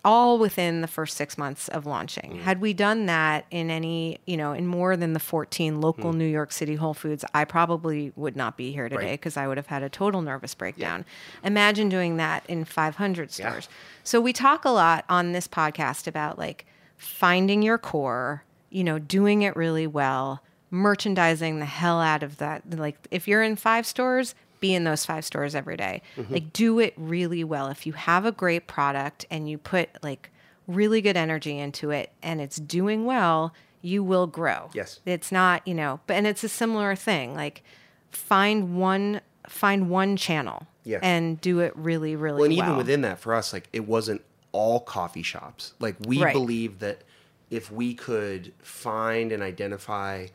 all 0.04 0.38
within 0.38 0.80
the 0.80 0.86
first 0.86 1.16
six 1.16 1.36
months 1.36 1.68
of 1.68 1.84
launching. 1.86 2.32
Mm. 2.34 2.40
Had 2.42 2.60
we 2.60 2.72
done 2.72 3.06
that 3.06 3.44
in 3.50 3.70
any, 3.70 4.18
you 4.26 4.36
know, 4.36 4.52
in 4.52 4.66
more 4.66 4.96
than 4.96 5.12
the 5.12 5.20
14 5.20 5.80
local 5.80 6.12
mm. 6.12 6.16
New 6.16 6.26
York 6.26 6.52
City 6.52 6.76
Whole 6.76 6.94
Foods, 6.94 7.24
I 7.34 7.44
probably 7.44 8.12
would 8.16 8.36
not 8.36 8.56
be 8.56 8.72
here 8.72 8.88
today 8.88 9.04
Right. 9.06 9.10
because 9.20 9.36
I 9.36 9.46
would 9.46 9.56
have 9.56 9.66
had 9.66 9.82
a 9.82 9.88
total 9.88 10.22
nervous 10.22 10.54
breakdown. 10.54 11.04
Imagine 11.44 11.88
doing 11.88 12.16
that 12.16 12.44
in 12.48 12.64
500 12.64 13.30
Yeah. 13.38 13.48
stores. 13.50 13.68
So 14.04 14.20
we 14.20 14.32
talk 14.32 14.64
a 14.64 14.70
lot 14.70 15.04
on 15.08 15.32
this 15.32 15.48
podcast 15.48 16.06
about 16.06 16.38
like 16.38 16.64
finding 16.96 17.62
your 17.62 17.78
core, 17.78 18.44
you 18.70 18.84
know, 18.84 18.98
doing 18.98 19.42
it 19.42 19.54
really 19.56 19.86
well, 19.86 20.42
merchandising 20.70 21.58
the 21.58 21.64
hell 21.66 22.00
out 22.00 22.22
of 22.22 22.38
that. 22.38 22.62
Like 22.78 22.96
if 23.10 23.26
you're 23.28 23.42
in 23.42 23.56
five 23.56 23.86
stores, 23.86 24.34
be 24.60 24.74
in 24.74 24.84
those 24.84 25.04
five 25.04 25.24
stores 25.24 25.54
every 25.54 25.76
day. 25.76 26.02
Mm-hmm. 26.16 26.32
Like 26.32 26.52
do 26.52 26.78
it 26.78 26.94
really 26.96 27.44
well. 27.44 27.68
If 27.68 27.86
you 27.86 27.92
have 27.94 28.24
a 28.24 28.32
great 28.32 28.66
product 28.66 29.24
and 29.30 29.48
you 29.48 29.58
put 29.58 29.88
like 30.02 30.30
really 30.66 31.00
good 31.00 31.16
energy 31.16 31.58
into 31.58 31.90
it 31.90 32.12
and 32.22 32.40
it's 32.40 32.56
doing 32.56 33.04
well, 33.06 33.54
you 33.82 34.02
will 34.02 34.26
grow. 34.26 34.70
Yes. 34.74 35.00
It's 35.06 35.30
not, 35.32 35.66
you 35.66 35.74
know, 35.74 36.00
but 36.06 36.14
and 36.14 36.26
it's 36.26 36.42
a 36.44 36.48
similar 36.48 36.94
thing. 36.96 37.34
Like 37.34 37.62
find 38.10 38.76
one 38.76 39.20
find 39.48 39.88
one 39.88 40.16
channel 40.16 40.66
Yeah. 40.84 40.98
and 41.02 41.40
do 41.40 41.60
it 41.60 41.72
really, 41.76 42.16
really 42.16 42.34
Well, 42.34 42.40
well. 42.40 42.44
and 42.44 42.52
even 42.52 42.76
within 42.76 43.00
that, 43.02 43.18
for 43.18 43.34
us, 43.34 43.52
like 43.52 43.68
it 43.72 43.86
wasn't 43.88 44.20
all 44.52 44.80
coffee 44.80 45.22
shops. 45.22 45.72
Like 45.78 45.96
we 46.06 46.22
Right. 46.22 46.32
believe 46.34 46.80
that 46.80 47.02
if 47.50 47.70
we 47.72 47.94
could 47.94 48.52
find 48.58 49.32
and 49.32 49.42
identify 49.42 50.26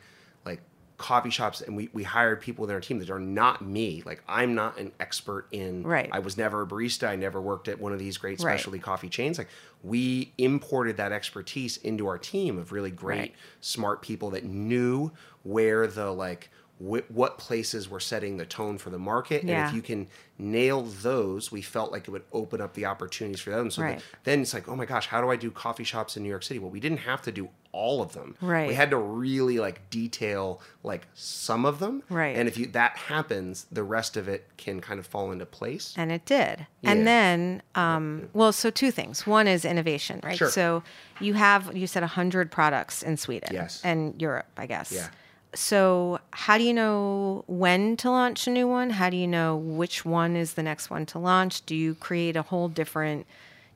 coffee 0.96 1.30
shops 1.30 1.60
and 1.60 1.76
we, 1.76 1.88
we 1.92 2.04
hired 2.04 2.40
people 2.40 2.62
within 2.62 2.74
our 2.74 2.80
team 2.80 3.00
that 3.00 3.10
are 3.10 3.18
not 3.18 3.60
me. 3.62 4.02
Like 4.06 4.22
I'm 4.28 4.54
not 4.54 4.78
an 4.78 4.92
expert 5.00 5.46
in 5.50 5.82
Right. 5.82 6.08
I 6.12 6.20
was 6.20 6.36
never 6.36 6.62
a 6.62 6.66
barista. 6.66 7.08
I 7.08 7.16
never 7.16 7.40
worked 7.40 7.66
at 7.68 7.80
one 7.80 7.92
of 7.92 7.98
these 7.98 8.16
great 8.16 8.38
Right. 8.40 8.52
specialty 8.52 8.78
coffee 8.78 9.08
chains. 9.08 9.36
Like 9.38 9.48
we 9.82 10.32
imported 10.38 10.96
that 10.98 11.10
expertise 11.10 11.78
into 11.78 12.06
our 12.06 12.16
team 12.18 12.58
of 12.58 12.70
really 12.70 12.92
great, 12.92 13.18
Right. 13.18 13.34
smart 13.60 14.02
people 14.02 14.30
that 14.30 14.44
knew 14.44 15.10
where 15.42 15.86
the 15.88 16.10
like 16.12 16.48
wh- 16.78 17.08
what 17.10 17.38
places 17.38 17.88
were 17.88 18.00
setting 18.00 18.36
the 18.36 18.46
tone 18.46 18.78
for 18.78 18.90
the 18.90 18.98
market, 18.98 19.42
and 19.42 19.50
if 19.50 19.74
you 19.74 19.82
can 19.82 20.08
nail 20.38 20.82
those, 20.82 21.52
we 21.52 21.62
felt 21.62 21.92
like 21.92 22.08
it 22.08 22.10
would 22.10 22.24
open 22.32 22.60
up 22.60 22.74
the 22.74 22.84
opportunities 22.86 23.40
for 23.40 23.50
them. 23.50 23.70
So 23.70 23.82
Right. 23.82 24.00
then 24.24 24.40
it's 24.42 24.52
like, 24.52 24.68
oh 24.68 24.74
my 24.74 24.84
gosh, 24.84 25.06
how 25.06 25.20
do 25.20 25.30
I 25.30 25.36
do 25.36 25.50
coffee 25.50 25.84
shops 25.84 26.16
in 26.16 26.22
New 26.24 26.28
York 26.28 26.42
City? 26.42 26.58
Well, 26.58 26.70
we 26.70 26.80
didn't 26.80 26.98
have 26.98 27.22
to 27.22 27.32
do 27.32 27.50
all 27.70 28.02
of 28.02 28.12
them. 28.14 28.36
Right. 28.40 28.68
We 28.68 28.74
had 28.74 28.90
to 28.90 28.96
really 28.96 29.58
like 29.58 29.88
detail 29.90 30.60
like 30.82 31.06
some 31.14 31.64
of 31.64 31.78
them. 31.80 32.02
Right. 32.08 32.36
And 32.36 32.48
if 32.48 32.56
you 32.58 32.66
that 32.68 32.96
happens, 32.96 33.66
the 33.70 33.82
rest 33.84 34.16
of 34.16 34.28
it 34.28 34.48
can 34.56 34.80
kind 34.80 34.98
of 35.00 35.06
fall 35.06 35.30
into 35.32 35.46
place. 35.46 35.92
And 35.96 36.10
it 36.12 36.24
did. 36.24 36.66
Yeah. 36.82 36.90
And 36.92 37.06
then, 37.06 37.62
um, 37.76 38.28
well, 38.32 38.52
so 38.52 38.70
two 38.70 38.90
things. 38.90 39.26
One 39.26 39.46
is 39.48 39.64
innovation, 39.64 40.20
right? 40.24 40.36
Sure. 40.38 40.50
So 40.50 40.82
you 41.20 41.34
have, 41.34 41.76
you 41.76 41.86
said 41.86 42.02
100 42.02 42.50
products 42.50 43.02
in 43.02 43.16
Sweden 43.16 43.50
Yes. 43.52 43.80
and 43.84 44.20
Europe, 44.20 44.46
I 44.56 44.66
guess. 44.66 44.90
Yeah. 44.92 45.08
So 45.54 46.18
how 46.32 46.58
do 46.58 46.64
you 46.64 46.74
know 46.74 47.44
when 47.46 47.96
to 47.98 48.10
launch 48.10 48.46
a 48.46 48.50
new 48.50 48.66
one? 48.68 48.90
How 48.90 49.10
do 49.10 49.16
you 49.16 49.26
know 49.26 49.56
which 49.56 50.04
one 50.04 50.36
is 50.36 50.54
the 50.54 50.62
next 50.62 50.90
one 50.90 51.06
to 51.06 51.18
launch? 51.18 51.64
Do 51.66 51.74
you 51.74 51.94
create 51.94 52.36
a 52.36 52.42
whole 52.42 52.68
different 52.68 53.26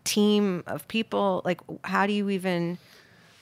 team 0.05 0.63
of 0.67 0.87
people? 0.89 1.43
Like, 1.45 1.61
how 1.85 2.07
do 2.07 2.13
you 2.13 2.31
even 2.31 2.79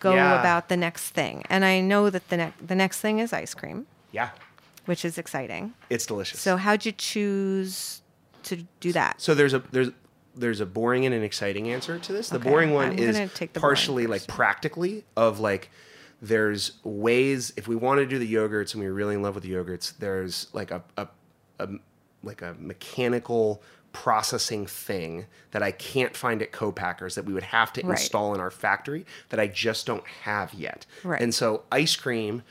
go 0.00 0.14
Yeah. 0.14 0.38
about 0.40 0.68
the 0.68 0.76
next 0.76 1.10
thing? 1.10 1.44
And 1.48 1.64
I 1.64 1.80
know 1.80 2.10
that 2.10 2.28
the, 2.28 2.36
ne- 2.36 2.52
the 2.64 2.74
next 2.74 3.00
thing 3.00 3.18
is 3.18 3.32
ice 3.32 3.54
cream, 3.54 3.86
Yeah. 4.12 4.30
which 4.84 5.04
is 5.04 5.18
exciting. 5.18 5.74
It's 5.90 6.06
delicious. 6.06 6.40
So 6.40 6.56
how'd 6.56 6.84
you 6.84 6.92
choose 6.92 8.02
to 8.44 8.64
do 8.80 8.92
that? 8.92 9.20
So 9.20 9.34
there's 9.34 9.54
a 9.54 9.60
there's 9.72 9.90
there's 10.38 10.60
a 10.60 10.66
boring 10.66 11.06
and 11.06 11.14
an 11.14 11.22
exciting 11.22 11.70
answer 11.70 11.98
to 11.98 12.12
this. 12.12 12.28
The 12.28 12.36
Okay, 12.36 12.48
boring 12.50 12.74
one 12.74 12.90
I'm 12.90 12.98
is 12.98 13.16
gonna 13.16 13.28
take 13.28 13.54
the 13.54 13.60
boring 13.60 13.74
partially 13.74 14.06
like 14.06 14.26
practically 14.26 15.04
of 15.16 15.40
like 15.40 15.70
there's 16.22 16.72
ways 16.84 17.52
if 17.56 17.68
we 17.68 17.76
want 17.76 17.98
to 17.98 18.06
do 18.06 18.18
the 18.18 18.32
yogurts 18.34 18.74
and 18.74 18.82
we're 18.82 18.92
really 18.92 19.14
in 19.14 19.22
love 19.22 19.34
with 19.34 19.44
the 19.44 19.52
yogurts, 19.52 19.92
there's 19.98 20.48
like 20.52 20.70
a, 20.70 20.82
a, 20.96 21.08
a 21.60 21.68
like 22.22 22.42
a 22.42 22.54
mechanical 22.58 23.62
processing 23.92 24.66
thing 24.66 25.26
that 25.52 25.62
I 25.62 25.70
can't 25.70 26.14
find 26.16 26.42
at 26.42 26.52
co-packers 26.52 27.14
that 27.14 27.24
we 27.24 27.32
would 27.32 27.42
have 27.44 27.72
to 27.74 27.80
Right. 27.82 27.98
install 27.98 28.34
in 28.34 28.40
our 28.40 28.50
factory 28.50 29.06
that 29.30 29.40
I 29.40 29.46
just 29.46 29.86
don't 29.86 30.06
have 30.24 30.52
yet. 30.52 30.84
Right. 31.04 31.20
And 31.20 31.34
so 31.34 31.62
ice 31.72 31.96
cream 31.96 32.42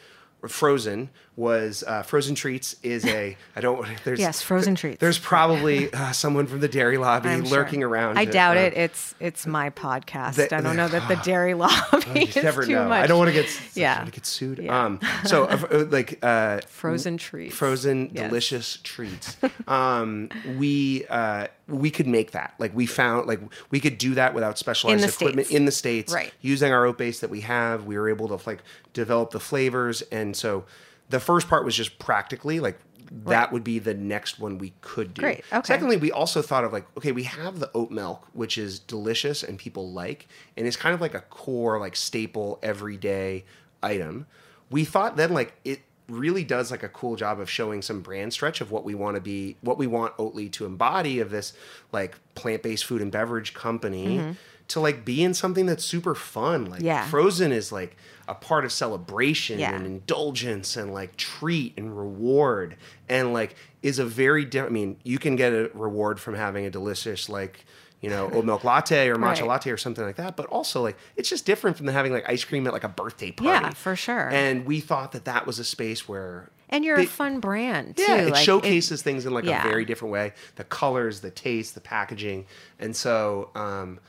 frozen 0.48 1.10
was 1.38 1.84
uh, 1.86 2.02
frozen 2.04 2.34
treats 2.34 2.78
is 2.82 3.06
a 3.06 3.36
I 3.58 3.62
don't 3.62 3.86
there's 4.06 4.20
Yes, 4.20 4.42
frozen 4.42 4.76
treats. 4.76 5.00
there's 5.02 5.20
probably 5.20 5.92
uh, 5.94 6.12
someone 6.14 6.48
from 6.48 6.62
the 6.62 6.68
dairy 6.70 6.98
lobby 6.98 7.28
I'm 7.30 7.44
sure. 7.46 7.58
lurking 7.58 7.84
around. 7.84 8.18
I 8.18 8.24
to, 8.26 8.32
doubt 8.32 8.56
uh, 8.58 8.62
it. 8.62 8.74
It's 8.78 9.16
it's 9.20 9.46
my 9.46 9.70
podcast. 9.70 10.36
the- 10.36 10.56
I 10.56 10.62
don't 10.62 10.78
know 10.78 10.88
that 10.88 11.08
the 11.10 11.16
dairy 11.26 11.54
lobby 11.54 12.22
is 12.30 12.36
never 12.38 12.66
too 12.66 12.72
know. 12.74 12.88
much. 12.88 13.04
I 13.04 13.08
don't 13.08 13.18
want 13.18 13.30
to 13.30 13.34
get 13.34 13.50
Yeah. 13.74 14.04
yeah. 14.06 14.10
get 14.10 14.26
sued. 14.26 14.60
Yeah. 14.60 14.86
Um, 14.86 15.00
so 15.26 15.44
uh, 15.46 15.58
uh, 15.72 15.86
like 15.90 16.20
uh, 16.24 16.62
frozen 16.68 17.18
treats. 17.18 17.54
frozen 17.56 18.12
Yes. 18.14 18.30
delicious 18.30 18.78
treats. 18.84 19.36
um, 19.68 20.30
we 20.58 21.06
uh, 21.10 21.48
we 21.68 21.92
could 21.92 22.08
make 22.08 22.32
that. 22.32 22.54
Like 22.60 22.74
we 22.76 22.86
found 22.86 23.28
like 23.28 23.42
we 23.72 23.80
could 23.82 23.98
do 23.98 24.14
that 24.16 24.34
without 24.34 24.58
specialized 24.58 25.04
the 25.04 25.08
equipment 25.10 25.48
States. 25.48 25.58
in 25.58 25.66
the 25.66 25.72
states. 25.72 26.14
Right. 26.14 26.34
Using 26.42 26.72
our 26.72 26.86
oat 26.86 26.98
base 26.98 27.20
that 27.20 27.30
we 27.30 27.42
have, 27.42 27.86
we 27.86 27.98
were 27.98 28.08
able 28.10 28.28
to 28.38 28.40
like 28.48 28.60
develop 28.94 29.32
the 29.32 29.40
flavors, 29.42 30.02
and 30.04 30.36
so 30.36 30.64
the 31.10 31.20
first 31.20 31.48
part 31.48 31.66
was 31.66 31.76
just 31.76 32.00
practically 32.00 32.60
like. 32.60 32.80
That 33.26 33.52
would 33.52 33.64
be 33.64 33.78
the 33.78 33.94
next 33.94 34.40
one 34.40 34.58
we 34.58 34.74
could 34.82 35.14
do. 35.14 35.22
Great, 35.22 35.46
okay. 35.54 35.62
Secondly, 35.64 35.96
we 35.96 36.12
also 36.12 36.42
thought 36.42 36.64
of 36.64 36.74
like, 36.74 36.88
okay, 36.98 37.12
we 37.12 37.24
have 37.24 37.60
the 37.60 37.70
oat 37.76 37.92
milk, 37.92 38.28
which 38.34 38.58
is 38.58 38.80
delicious 38.80 39.44
and 39.44 39.60
people 39.60 39.92
like, 39.92 40.28
and 40.58 40.66
it's 40.66 40.76
kind 40.76 40.96
of 40.96 41.02
like 41.02 41.14
a 41.14 41.22
core, 41.22 41.80
like 41.80 41.96
staple, 41.96 42.58
everyday 42.64 43.46
item. 43.84 44.26
We 44.72 44.86
thought 44.86 45.18
then 45.18 45.34
like 45.34 45.54
it 45.64 45.82
really 46.10 46.44
does 46.44 46.72
like 46.72 46.82
a 46.82 46.90
cool 46.90 47.16
job 47.16 47.40
of 47.40 47.48
showing 47.50 47.84
some 47.84 48.02
brand 48.02 48.34
stretch 48.34 48.60
of 48.60 48.72
what 48.72 48.84
we 48.84 48.96
want 48.96 49.16
to 49.16 49.22
be, 49.22 49.56
what 49.62 49.78
we 49.78 49.86
want 49.86 50.18
Oatly 50.18 50.52
to 50.54 50.66
embody 50.66 51.20
of 51.20 51.30
this 51.30 51.54
like 51.92 52.18
plant-based 52.34 52.86
food 52.86 53.04
and 53.04 53.12
beverage 53.12 53.54
company 53.54 54.36
to 54.70 54.80
like 54.80 55.06
be 55.06 55.24
in 55.24 55.36
something 55.36 55.68
that's 55.68 55.86
super 55.86 56.16
fun. 56.16 56.66
Like 56.66 56.80
Mm-hmm. 56.80 56.88
Yeah. 56.88 57.06
Frozen 57.06 57.52
is 57.52 57.72
like 57.72 57.96
a 58.28 58.34
part 58.36 58.66
of 58.66 58.72
celebration 58.72 59.60
Yeah. 59.60 59.74
and 59.76 59.86
indulgence 59.86 60.76
and 60.78 60.94
like 60.94 61.16
treat 61.18 61.74
and 61.78 61.96
reward 61.98 62.76
and 63.10 63.34
like 63.34 63.56
is 63.84 64.00
a 64.00 64.06
very 64.06 64.46
different. 64.46 64.72
I 64.72 64.74
mean, 64.74 64.98
you 65.04 65.20
can 65.20 65.36
get 65.36 65.54
a 65.54 65.70
reward 65.74 66.20
from 66.20 66.36
having 66.36 66.66
a 66.66 66.70
delicious 66.70 67.30
like 67.30 67.66
you 68.02 68.10
know 68.10 68.30
oat 68.32 68.46
milk 68.46 68.64
latte 68.64 69.08
or 69.10 69.16
matcha 69.16 69.42
Right. 69.42 69.48
latte 69.48 69.72
or 69.72 69.78
something 69.78 70.04
like 70.04 70.18
that, 70.18 70.36
but 70.36 70.46
also 70.48 70.82
like 70.82 70.98
it's 71.16 71.30
just 71.30 71.46
different 71.46 71.78
from 71.78 71.88
having 71.88 72.12
like 72.12 72.28
ice 72.30 72.44
cream 72.44 72.66
at 72.68 72.74
like 72.74 72.84
a 72.84 72.90
birthday 72.90 73.32
party. 73.32 73.50
Yeah, 73.66 73.70
for 73.72 73.96
sure. 73.96 74.30
And 74.30 74.66
we 74.66 74.80
thought 74.80 75.12
that 75.14 75.26
that 75.26 75.46
was 75.48 75.60
a 75.60 75.64
space 75.64 76.08
where. 76.08 76.50
And 76.68 76.84
you're 76.84 76.98
they- 76.98 77.04
a 77.04 77.08
fun 77.08 77.40
brand 77.40 77.96
too. 77.98 78.04
yeah, 78.08 78.16
it 78.24 78.32
Like, 78.32 78.44
showcases 78.44 79.04
things 79.04 79.26
in 79.28 79.34
like 79.34 79.46
yeah. 79.46 79.64
a 79.64 79.68
very 79.68 79.86
different 79.86 80.12
way. 80.12 80.34
The 80.56 80.64
colors, 80.64 81.22
the 81.22 81.30
taste, 81.30 81.76
the 81.76 81.80
packaging, 81.82 82.48
and 82.80 82.96
so, 82.96 83.52
um, 83.54 84.00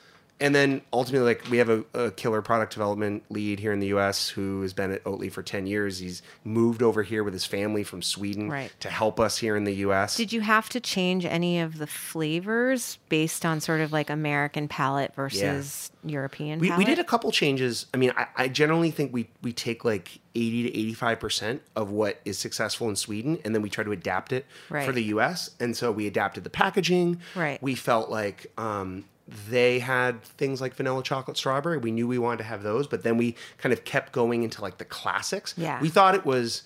and 0.41 0.55
then 0.55 0.83
ultimately, 0.93 1.27
like 1.27 1.45
we 1.51 1.57
have 1.59 1.69
a, 1.71 1.85
a 1.95 2.11
killer 2.11 2.43
product 2.43 2.73
development 2.73 3.25
lead 3.31 3.59
here 3.61 3.73
in 3.73 3.81
the 3.81 3.87
U.S. 3.89 4.29
who 4.29 4.61
has 4.63 4.73
been 4.73 4.91
at 4.93 5.03
Oatly 5.05 5.33
for 5.33 5.43
ten 5.43 5.67
years. 5.67 5.99
He's 5.99 6.23
moved 6.45 6.83
over 6.83 7.03
here 7.03 7.25
with 7.25 7.33
his 7.33 7.45
family 7.47 7.83
from 7.85 8.03
Sweden 8.03 8.51
Right. 8.51 8.71
to 8.81 8.91
help 8.91 9.19
us 9.19 9.39
here 9.39 9.57
in 9.57 9.65
the 9.65 9.75
U.S. 9.77 10.17
Did 10.17 10.33
you 10.33 10.43
have 10.43 10.69
to 10.71 10.81
change 10.81 11.25
any 11.25 11.61
of 11.61 11.79
the 11.79 11.87
flavors 11.87 12.99
based 13.09 13.47
on 13.47 13.61
sort 13.61 13.81
of 13.81 13.93
like 13.93 14.11
American 14.11 14.69
palate 14.69 15.15
versus 15.15 15.91
European 16.05 16.61
we, 16.61 16.71
we 16.77 16.85
did 16.85 16.99
a 17.01 17.05
couple 17.05 17.33
changes. 17.33 17.87
I 17.93 17.97
mean, 17.97 18.13
I, 18.17 18.27
I 18.37 18.49
generally 18.49 18.91
think 18.91 19.13
we 19.13 19.29
we 19.43 19.53
take 19.53 19.85
like 19.85 20.19
eighty 20.35 20.63
to 20.65 20.69
eighty 20.69 20.95
five 20.95 21.19
percent 21.19 21.63
of 21.75 21.91
what 21.91 22.21
is 22.25 22.39
successful 22.39 22.89
in 22.89 22.97
Sweden, 22.97 23.39
and 23.45 23.55
then 23.55 23.63
we 23.63 23.71
try 23.71 23.83
to 23.85 23.93
adapt 23.93 24.33
it 24.33 24.47
Right. 24.69 24.87
for 24.87 24.93
the 24.93 25.03
U.S. 25.05 25.51
And 25.61 25.77
so 25.77 25.91
we 25.93 26.07
adapted 26.07 26.45
the 26.45 26.51
packaging. 26.51 27.21
Right. 27.35 27.61
We 27.63 27.75
felt 27.75 28.11
like 28.11 28.47
um, 28.59 29.05
they 29.51 29.79
had 29.81 30.23
things 30.23 30.61
like 30.61 30.75
vanilla 30.75 31.03
chocolate 31.03 31.37
strawberry. 31.37 31.79
We 31.79 31.91
knew 31.91 32.07
we 32.07 32.19
wanted 32.19 32.39
to 32.39 32.45
have 32.45 32.63
those, 32.63 32.87
but 32.87 33.03
then 33.03 33.17
we 33.17 33.35
kind 33.59 33.73
of 33.73 33.85
kept 33.85 34.13
going 34.13 34.43
into 34.45 34.63
like 34.63 34.79
the 34.79 34.85
classics. 34.85 35.55
Yeah. 35.57 35.81
We 35.81 35.89
thought 35.89 36.15
it 36.15 36.25
was. 36.25 36.63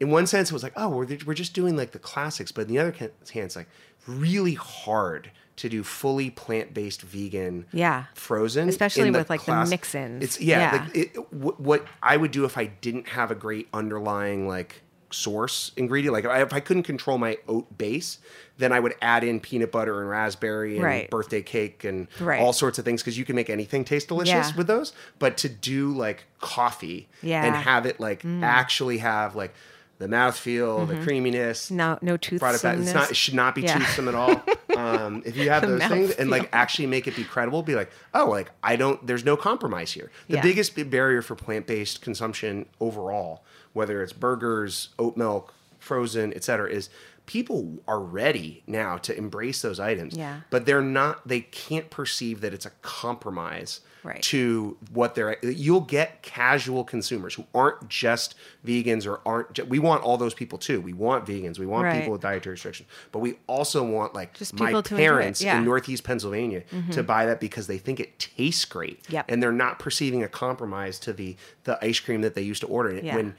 In 0.00 0.10
one 0.10 0.26
sense, 0.26 0.50
it 0.50 0.54
was 0.54 0.62
like, 0.62 0.72
oh, 0.76 0.88
we're, 0.88 1.06
we're 1.26 1.34
just 1.34 1.52
doing 1.52 1.76
like 1.76 1.90
the 1.92 1.98
classics. 1.98 2.50
But 2.52 2.62
in 2.62 2.68
the 2.68 2.78
other 2.78 2.90
ca- 2.92 3.08
hands, 3.34 3.54
like 3.54 3.68
really 4.06 4.54
hard 4.54 5.30
to 5.56 5.68
do 5.68 5.82
fully 5.84 6.30
plant 6.30 6.72
based 6.72 7.02
vegan 7.02 7.66
Yeah. 7.70 8.04
frozen 8.14 8.70
Especially 8.70 9.10
with, 9.10 9.28
like, 9.28 9.40
the 9.40 9.44
class- 9.44 9.68
mix-ins. 9.68 10.24
It's 10.24 10.40
yeah, 10.40 10.58
Yeah. 10.74 10.82
Like 10.84 10.96
it, 10.96 11.16
wh- 11.16 11.60
what 11.60 11.84
I 12.02 12.16
would 12.16 12.30
do 12.30 12.46
if 12.46 12.56
I 12.56 12.64
didn't 12.64 13.08
have 13.08 13.30
a 13.30 13.34
great 13.34 13.68
underlying 13.74 14.48
like 14.48 14.80
source 15.10 15.72
ingredient, 15.76 16.12
like 16.12 16.24
if 16.24 16.30
I, 16.30 16.42
if 16.42 16.52
I 16.52 16.60
couldn't 16.60 16.84
control 16.84 17.18
my 17.18 17.38
oat 17.48 17.76
base, 17.78 18.18
then 18.58 18.72
I 18.72 18.80
would 18.80 18.94
add 19.02 19.24
in 19.24 19.40
peanut 19.40 19.72
butter 19.72 20.00
and 20.00 20.08
raspberry 20.10 20.76
and 20.76 20.84
Right. 20.84 21.10
birthday 21.10 21.42
cake 21.42 21.84
and 21.84 22.08
Right. 22.20 22.40
all 22.40 22.52
sorts 22.52 22.78
of 22.78 22.84
things 22.84 23.02
because 23.02 23.16
you 23.18 23.24
can 23.24 23.34
make 23.36 23.50
anything 23.50 23.84
taste 23.84 24.08
delicious 24.08 24.50
Yeah. 24.50 24.56
with 24.56 24.66
those. 24.66 24.92
But 25.18 25.36
to 25.38 25.48
do 25.48 25.92
like 25.92 26.24
coffee 26.40 27.08
Yeah. 27.22 27.42
Mm. 27.42 27.46
and 27.48 27.56
have 27.56 27.86
it 27.86 27.98
like 28.00 28.24
actually 28.42 28.98
have 28.98 29.34
like 29.34 29.54
the 29.98 30.06
mouthfeel, 30.08 30.88
the 30.88 30.96
creaminess, 31.04 31.70
no 31.70 31.98
no 32.00 32.16
brought 32.38 32.54
it 32.54 32.64
not. 32.94 33.10
It 33.10 33.16
should 33.16 33.34
not 33.34 33.54
be 33.54 33.62
Yeah. 33.62 33.78
toothsome 33.78 34.08
at 34.08 34.14
all. 34.14 34.42
Um, 34.76 35.22
if 35.26 35.36
you 35.36 35.50
have 35.50 35.62
those 35.66 35.82
things 35.82 36.12
and 36.12 36.30
like 36.30 36.48
actually 36.52 36.86
make 36.86 37.06
it 37.08 37.14
be 37.16 37.24
credible, 37.24 37.62
be 37.62 37.74
like, 37.74 37.90
oh, 38.14 38.30
like 38.30 38.50
I 38.62 38.76
don't. 38.76 39.04
There's 39.06 39.24
no 39.24 39.36
compromise 39.36 39.92
here. 39.92 40.10
The 40.28 40.36
Yeah. 40.36 40.42
biggest 40.42 40.74
barrier 40.90 41.20
for 41.22 41.34
plant 41.34 41.66
based 41.66 42.00
consumption 42.00 42.66
overall, 42.80 43.44
whether 43.72 44.02
it's 44.02 44.12
burgers, 44.12 44.90
oat 44.98 45.16
milk, 45.16 45.54
frozen, 45.78 46.32
etc., 46.34 46.68
is 46.70 46.90
people 47.26 47.78
are 47.86 48.00
ready 48.00 48.62
now 48.66 48.96
to 48.98 49.16
embrace 49.16 49.62
those 49.62 49.78
items. 49.78 50.16
Yeah. 50.16 50.40
But 50.50 50.66
they're 50.66 50.82
not. 50.82 51.26
They 51.28 51.40
can't 51.40 51.88
perceive 51.90 52.40
that 52.40 52.52
it's 52.52 52.66
a 52.66 52.72
compromise 52.82 53.80
Right. 54.02 54.22
to 54.22 54.78
what 54.92 55.14
they're. 55.14 55.36
You'll 55.42 55.82
get 55.82 56.22
casual 56.22 56.84
consumers 56.84 57.34
who 57.34 57.44
aren't 57.54 57.86
just 57.90 58.34
vegans 58.66 59.06
or 59.06 59.20
aren't. 59.26 59.52
Ju- 59.52 59.66
we 59.66 59.78
want 59.78 60.02
all 60.02 60.16
those 60.16 60.32
people 60.32 60.56
too. 60.58 60.80
We 60.80 60.94
want 60.94 61.26
vegans. 61.26 61.58
We 61.58 61.66
want 61.66 61.84
Right. 61.84 61.98
people 61.98 62.12
with 62.12 62.22
dietary 62.22 62.54
restrictions, 62.54 62.88
but 63.12 63.18
we 63.18 63.34
also 63.46 63.84
want 63.84 64.14
like 64.14 64.32
Just 64.32 64.58
my 64.58 64.68
people 64.68 64.82
to 64.84 64.94
enjoy 64.94 65.02
it, 65.02 65.06
parents 65.06 65.42
yeah. 65.42 65.50
Mm-hmm. 65.52 65.58
in 65.58 65.64
Northeast 65.66 66.02
Pennsylvania 66.04 66.62
to 66.92 67.02
buy 67.02 67.26
that 67.26 67.40
because 67.40 67.66
they 67.66 67.76
think 67.76 68.00
it 68.00 68.18
tastes 68.18 68.64
great, 68.64 69.04
Yep. 69.10 69.26
and 69.28 69.42
they're 69.42 69.52
not 69.52 69.78
perceiving 69.78 70.22
a 70.22 70.28
compromise 70.28 70.98
to 71.00 71.12
the 71.12 71.36
the 71.64 71.78
ice 71.84 72.00
cream 72.00 72.22
that 72.22 72.34
they 72.34 72.42
used 72.42 72.62
to 72.62 72.66
order. 72.68 72.94
Yeah. 72.94 73.14
When 73.16 73.34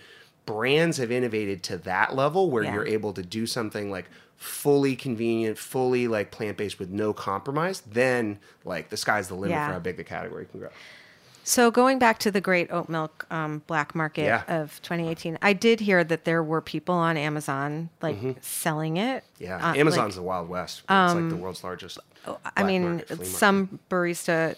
brands 0.46 0.98
have 0.98 1.12
innovated 1.12 1.64
to 1.64 1.78
that 1.78 2.16
level 2.16 2.50
where 2.50 2.64
Yeah. 2.64 2.74
you're 2.76 2.88
able 2.88 3.14
to 3.14 3.22
do 3.24 3.46
something 3.46 3.92
like 3.92 4.06
fully 4.38 4.96
convenient, 4.96 5.58
fully 5.58 6.08
like 6.08 6.32
plant 6.32 6.58
based 6.58 6.80
with 6.80 6.90
no 6.90 7.14
compromise, 7.14 7.82
then 7.82 8.40
like 8.66 8.90
the 8.90 8.98
sky's 8.98 9.28
the 9.28 9.36
limit 9.36 9.52
Yeah. 9.52 9.68
for 9.68 9.74
how 9.74 9.80
big 9.80 9.98
the 9.98 10.04
category 10.04 10.46
can 10.46 10.60
grow. 10.60 10.70
So 11.44 11.72
going 11.72 11.98
back 12.00 12.20
to 12.20 12.32
the 12.32 12.42
great 12.42 12.72
oat 12.72 12.88
milk 12.88 13.26
um, 13.32 13.64
black 13.68 13.96
market 13.96 14.24
Yeah. 14.26 14.44
of 14.48 14.80
2018, 14.84 15.38
I 15.42 15.54
did 15.54 15.80
hear 15.80 16.04
that 16.04 16.24
there 16.26 16.44
were 16.44 16.62
people 16.62 16.94
on 16.96 17.18
Amazon 17.18 17.90
like 18.02 18.18
selling 18.42 18.98
it. 18.98 19.24
Mm-hmm. 19.36 19.44
Yeah, 19.44 19.56
Uh, 19.56 19.60
like- 19.60 19.66
um, 19.76 19.80
Amazon's 19.80 20.16
the 20.16 20.22
Wild 20.22 20.50
West. 20.50 20.84
but 20.88 21.06
it's 21.06 21.16
like 21.16 21.30
the 21.30 21.36
world's 21.36 21.64
largest. 21.64 22.00
I 22.56 22.64
mean, 22.64 22.96
market. 22.98 23.26
some 23.26 23.80
barista 23.90 24.56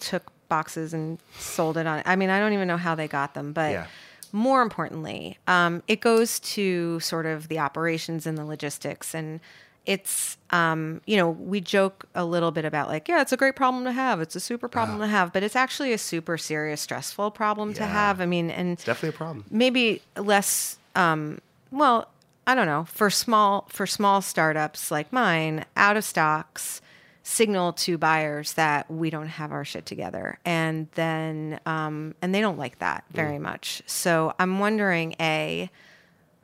took 0.00 0.24
boxes 0.48 0.92
and 0.92 1.18
sold 1.38 1.76
it 1.76 1.86
on. 1.86 2.02
I 2.04 2.16
mean, 2.16 2.28
I 2.30 2.40
don't 2.40 2.52
even 2.54 2.66
know 2.66 2.76
how 2.76 2.94
they 2.96 3.06
got 3.06 3.34
them, 3.34 3.52
but 3.52 3.70
Yeah. 3.72 3.86
More 4.32 4.62
importantly, 4.62 5.38
um, 5.46 5.82
it 5.88 6.00
goes 6.00 6.40
to 6.40 7.00
sort 7.00 7.26
of 7.26 7.48
the 7.48 7.58
operations 7.58 8.26
and 8.26 8.36
the 8.38 8.44
logistics. 8.44 9.14
And 9.14 9.40
it's, 9.86 10.36
um, 10.50 11.00
you 11.06 11.16
know, 11.16 11.30
we 11.30 11.60
joke 11.60 12.04
a 12.14 12.24
little 12.24 12.50
bit 12.50 12.64
about 12.64 12.88
like, 12.88 13.08
yeah, 13.08 13.20
it's 13.22 13.32
a 13.32 13.36
great 13.36 13.56
problem 13.56 13.84
to 13.84 13.92
have. 13.92 14.20
It's 14.20 14.36
a 14.36 14.40
super 14.40 14.68
problem 14.68 14.98
to 15.00 15.06
have, 15.06 15.32
but 15.32 15.42
it's 15.42 15.56
actually 15.56 15.92
a 15.92 15.98
super 15.98 16.36
serious, 16.38 16.80
stressful 16.82 17.30
problem 17.32 17.72
to 17.74 17.84
have. 17.86 18.20
I 18.20 18.26
mean, 18.26 18.50
and 18.50 18.72
It's 18.72 18.84
definitely 18.84 19.08
a 19.10 19.18
problem. 19.18 19.44
maybe 19.50 20.02
less 20.16 20.78
um 20.96 21.40
well 21.70 22.08
i 22.48 22.54
don't 22.54 22.66
know 22.66 22.84
for 22.88 23.10
small 23.10 23.64
for 23.68 23.86
small 23.86 24.20
startups 24.20 24.90
like 24.90 25.12
mine 25.12 25.64
out 25.76 25.96
of 25.96 26.02
stocks 26.04 26.80
signal 27.22 27.72
to 27.72 27.98
buyers 27.98 28.54
that 28.54 28.90
we 28.90 29.10
don't 29.10 29.28
have 29.28 29.52
our 29.52 29.64
shit 29.64 29.84
together 29.84 30.38
and 30.44 30.88
then 30.94 31.60
um 31.66 32.14
and 32.22 32.34
they 32.34 32.40
don't 32.40 32.58
like 32.58 32.78
that 32.78 33.04
very 33.10 33.38
much 33.38 33.82
so 33.86 34.34
i'm 34.38 34.58
wondering 34.58 35.14
a 35.20 35.70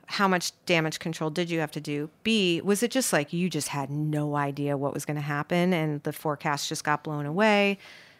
how 0.07 0.27
much 0.27 0.53
damage 0.65 0.99
control 0.99 1.29
did 1.29 1.49
you 1.49 1.59
have 1.59 1.71
to 1.71 1.81
do? 1.81 2.09
B, 2.23 2.61
was 2.61 2.81
it 2.81 2.91
just 2.91 3.11
like 3.11 3.33
you 3.33 3.49
just 3.49 3.67
had 3.67 3.89
no 3.89 4.37
idea 4.37 4.77
what 4.77 4.93
was 4.93 5.03
going 5.03 5.15
to 5.15 5.21
happen 5.21 5.73
and 5.73 6.01
the 6.03 6.13
forecast 6.13 6.69
just 6.69 6.85
got 6.85 7.03
blown 7.03 7.25
away? 7.25 7.77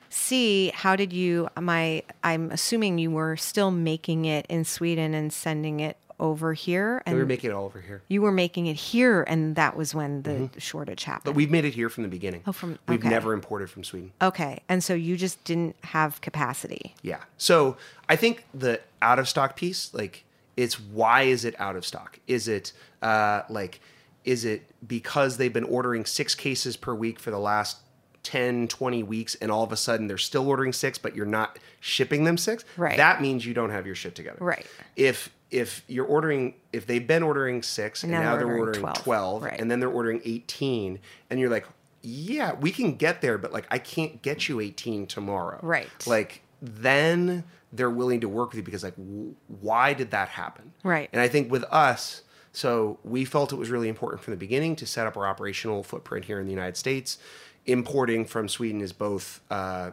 C, 0.09 0.71
how 0.73 0.95
did 0.95 1.11
you 1.13 1.47
my 1.59 2.03
I'm 2.23 2.51
assuming 2.51 2.97
you 2.97 3.11
were 3.11 3.35
still 3.37 3.71
making 3.71 4.25
it 4.25 4.45
in 4.47 4.63
Sweden 4.63 5.13
and 5.13 5.31
sending 5.31 5.79
it 5.79 5.97
over 6.19 6.53
here 6.53 7.01
and 7.05 7.13
we 7.15 7.21
were 7.21 7.27
making 7.27 7.51
it 7.51 7.53
all 7.53 7.65
over 7.65 7.79
here. 7.79 8.01
you 8.07 8.21
were 8.21 8.31
making 8.31 8.65
it 8.65 8.73
here 8.75 9.23
and 9.27 9.55
that 9.55 9.77
was 9.77 9.93
when 9.93 10.23
the 10.23 10.49
shortage 10.57 11.03
happened. 11.03 11.25
But 11.25 11.35
we've 11.35 11.51
made 11.51 11.63
it 11.65 11.73
here 11.75 11.89
from 11.89 12.03
the 12.03 12.09
beginning. 12.09 12.41
Oh, 12.47 12.51
from- 12.51 12.79
We've 12.87 13.03
never 13.03 13.33
imported 13.33 13.69
from 13.69 13.83
Sweden. 13.83 14.11
okay. 14.21 14.61
And 14.67 14.83
so 14.83 14.93
you 14.93 15.15
just 15.15 15.43
didn't 15.43 15.75
have 15.83 16.19
capacity. 16.21 16.95
Yeah. 17.03 17.19
So 17.37 17.77
I 18.09 18.15
think 18.15 18.45
the 18.53 18.81
out 19.01 19.19
of 19.19 19.27
stock 19.29 19.55
piece, 19.55 19.93
like, 19.93 20.23
it's 20.55 20.79
why 20.79 21.23
is 21.23 21.45
it 21.45 21.53
out 21.59 21.75
of 21.75 21.85
stock? 21.85 22.19
Is 22.25 22.47
it 22.47 22.73
uh, 23.03 23.43
like, 23.47 23.79
is 24.25 24.43
it 24.43 24.63
because 24.87 25.37
they've 25.37 25.53
been 25.53 25.63
ordering 25.65 26.03
six 26.05 26.33
cases 26.33 26.75
per 26.75 26.95
week 26.95 27.19
for 27.19 27.29
the 27.29 27.37
last 27.39 27.77
10, 28.23 28.67
20 28.67 29.03
weeks 29.03 29.35
and 29.35 29.51
all 29.51 29.63
of 29.63 29.71
a 29.71 29.77
sudden 29.77 30.07
they're 30.07 30.17
still 30.17 30.49
ordering 30.49 30.73
six, 30.73 30.97
but 30.97 31.15
you're 31.15 31.25
not 31.27 31.59
shipping 31.79 32.23
them 32.23 32.37
six? 32.37 32.65
Right. 32.75 32.97
That 32.97 33.21
means 33.21 33.45
you 33.45 33.53
don't 33.53 33.69
have 33.69 33.85
your 33.85 33.95
shit 33.95 34.15
together. 34.15 34.39
Right. 34.41 34.65
If 34.95 35.29
if 35.51 35.83
you're 35.87 36.05
ordering 36.05 36.53
if 36.73 36.85
they've 36.85 37.07
been 37.07 37.23
ordering 37.23 37.61
six 37.63 38.03
and, 38.03 38.11
now 38.11 38.21
now, 38.21 38.35
they're 38.37 38.45
ordering 38.47 38.59
ordering 38.59 38.81
12, 38.81 39.03
12, 39.03 39.43
right. 39.43 39.59
and 39.59 39.71
then 39.71 39.79
they're 39.79 39.89
ordering 39.89 40.21
18 40.25 40.99
and 41.29 41.39
you're 41.39 41.49
like 41.49 41.65
yeah 42.01 42.53
we 42.55 42.71
can 42.71 42.95
get 42.95 43.21
there 43.21 43.37
but 43.37 43.51
like 43.53 43.65
i 43.71 43.79
can't 43.79 44.21
get 44.21 44.47
you 44.49 44.59
18 44.59 45.07
tomorrow 45.07 45.59
Right. 45.61 45.87
like 46.05 46.41
then 46.61 47.43
they're 47.73 47.89
willing 47.89 48.21
to 48.21 48.29
work 48.29 48.49
with 48.49 48.57
you 48.57 48.63
because 48.63 48.83
like 48.83 48.95
w- 48.97 49.35
why 49.61 49.93
did 49.93 50.11
that 50.11 50.29
happen 50.29 50.73
Right. 50.83 51.09
and 51.11 51.21
i 51.21 51.27
think 51.27 51.51
with 51.51 51.63
us 51.65 52.21
so 52.51 52.97
we 53.03 53.23
felt 53.25 53.51
it 53.53 53.57
was 53.57 53.69
really 53.69 53.87
important 53.89 54.21
from 54.23 54.31
the 54.31 54.37
beginning 54.37 54.75
to 54.77 54.85
set 54.85 55.07
up 55.07 55.15
our 55.17 55.27
operational 55.27 55.81
footprint 55.83 56.25
here 56.25 56.39
in 56.39 56.45
the 56.45 56.51
united 56.51 56.77
states 56.77 57.17
importing 57.65 58.25
from 58.25 58.47
sweden 58.47 58.79
is 58.81 58.93
both 58.93 59.41
uh, 59.49 59.91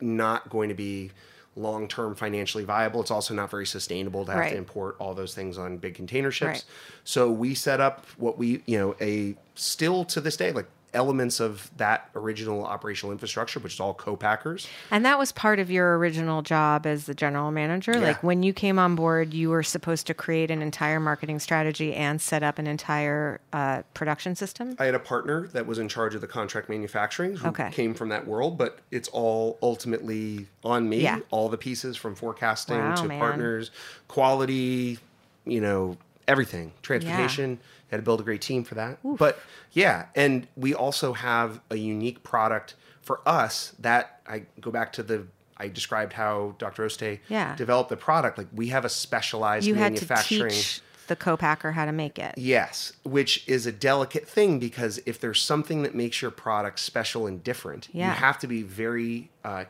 not 0.00 0.50
going 0.50 0.68
to 0.68 0.74
be 0.74 1.10
long 1.56 1.86
term 1.88 2.14
financially 2.14 2.64
viable. 2.64 3.00
It's 3.00 3.10
also 3.10 3.34
not 3.34 3.50
very 3.50 3.66
sustainable 3.66 4.24
to 4.24 4.32
have 4.32 4.40
Right. 4.40 4.50
to 4.52 4.56
import 4.56 4.96
all 4.98 5.14
those 5.14 5.34
things 5.34 5.56
on 5.58 5.78
big 5.78 5.94
container 5.94 6.30
ships. 6.30 6.48
Right. 6.48 6.64
So 7.04 7.30
we 7.30 7.54
set 7.54 7.80
up 7.80 8.06
what 8.16 8.38
we, 8.38 8.62
you 8.66 8.78
know, 8.78 8.96
a 9.00 9.36
still 9.54 10.04
to 10.06 10.20
this 10.20 10.36
day, 10.36 10.52
like 10.52 10.66
elements 10.94 11.40
of 11.40 11.70
that 11.76 12.08
original 12.14 12.64
operational 12.64 13.12
infrastructure, 13.12 13.58
which 13.60 13.74
is 13.74 13.80
all 13.80 13.92
co-packers. 13.94 14.68
And 14.90 15.04
that 15.04 15.18
was 15.18 15.32
part 15.32 15.58
of 15.58 15.70
your 15.70 15.98
original 15.98 16.40
job 16.42 16.86
as 16.86 17.06
the 17.06 17.14
general 17.14 17.50
manager. 17.50 17.92
Yeah. 17.92 17.98
Like 17.98 18.22
when 18.22 18.42
you 18.42 18.52
came 18.52 18.78
on 18.78 18.94
board, 18.94 19.34
you 19.34 19.50
were 19.50 19.62
supposed 19.62 20.06
to 20.06 20.14
create 20.14 20.50
an 20.50 20.62
entire 20.62 21.00
marketing 21.00 21.38
strategy 21.40 21.94
and 21.94 22.20
set 22.22 22.42
up 22.42 22.58
an 22.58 22.66
entire 22.66 23.40
uh, 23.52 23.82
production 23.92 24.34
system. 24.36 24.76
I 24.78 24.84
had 24.86 24.94
a 24.94 24.98
partner 25.00 25.48
that 25.48 25.66
was 25.66 25.78
in 25.78 25.88
charge 25.88 26.14
of 26.14 26.20
the 26.20 26.26
contract 26.28 26.68
manufacturing 26.68 27.36
who 27.36 27.48
Okay. 27.48 27.70
came 27.72 27.94
from 27.94 28.08
that 28.10 28.26
world, 28.26 28.56
but 28.56 28.78
it's 28.90 29.08
all 29.08 29.58
ultimately 29.62 30.46
on 30.64 30.88
me. 30.88 31.00
Yeah. 31.02 31.18
All 31.30 31.48
the 31.48 31.58
pieces 31.58 31.96
from 31.96 32.14
forecasting 32.14 32.78
Wow, 32.78 32.94
to 32.94 33.04
man. 33.08 33.18
partners, 33.18 33.70
quality, 34.08 34.98
you 35.44 35.60
know, 35.60 35.96
everything. 36.28 36.72
Transportation. 36.82 37.58
Had 37.94 37.98
to 38.00 38.04
build 38.04 38.20
a 38.20 38.24
great 38.24 38.40
team 38.42 38.64
for 38.64 38.74
that. 38.74 38.98
But 39.04 39.38
yeah, 39.70 40.06
and 40.16 40.48
we 40.56 40.74
also 40.74 41.12
have 41.12 41.60
a 41.70 41.76
unique 41.76 42.24
product 42.24 42.74
for 43.02 43.20
us 43.24 43.72
that 43.78 44.20
I 44.26 44.42
go 44.60 44.70
back 44.72 44.92
to 44.94 45.02
the 45.04 45.26
I 45.56 45.68
described 45.68 46.14
how 46.14 46.56
Dr. 46.58 46.84
Öste 46.84 47.20
Yeah. 47.28 47.54
developed 47.54 47.88
the 47.88 47.96
product. 47.96 48.36
Like 48.36 48.48
we 48.52 48.68
have 48.68 48.84
a 48.84 48.88
specialized 48.88 49.64
You 49.68 49.74
had 49.76 49.94
to 49.94 50.02
manufacturing. 50.04 50.50
teach 50.50 50.80
the 51.06 51.14
co-packer 51.14 51.70
how 51.72 51.84
to 51.84 51.92
make 51.92 52.18
it. 52.18 52.34
Yes, 52.36 52.94
which 53.04 53.46
is 53.46 53.64
a 53.64 53.70
delicate 53.70 54.26
thing 54.26 54.58
because 54.58 54.98
if 55.06 55.20
there's 55.20 55.40
something 55.40 55.82
that 55.84 55.94
makes 55.94 56.20
your 56.20 56.32
product 56.32 56.80
special 56.80 57.28
and 57.28 57.44
different, 57.44 57.88
Yeah. 57.92 58.08
you 58.08 58.14
have 58.14 58.38
to 58.40 58.48
be 58.48 58.62
very 58.62 59.30
uh, 59.44 59.66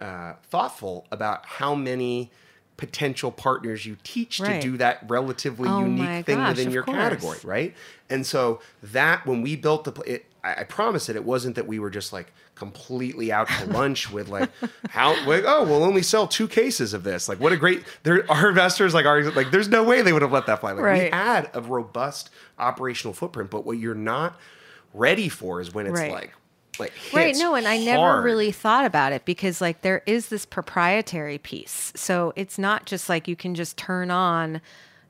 uh, 0.00 0.34
thoughtful 0.48 1.06
about 1.10 1.44
how 1.46 1.74
many 1.74 2.30
potential 2.76 3.30
partners 3.30 3.86
you 3.86 3.96
teach 4.02 4.40
Right. 4.40 4.60
to 4.60 4.60
do 4.70 4.76
that 4.78 5.04
relatively 5.08 5.68
Oh 5.68 5.78
unique 5.78 6.26
thing 6.26 6.38
gosh, 6.38 6.56
within 6.56 6.72
your 6.72 6.82
course. 6.82 6.96
category, 6.96 7.38
right? 7.44 7.74
And 8.10 8.26
so 8.26 8.60
that 8.82 9.24
when 9.26 9.42
we 9.42 9.54
built 9.56 9.84
the, 9.84 9.92
it, 10.02 10.26
I, 10.42 10.60
I 10.60 10.64
promise 10.64 11.08
it, 11.08 11.14
it 11.16 11.24
wasn't 11.24 11.54
that 11.56 11.66
we 11.68 11.78
were 11.78 11.90
just 11.90 12.12
like 12.12 12.32
completely 12.56 13.30
out 13.32 13.48
to 13.48 13.64
lunch 13.72 14.10
with 14.10 14.28
like 14.28 14.50
how 14.88 15.16
like 15.24 15.44
oh 15.46 15.64
we'll 15.64 15.82
only 15.82 16.02
sell 16.02 16.26
two 16.28 16.46
cases 16.46 16.94
of 16.94 17.02
this 17.02 17.28
like 17.28 17.40
what 17.40 17.52
a 17.52 17.56
great 17.56 17.82
there 18.04 18.30
our 18.30 18.48
investors 18.48 18.94
like 18.94 19.06
are 19.06 19.28
like 19.32 19.50
there's 19.50 19.68
no 19.68 19.82
way 19.82 20.02
they 20.02 20.12
would 20.12 20.22
have 20.22 20.30
let 20.30 20.46
that 20.46 20.60
fly 20.60 20.70
like 20.70 20.84
we 20.84 21.10
had 21.10 21.50
a 21.54 21.60
robust 21.60 22.30
operational 22.58 23.12
footprint, 23.12 23.50
but 23.50 23.64
what 23.66 23.78
you're 23.78 23.94
not 23.94 24.38
ready 24.92 25.28
for 25.28 25.60
is 25.60 25.74
when 25.74 25.86
it's 25.86 26.00
Right. 26.00 26.12
like 26.12 26.32
like 26.80 26.92
Right. 27.12 27.36
No, 27.36 27.54
and 27.54 27.66
I 27.66 27.78
never 27.78 28.20
really 28.22 28.52
thought 28.52 28.84
about 28.84 29.12
it 29.12 29.24
because 29.24 29.60
like 29.60 29.82
there 29.82 30.02
is 30.06 30.28
this 30.28 30.46
proprietary 30.46 31.38
piece. 31.38 31.92
So 31.96 32.32
it's 32.36 32.58
not 32.58 32.86
just 32.86 33.08
like 33.08 33.28
you 33.28 33.36
can 33.36 33.54
just 33.54 33.76
turn 33.76 34.10
on, 34.10 34.60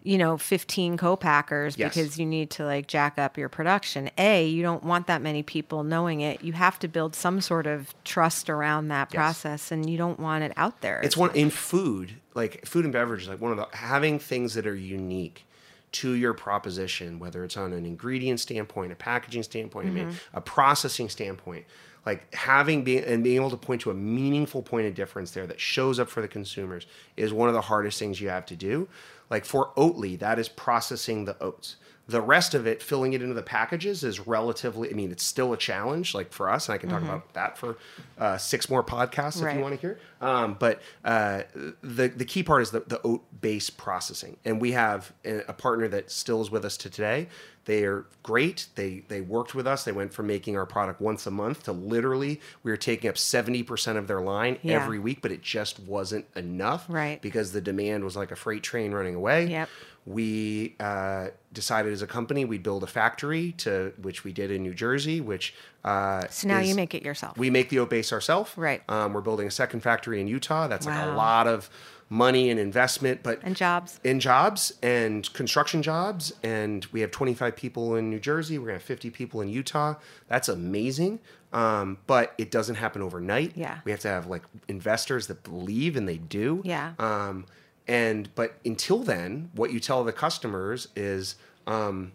you 0.03 0.19
know, 0.19 0.37
15 0.37 0.97
co-packers 0.99 1.79
Yes. 1.79 1.95
because 1.95 2.19
you 2.19 2.27
need 2.27 2.51
to 2.51 2.65
like 2.65 2.87
jack 2.87 3.19
up 3.19 3.39
your 3.39 3.49
production. 3.49 4.11
A, 4.19 4.47
you 4.47 4.63
don't 4.63 4.85
want 4.85 5.07
that 5.07 5.23
many 5.23 5.43
people 5.43 5.83
knowing 5.83 6.21
it. 6.21 6.43
You 6.45 6.53
have 6.53 6.79
to 6.81 6.89
build 6.89 7.15
some 7.15 7.41
sort 7.41 7.67
of 7.67 7.95
trust 8.05 8.51
around 8.51 8.89
that 8.89 9.11
process 9.11 9.73
and 9.73 9.89
you 9.89 9.97
don't 9.97 10.21
want 10.21 10.45
it 10.45 10.53
out 10.57 10.81
there. 10.83 11.01
It's 11.03 11.17
one 11.17 11.35
in 11.35 11.49
food, 11.51 12.13
like 12.35 12.67
food 12.67 12.85
and 12.85 12.93
beverage, 12.93 13.23
is 13.23 13.29
like 13.29 13.41
one 13.41 13.51
of 13.53 13.57
the 13.57 13.67
having 13.77 14.19
things 14.19 14.55
that 14.55 14.67
are 14.67 14.75
unique 14.75 15.47
to 15.95 16.13
your 16.13 16.35
proposition, 16.35 17.19
whether 17.19 17.45
it's 17.45 17.57
on 17.57 17.73
an 17.73 17.87
ingredient 17.87 18.41
standpoint, 18.41 18.93
a 18.93 18.97
packaging 18.97 19.43
standpoint, 19.43 19.89
I 19.89 19.91
mean, 19.91 20.07
Mm-hmm. 20.09 20.37
a 20.37 20.41
processing 20.41 21.09
standpoint. 21.09 21.65
Like 22.07 22.35
having 22.35 22.87
and 22.87 23.25
being 23.25 23.37
able 23.37 23.49
to 23.51 23.57
point 23.57 23.81
to 23.83 23.91
a 23.91 23.95
meaningful 23.95 24.63
point 24.63 24.87
of 24.87 24.95
difference 24.95 25.31
there 25.31 25.47
that 25.47 25.59
shows 25.59 25.99
up 25.99 26.11
for 26.11 26.21
the 26.21 26.29
consumers 26.29 26.87
is 27.17 27.33
one 27.33 27.49
of 27.49 27.55
the 27.55 27.63
hardest 27.63 27.99
things 27.99 28.21
you 28.21 28.29
have 28.29 28.45
to 28.47 28.57
do. 28.57 28.89
Like 29.31 29.47
for 29.47 29.71
Oatly, 29.77 30.19
that 30.19 30.39
is 30.39 30.49
processing 30.51 31.25
the 31.25 31.43
oats. 31.43 31.77
The 32.07 32.21
rest 32.21 32.53
of 32.55 32.67
it, 32.67 32.83
filling 32.83 33.15
it 33.15 33.23
into 33.23 33.35
the 33.35 33.43
packages, 33.43 34.05
is 34.05 34.27
relatively. 34.27 34.91
I 34.91 34.93
mean, 34.93 35.11
it's 35.11 35.25
still 35.25 35.55
a 35.55 35.57
challenge. 35.57 36.15
Like 36.15 36.33
for 36.35 36.51
us, 36.51 36.69
and 36.69 36.75
I 36.75 36.79
can 36.79 36.91
talk 36.91 37.03
about 37.03 37.33
that 37.33 37.57
for 37.57 37.79
uh, 38.19 38.37
six 38.37 38.69
more 38.69 38.85
podcasts 38.85 39.37
if 39.37 39.45
Mm-hmm. 39.45 39.45
Right. 39.47 39.57
you 39.57 39.63
want 39.63 39.75
to 39.75 39.81
hear. 39.81 39.99
Um, 40.21 40.57
but 40.59 40.83
uh, 41.03 41.43
the 41.83 42.09
the 42.09 42.25
key 42.27 42.43
part 42.43 42.61
is 42.63 42.71
the, 42.73 42.81
the 42.81 43.01
oat 43.05 43.25
base 43.41 43.71
processing, 43.71 44.37
and 44.45 44.61
we 44.61 44.73
have 44.73 45.13
a, 45.25 45.53
partner 45.55 45.89
that 45.89 46.11
still 46.11 46.43
is 46.43 46.51
with 46.51 46.65
us 46.67 46.77
to 46.79 46.91
today. 46.91 47.29
They 47.67 47.85
are 47.85 48.05
great. 48.23 48.67
They 48.75 49.05
they 49.09 49.23
worked 49.23 49.55
with 49.55 49.67
us. 49.67 49.85
They 49.85 49.93
went 49.93 50.13
from 50.13 50.27
making 50.27 50.59
our 50.59 50.67
product 50.67 51.01
once 51.01 51.27
a 51.27 51.31
month 51.31 51.63
to 51.63 51.73
literally 51.73 52.39
we 52.63 52.71
were 52.71 52.77
taking 52.77 53.09
up 53.09 53.17
seventy 53.17 53.63
percent 53.63 53.97
of 53.97 54.07
their 54.09 54.21
line 54.21 54.59
Yeah. 54.63 54.83
every 54.83 54.99
week, 54.99 55.23
but 55.23 55.33
it 55.33 55.41
just 55.41 55.81
wasn't 55.81 56.27
enough. 56.37 56.85
Right. 56.87 57.23
Because 57.23 57.53
the 57.53 57.63
demand 57.63 58.05
was 58.05 58.15
like 58.15 58.31
a 58.31 58.37
freight 58.37 58.63
train 58.63 58.93
running 58.93 59.15
away. 59.15 59.47
Yep. 59.47 59.71
We 60.07 60.77
uh, 60.81 61.29
decided 61.53 61.93
as 61.93 62.03
a 62.03 62.07
company 62.07 62.45
we'd 62.45 62.63
build 62.63 62.83
a 62.83 62.87
factory 62.87 63.53
to 63.59 63.93
which 64.01 64.23
we 64.25 64.33
did 64.33 64.51
in 64.51 64.63
New 64.63 64.75
Jersey, 64.75 65.21
which 65.21 65.55
uh, 65.85 66.27
so 66.29 66.49
now 66.49 66.61
is- 66.61 66.69
you 66.69 66.75
make 66.75 66.95
it 66.95 67.03
yourself. 67.03 67.39
we 67.39 67.49
make 67.51 67.71
the 67.71 67.79
oat 67.79 67.91
base 67.91 68.13
ourselves. 68.13 68.53
Right. 68.57 68.83
Um, 68.89 69.13
we're 69.15 69.23
building 69.23 69.47
a 69.47 69.51
second 69.51 69.81
factory 69.81 70.21
in 70.21 70.27
Utah. 70.29 70.69
That's 70.69 70.87
like 70.87 71.03
a 71.03 71.13
lot 71.13 71.47
of 71.47 71.71
money 72.11 72.51
and 72.51 72.61
investment, 72.61 73.23
but 73.23 73.41
and 73.43 73.57
jobs. 73.57 73.99
in 74.05 74.21
jobs 74.21 74.75
and 74.83 75.33
construction 75.33 75.83
jobs. 75.83 76.35
And 76.43 76.85
we 76.93 77.01
have 77.01 77.11
25 77.11 77.57
people 77.57 77.97
in 77.97 78.11
New 78.11 78.21
Jersey. 78.21 78.59
We're 78.59 78.67
gonna 78.67 78.75
have 78.79 78.83
50 78.83 79.09
people 79.11 79.41
in 79.41 79.49
Utah. 79.49 79.95
That's 80.29 80.49
amazing. 80.51 81.21
Um, 81.55 81.99
but 82.07 82.35
it 82.37 82.51
doesn't 82.51 82.75
happen 82.75 83.01
overnight. 83.01 83.53
Yeah. 83.57 83.79
We 83.85 83.91
have 83.93 84.01
to 84.01 84.09
have 84.09 84.27
like 84.27 84.43
investors 84.69 85.29
that 85.29 85.45
believe, 85.45 85.97
and 85.97 86.07
they 86.09 86.19
do. 86.19 86.61
Yeah. 86.65 86.93
Um, 86.99 87.47
and 87.89 88.35
but 88.35 88.55
until 88.65 88.99
then, 88.99 89.51
what 89.55 89.73
you 89.73 89.81
tell 89.81 90.05
the 90.05 90.13
customers 90.13 90.89
is. 90.97 91.37
Um, 91.67 92.13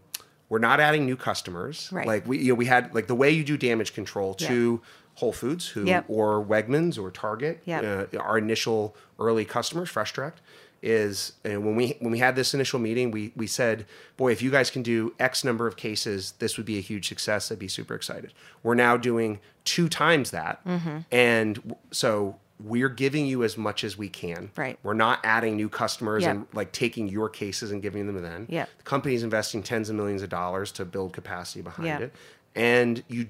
we're 0.47 0.57
not 0.57 0.79
adding 0.79 1.05
new 1.05 1.15
customers. 1.15 1.89
Right. 1.91 2.07
Like 2.07 2.27
we, 2.27 2.39
you 2.39 2.49
know, 2.49 2.55
we 2.55 2.65
had 2.65 2.95
like 2.95 3.05
the 3.05 3.13
way 3.13 3.29
you 3.29 3.43
do 3.43 3.55
damage 3.55 3.93
control 3.93 4.35
Yeah. 4.39 4.47
to 4.47 4.81
Whole 5.13 5.31
Foods, 5.31 5.67
who 5.67 5.85
Yep. 5.85 6.05
or 6.07 6.43
Wegmans 6.43 6.97
or 6.97 7.11
Target, 7.11 7.61
Yep. 7.65 8.13
uh, 8.15 8.17
our 8.17 8.39
initial 8.39 8.95
early 9.19 9.45
customers, 9.45 9.89
Fresh 9.89 10.13
Direct, 10.13 10.41
is 10.81 11.33
and 11.43 11.63
when 11.65 11.75
we 11.75 11.97
when 11.99 12.11
we 12.11 12.17
had 12.17 12.35
this 12.35 12.55
initial 12.55 12.79
meeting, 12.79 13.11
we 13.11 13.31
we 13.35 13.45
said, 13.45 13.85
boy, 14.17 14.31
if 14.31 14.41
you 14.41 14.49
guys 14.49 14.71
can 14.71 14.81
do 14.81 15.13
X 15.19 15.43
number 15.43 15.67
of 15.67 15.75
cases, 15.75 16.33
this 16.39 16.57
would 16.57 16.65
be 16.65 16.79
a 16.79 16.81
huge 16.81 17.07
success. 17.07 17.51
I'd 17.51 17.59
be 17.59 17.67
super 17.67 17.93
excited. 17.93 18.33
We're 18.63 18.73
now 18.75 18.97
doing 18.97 19.39
two 19.65 19.87
times 19.87 20.31
that, 20.31 20.65
Mm-hmm. 20.65 20.97
and 21.11 21.75
so 21.91 22.37
we're 22.61 22.89
giving 22.89 23.25
you 23.25 23.43
as 23.43 23.57
much 23.57 23.83
as 23.85 23.97
we 23.97 24.09
can. 24.09 24.51
Right. 24.57 24.77
We're 24.83 24.93
not 24.93 25.19
adding 25.23 25.55
new 25.55 25.69
customers 25.69 26.23
Yep. 26.23 26.35
and 26.35 26.45
like 26.53 26.71
taking 26.73 27.07
your 27.07 27.29
cases 27.29 27.71
and 27.71 27.81
giving 27.81 28.05
them 28.05 28.15
to 28.15 28.21
them. 28.21 28.47
Yep. 28.49 28.69
The 28.79 28.83
company's 28.83 29.23
investing 29.23 29.63
tens 29.63 29.89
of 29.89 29.95
millions 29.95 30.21
of 30.21 30.29
dollars 30.29 30.71
to 30.73 30.85
build 30.85 31.13
capacity 31.13 31.61
behind 31.61 31.87
Yep. 31.87 32.01
it, 32.01 32.13
and 32.55 33.03
you. 33.07 33.27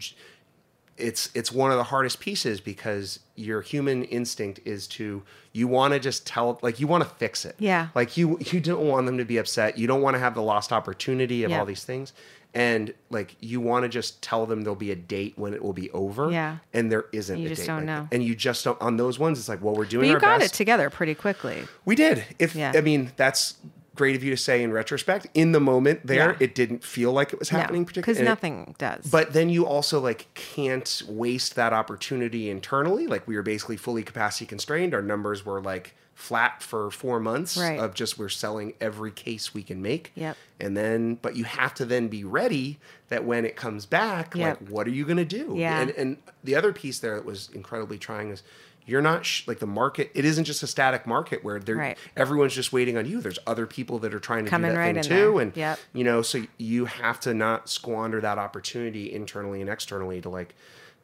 It's 0.98 1.30
it's 1.34 1.50
one 1.50 1.72
of 1.72 1.78
the 1.78 1.86
hardest 1.86 2.20
pieces 2.20 2.60
because 2.60 3.20
your 3.36 3.62
human 3.62 4.04
instinct 4.04 4.60
is 4.66 4.86
to 4.88 5.24
you 5.54 5.66
want 5.70 5.94
to 5.94 6.00
just 6.00 6.28
tell 6.28 6.60
like 6.62 6.82
you 6.82 6.88
want 6.88 7.06
to 7.06 7.10
fix 7.12 7.46
it. 7.46 7.56
Yeah. 7.58 7.88
Like 7.96 8.18
you 8.18 8.38
you 8.52 8.60
don't 8.60 8.86
want 8.86 9.06
them 9.06 9.18
to 9.18 9.24
be 9.24 9.38
upset. 9.38 9.78
You 9.78 9.88
don't 9.88 10.02
want 10.02 10.16
to 10.16 10.20
have 10.20 10.36
the 10.36 10.42
lost 10.42 10.74
opportunity 10.74 11.46
of 11.46 11.52
Yeah. 11.52 11.60
all 11.60 11.66
these 11.66 11.86
things. 11.86 12.12
And 12.54 12.94
like 13.12 13.36
you 13.40 13.62
want 13.62 13.84
to 13.84 13.90
just 13.90 14.22
tell 14.24 14.46
them 14.48 14.62
there'll 14.62 14.76
be 14.76 14.92
a 14.92 14.96
date 14.96 15.34
when 15.38 15.54
it 15.54 15.62
will 15.64 15.74
be 15.74 15.92
over. 15.92 16.32
Yeah. 16.32 16.58
And 16.74 16.92
there 16.92 17.06
isn't 17.12 17.38
You 17.38 17.46
a 17.46 17.50
just 17.50 17.62
date 17.62 17.68
don't 17.68 17.78
like 17.78 17.86
know. 17.86 18.02
that. 18.10 18.14
And 18.16 18.24
you 18.24 18.36
just 18.36 18.64
don't 18.66 18.82
on 18.82 18.98
those 18.98 19.20
ones, 19.20 19.38
it's 19.38 19.48
like, 19.50 19.62
well, 19.64 19.76
we're 19.76 19.86
doing 19.86 20.06
But 20.06 20.08
you 20.08 20.14
our 20.16 20.20
got 20.20 20.40
best. 20.40 20.54
it 20.56 20.58
together 20.58 20.90
pretty 20.90 21.14
quickly. 21.14 21.66
We 21.86 21.96
did. 21.96 22.24
If 22.40 22.56
Yeah. 22.56 22.72
I 22.76 22.82
mean, 22.82 23.12
that's 23.18 23.56
great 23.96 24.16
of 24.16 24.24
you 24.24 24.32
to 24.32 24.38
say 24.38 24.64
in 24.64 24.72
retrospect. 24.72 25.28
In 25.34 25.52
the 25.52 25.60
moment 25.60 26.08
there, 26.08 26.32
Yeah. 26.32 26.38
it 26.40 26.56
didn't 26.56 26.84
feel 26.84 27.12
like 27.12 27.34
it 27.34 27.40
was 27.40 27.50
happening 27.50 27.84
because 27.84 28.18
particularly. 28.18 28.24
Because 28.24 28.30
nothing 28.30 28.76
does. 28.80 29.06
But 29.12 29.34
then 29.34 29.50
you 29.50 29.68
also 29.68 30.00
like 30.00 30.28
can't 30.34 31.04
waste 31.08 31.56
that 31.56 31.72
opportunity 31.74 32.50
internally. 32.50 33.06
Like 33.08 33.28
we 33.28 33.36
were 33.36 33.44
basically 33.44 33.78
fully 33.78 34.02
capacity 34.04 34.46
constrained. 34.46 34.94
Our 34.96 35.02
numbers 35.04 35.46
were 35.46 35.62
like 35.62 35.96
flat 36.20 36.62
for 36.62 36.92
four 36.92 37.18
months 37.18 37.56
Right. 37.56 37.80
of 37.80 37.94
just 37.94 38.20
we're 38.20 38.28
selling 38.28 38.74
every 38.82 39.10
case 39.12 39.54
we 39.54 39.64
can 39.64 39.82
make. 39.82 40.12
Yep. 40.16 40.36
And 40.60 40.76
then, 40.76 41.16
but 41.16 41.38
you 41.38 41.46
have 41.46 41.74
to 41.76 41.86
then 41.86 42.10
be 42.10 42.26
ready 42.26 42.78
that 43.08 43.24
when 43.24 43.46
it 43.46 43.56
comes 43.56 43.86
back, 43.86 44.36
Yep. 44.36 44.60
like 44.62 44.70
what 44.70 44.86
are 44.86 44.90
you 44.92 45.06
going 45.06 45.18
to 45.18 45.24
do? 45.26 45.54
Yeah. 45.58 45.80
And 45.80 45.92
and 45.92 46.18
the 46.44 46.56
other 46.56 46.74
piece 46.74 47.00
there 47.00 47.16
that 47.16 47.24
was 47.26 47.50
incredibly 47.54 47.98
trying 47.98 48.32
is 48.32 48.44
you're 48.86 49.02
not 49.02 49.26
sh- 49.26 49.48
like 49.48 49.60
the 49.60 49.66
market. 49.68 50.12
It 50.14 50.26
isn't 50.26 50.44
just 50.44 50.62
a 50.62 50.68
static 50.68 51.08
market 51.08 51.42
where 51.44 51.58
they're 51.60 51.76
Right. 51.78 51.98
everyone's 52.18 52.54
just 52.54 52.74
waiting 52.74 52.98
on 52.98 53.06
you. 53.06 53.22
There's 53.22 53.40
other 53.48 53.66
people 53.66 54.00
that 54.00 54.14
are 54.14 54.20
trying 54.20 54.44
to 54.44 54.50
Coming 54.50 54.72
do 54.72 54.76
that 54.76 54.80
right 54.80 54.88
thing 54.96 54.98
in 54.98 55.04
too, 55.04 55.32
there. 55.36 55.40
and 55.42 55.56
Yep. 55.56 55.80
you 55.94 56.04
know, 56.04 56.22
so 56.22 56.44
you 56.58 56.84
have 56.86 57.20
to 57.22 57.34
not 57.34 57.70
squander 57.70 58.20
that 58.20 58.38
opportunity 58.38 59.14
internally 59.14 59.62
and 59.62 59.70
externally 59.70 60.20
to 60.22 60.28
like 60.30 60.54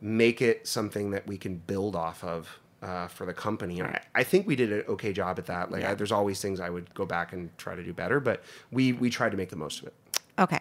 make 0.02 0.42
it 0.42 0.68
something 0.68 1.12
that 1.12 1.26
we 1.26 1.38
can 1.38 1.56
build 1.56 1.96
off 1.96 2.22
of 2.22 2.60
uh, 2.82 3.08
for 3.08 3.26
the 3.26 3.34
company. 3.34 3.80
And 3.80 3.90
I, 3.90 4.02
I 4.16 4.24
think 4.24 4.48
we 4.48 4.56
did 4.56 4.72
an 4.72 4.84
okay 4.90 5.14
job 5.14 5.40
at 5.40 5.46
that. 5.48 5.72
Like, 5.72 5.84
I, 5.84 5.94
there's 5.96 6.12
always 6.12 6.42
things 6.42 6.60
I 6.60 6.70
would 6.70 6.94
go 6.94 7.06
back 7.06 7.34
and 7.34 7.56
try 7.58 7.76
to 7.76 7.84
do 7.84 7.94
better, 7.94 8.20
but 8.20 8.44
we 8.72 8.94
we 8.94 9.10
tried 9.10 9.32
to 9.32 9.38
make 9.38 9.50
the 9.50 9.56
most 9.56 9.82
of 9.82 9.88
it. 9.88 9.94
okay. 10.40 10.60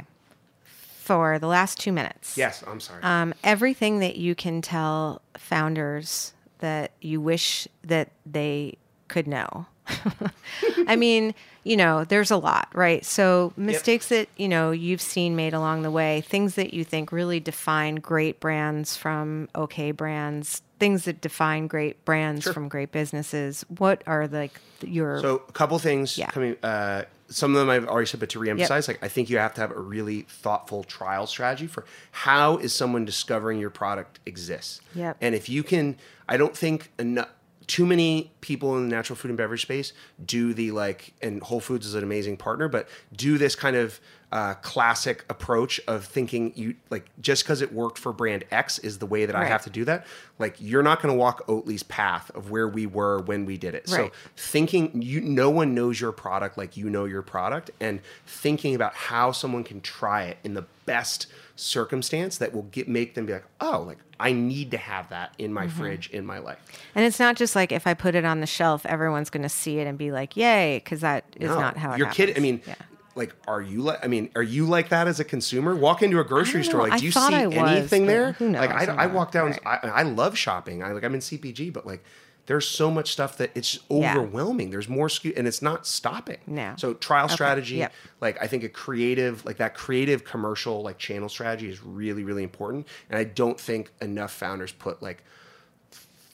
For 0.65 1.39
the 1.39 1.49
last 1.49 1.79
two 1.79 1.93
minutes. 1.93 2.39
Yes, 2.39 2.65
I'm 2.67 2.81
sorry. 2.81 3.03
Um, 3.03 3.35
everything 3.45 3.99
that 3.99 4.17
you 4.17 4.35
can 4.35 4.62
tell 4.62 5.21
founders 5.37 6.33
that 6.61 6.93
you 7.03 7.21
wish 7.21 7.69
that 7.83 8.09
they 8.25 8.79
could 9.09 9.27
know. 9.27 9.67
I 10.89 10.97
mean, 10.97 11.35
you 11.65 11.77
know, 11.77 12.05
there's 12.05 12.31
a 12.31 12.37
lot, 12.37 12.69
right? 12.75 13.05
So 13.05 13.53
mistakes 13.57 14.09
that, 14.09 14.29
you 14.37 14.49
know, 14.49 14.71
you've 14.71 15.01
seen 15.01 15.35
made 15.35 15.55
along 15.55 15.83
the 15.83 15.91
way, 15.91 16.21
things 16.21 16.55
that 16.55 16.75
you 16.75 16.85
think 16.85 17.11
really 17.11 17.41
define 17.41 17.97
great 17.97 18.39
brands 18.39 18.97
from 18.97 19.49
okay 19.57 19.91
brands, 19.91 20.62
things 20.79 21.05
that 21.07 21.21
define 21.21 21.67
great 21.67 22.05
brands 22.05 22.47
from 22.51 22.69
great 22.69 22.93
businesses. 22.93 23.65
What 23.79 24.03
are 24.07 24.29
like 24.29 24.61
your 24.83 25.21
So 25.21 25.43
a 25.49 25.53
couple 25.53 25.79
things 25.79 26.19
Yeah. 26.19 26.31
coming. 26.31 26.57
Uh, 26.62 27.05
some 27.31 27.55
of 27.55 27.59
them 27.59 27.71
I've 27.71 27.89
already 27.89 28.07
said, 28.07 28.21
but 28.21 28.29
to 28.31 28.39
reemphasize, 28.39 28.87
like 28.87 29.03
I 29.03 29.09
think 29.09 29.31
you 29.31 29.39
have 29.39 29.55
to 29.55 29.62
have 29.62 29.71
a 29.71 29.81
really 29.81 30.23
thoughtful 30.29 30.85
trial 30.85 31.27
strategy 31.27 31.67
for 31.67 31.87
how 32.12 32.59
is 32.59 32.75
someone 32.75 33.07
discovering 33.07 33.59
your 33.59 33.71
product 33.71 34.21
exists. 34.27 34.83
Yep. 34.95 35.17
And 35.23 35.35
if 35.35 35.49
you 35.49 35.62
can, 35.62 35.97
I 36.29 36.37
don't 36.37 36.57
think 36.57 36.91
enough. 36.99 37.31
Too 37.67 37.87
many 37.87 38.31
people 38.41 38.77
in 38.77 38.89
the 38.89 38.95
natural 38.95 39.17
food 39.17 39.31
and 39.31 39.39
beverage 39.39 39.62
space 39.62 39.93
do 40.25 40.55
the 40.55 40.71
like, 40.71 41.15
and 41.23 41.43
Whole 41.43 41.61
Foods 41.61 41.87
is 41.87 41.95
an 41.95 42.03
amazing 42.03 42.37
partner, 42.37 42.69
but 42.69 42.89
do 43.15 43.39
this 43.39 43.55
kind 43.55 43.77
of 43.77 44.01
uh, 44.35 44.55
classic 44.55 45.25
approach 45.29 45.81
of 45.87 46.05
thinking 46.05 46.53
you 46.57 46.75
like 46.91 47.09
just 47.21 47.45
because 47.45 47.62
it 47.62 47.73
worked 47.73 47.99
for 47.99 48.12
brand 48.12 48.45
X 48.51 48.81
is 48.81 48.99
the 48.99 49.07
way 49.07 49.27
that 49.27 49.37
I 49.37 49.45
have 49.45 49.62
to 49.62 49.71
do 49.71 49.85
that. 49.85 50.07
Like 50.41 50.57
you're 50.59 50.83
not 50.83 51.01
going 51.01 51.15
to 51.15 51.19
walk 51.19 51.47
Oatly's 51.47 51.85
path 51.85 52.33
of 52.35 52.51
where 52.51 52.67
we 52.67 52.85
were 52.85 53.21
when 53.21 53.47
we 53.47 53.57
did 53.57 53.77
it. 53.77 53.89
So 53.89 54.11
thinking 54.37 55.01
you 55.01 55.21
no 55.21 55.51
one 55.51 55.73
knows 55.73 56.01
your 56.01 56.11
product 56.11 56.59
like 56.59 56.77
you 56.77 56.91
know 56.91 57.05
your 57.05 57.23
product 57.23 57.71
and 57.79 58.01
thinking 58.27 58.75
about 58.75 58.95
how 58.95 59.31
someone 59.31 59.62
can 59.62 59.81
try 59.81 60.25
it 60.25 60.39
in 60.43 60.55
the 60.55 60.65
best 60.85 61.29
circumstance 61.55 62.39
that 62.39 62.53
will 62.53 62.62
get 62.65 62.89
make 62.89 63.15
them 63.15 63.27
be 63.27 63.35
like 63.35 63.45
oh 63.61 63.85
like 63.87 63.99
i 64.21 64.33
need 64.33 64.71
to 64.71 64.77
have 64.79 65.09
that 65.11 65.35
in 65.39 65.53
my 65.53 65.67
Mm-hmm. 65.67 65.79
fridge 65.79 66.11
in 66.11 66.25
my 66.27 66.39
life 66.39 66.59
And 66.95 67.05
it's 67.05 67.19
not 67.19 67.37
just 67.37 67.55
like 67.57 67.73
if 67.73 67.87
I 67.87 67.95
put 67.95 68.15
it 68.15 68.25
on 68.25 68.41
the 68.41 68.47
shelf, 68.47 68.87
everyone's 68.87 69.31
going 69.31 69.43
to 69.43 69.49
see 69.49 69.79
it 69.79 69.87
and 69.87 69.97
be 69.99 70.12
like, 70.12 70.37
"Yay!" 70.37 70.81
Because 70.83 71.01
that 71.01 71.25
is 71.41 71.49
No, 71.51 71.59
not 71.61 71.77
how 71.77 71.93
it 71.93 71.99
you're 71.99 72.07
happens. 72.07 72.17
kidding 72.17 72.37
i 72.37 72.41
mean 72.41 72.61
Yeah. 72.67 72.75
like 73.17 73.35
are 73.49 73.62
you 73.62 73.81
like 73.83 74.05
i 74.05 74.09
mean 74.09 74.29
are 74.37 74.43
you 74.43 74.67
like 74.67 74.89
that 74.91 75.07
as 75.09 75.19
a 75.21 75.25
consumer 75.25 75.75
walk 75.75 76.03
into 76.03 76.21
a 76.21 76.25
grocery 76.25 76.62
store 76.65 76.83
like 76.83 76.93
I 76.95 76.99
do 76.99 77.07
you 77.07 77.12
see 77.12 77.47
was, 77.47 77.57
anything 77.57 78.07
there 78.07 78.33
who 78.33 78.51
like 78.51 78.71
knows? 78.71 78.89
i, 78.89 79.05
I 79.05 79.07
walk 79.07 79.31
down 79.33 79.51
knows? 79.51 79.59
I, 79.67 79.77
I 80.01 80.03
love 80.03 80.37
shopping 80.39 80.83
i 80.83 80.93
like 80.93 81.05
i'm 81.05 81.15
in 81.15 81.21
cpg 81.21 81.73
but 81.73 81.87
like 81.87 82.03
there's 82.47 82.68
so 82.68 82.90
much 82.90 83.11
stuff 83.12 83.38
that 83.38 83.51
it's 83.55 83.78
Yeah. 83.88 84.16
overwhelming 84.16 84.70
there's 84.70 84.88
more 84.88 85.09
SKU 85.09 85.32
and 85.36 85.47
it's 85.49 85.62
not 85.62 85.86
stopping 85.86 86.38
No. 86.47 86.74
so 86.76 86.95
trial 86.95 87.24
Okay. 87.26 87.34
strategy 87.34 87.76
Yep. 87.76 87.92
like 88.20 88.42
i 88.42 88.47
think 88.47 88.64
a 88.64 88.68
creative 88.68 89.45
like 89.45 89.57
that 89.59 89.74
creative 89.74 90.24
commercial 90.24 90.82
like 90.82 90.99
channel 90.99 91.28
strategy 91.28 91.68
is 91.70 91.82
really 91.82 92.22
really 92.24 92.42
important 92.42 92.86
and 93.09 93.18
i 93.18 93.24
don't 93.24 93.59
think 93.59 93.90
enough 94.03 94.32
founders 94.32 94.72
put 94.72 95.03
like 95.03 95.22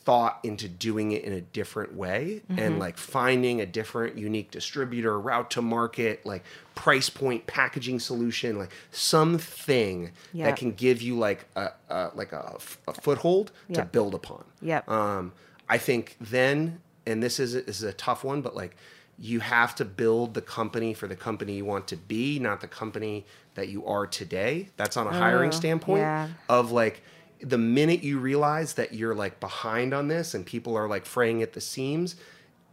thought 0.02 0.40
into 0.42 0.66
doing 0.66 1.12
it 1.12 1.24
in 1.24 1.32
a 1.34 1.40
different 1.42 1.94
way 1.94 2.40
Mm-hmm. 2.50 2.58
and 2.58 2.78
like 2.78 2.96
finding 2.96 3.60
a 3.60 3.66
different 3.66 4.16
unique 4.16 4.50
distributor 4.50 5.18
route 5.20 5.50
to 5.52 5.62
market 5.62 6.24
like 6.24 6.42
price 6.74 7.10
point 7.10 7.46
packaging 7.46 8.00
solution 8.00 8.58
like 8.58 8.70
something 8.90 10.10
Yeah. 10.32 10.46
that 10.46 10.56
can 10.56 10.72
give 10.72 11.02
you 11.02 11.18
like 11.18 11.44
a, 11.54 11.68
a 11.90 12.10
like 12.14 12.32
a, 12.32 12.56
a 12.88 12.92
foothold 12.94 13.52
to 13.74 13.84
build 13.84 14.14
upon 14.14 14.44
Yep. 14.62 14.88
um 14.88 15.32
i 15.70 15.78
think 15.78 16.16
then 16.20 16.80
and 17.06 17.22
this 17.22 17.38
is 17.40 17.54
this 17.54 17.78
is 17.78 17.82
a 17.82 17.92
tough 17.94 18.22
one 18.24 18.42
but 18.42 18.54
like 18.54 18.76
you 19.18 19.40
have 19.40 19.74
to 19.74 19.84
build 19.84 20.32
the 20.34 20.40
company 20.42 20.92
for 20.94 21.06
the 21.06 21.16
company 21.16 21.52
you 21.54 21.64
want 21.64 21.86
to 21.86 21.96
be 21.96 22.38
not 22.38 22.60
the 22.60 22.66
company 22.68 23.24
that 23.54 23.68
you 23.68 23.84
are 23.86 24.06
today 24.06 24.68
that's 24.76 24.96
on 24.96 25.06
a 25.06 25.12
hiring 25.12 25.48
Oh, 25.48 25.52
standpoint 25.62 26.00
yeah. 26.00 26.28
of 26.48 26.72
like 26.72 27.02
the 27.42 27.58
minute 27.58 28.02
you 28.02 28.18
realize 28.18 28.74
that 28.74 28.92
you're 28.94 29.14
like 29.14 29.40
behind 29.40 29.94
on 29.94 30.08
this 30.08 30.34
and 30.34 30.44
people 30.44 30.76
are 30.76 30.86
like 30.88 31.06
fraying 31.06 31.42
at 31.42 31.54
the 31.54 31.60
seams, 31.60 32.16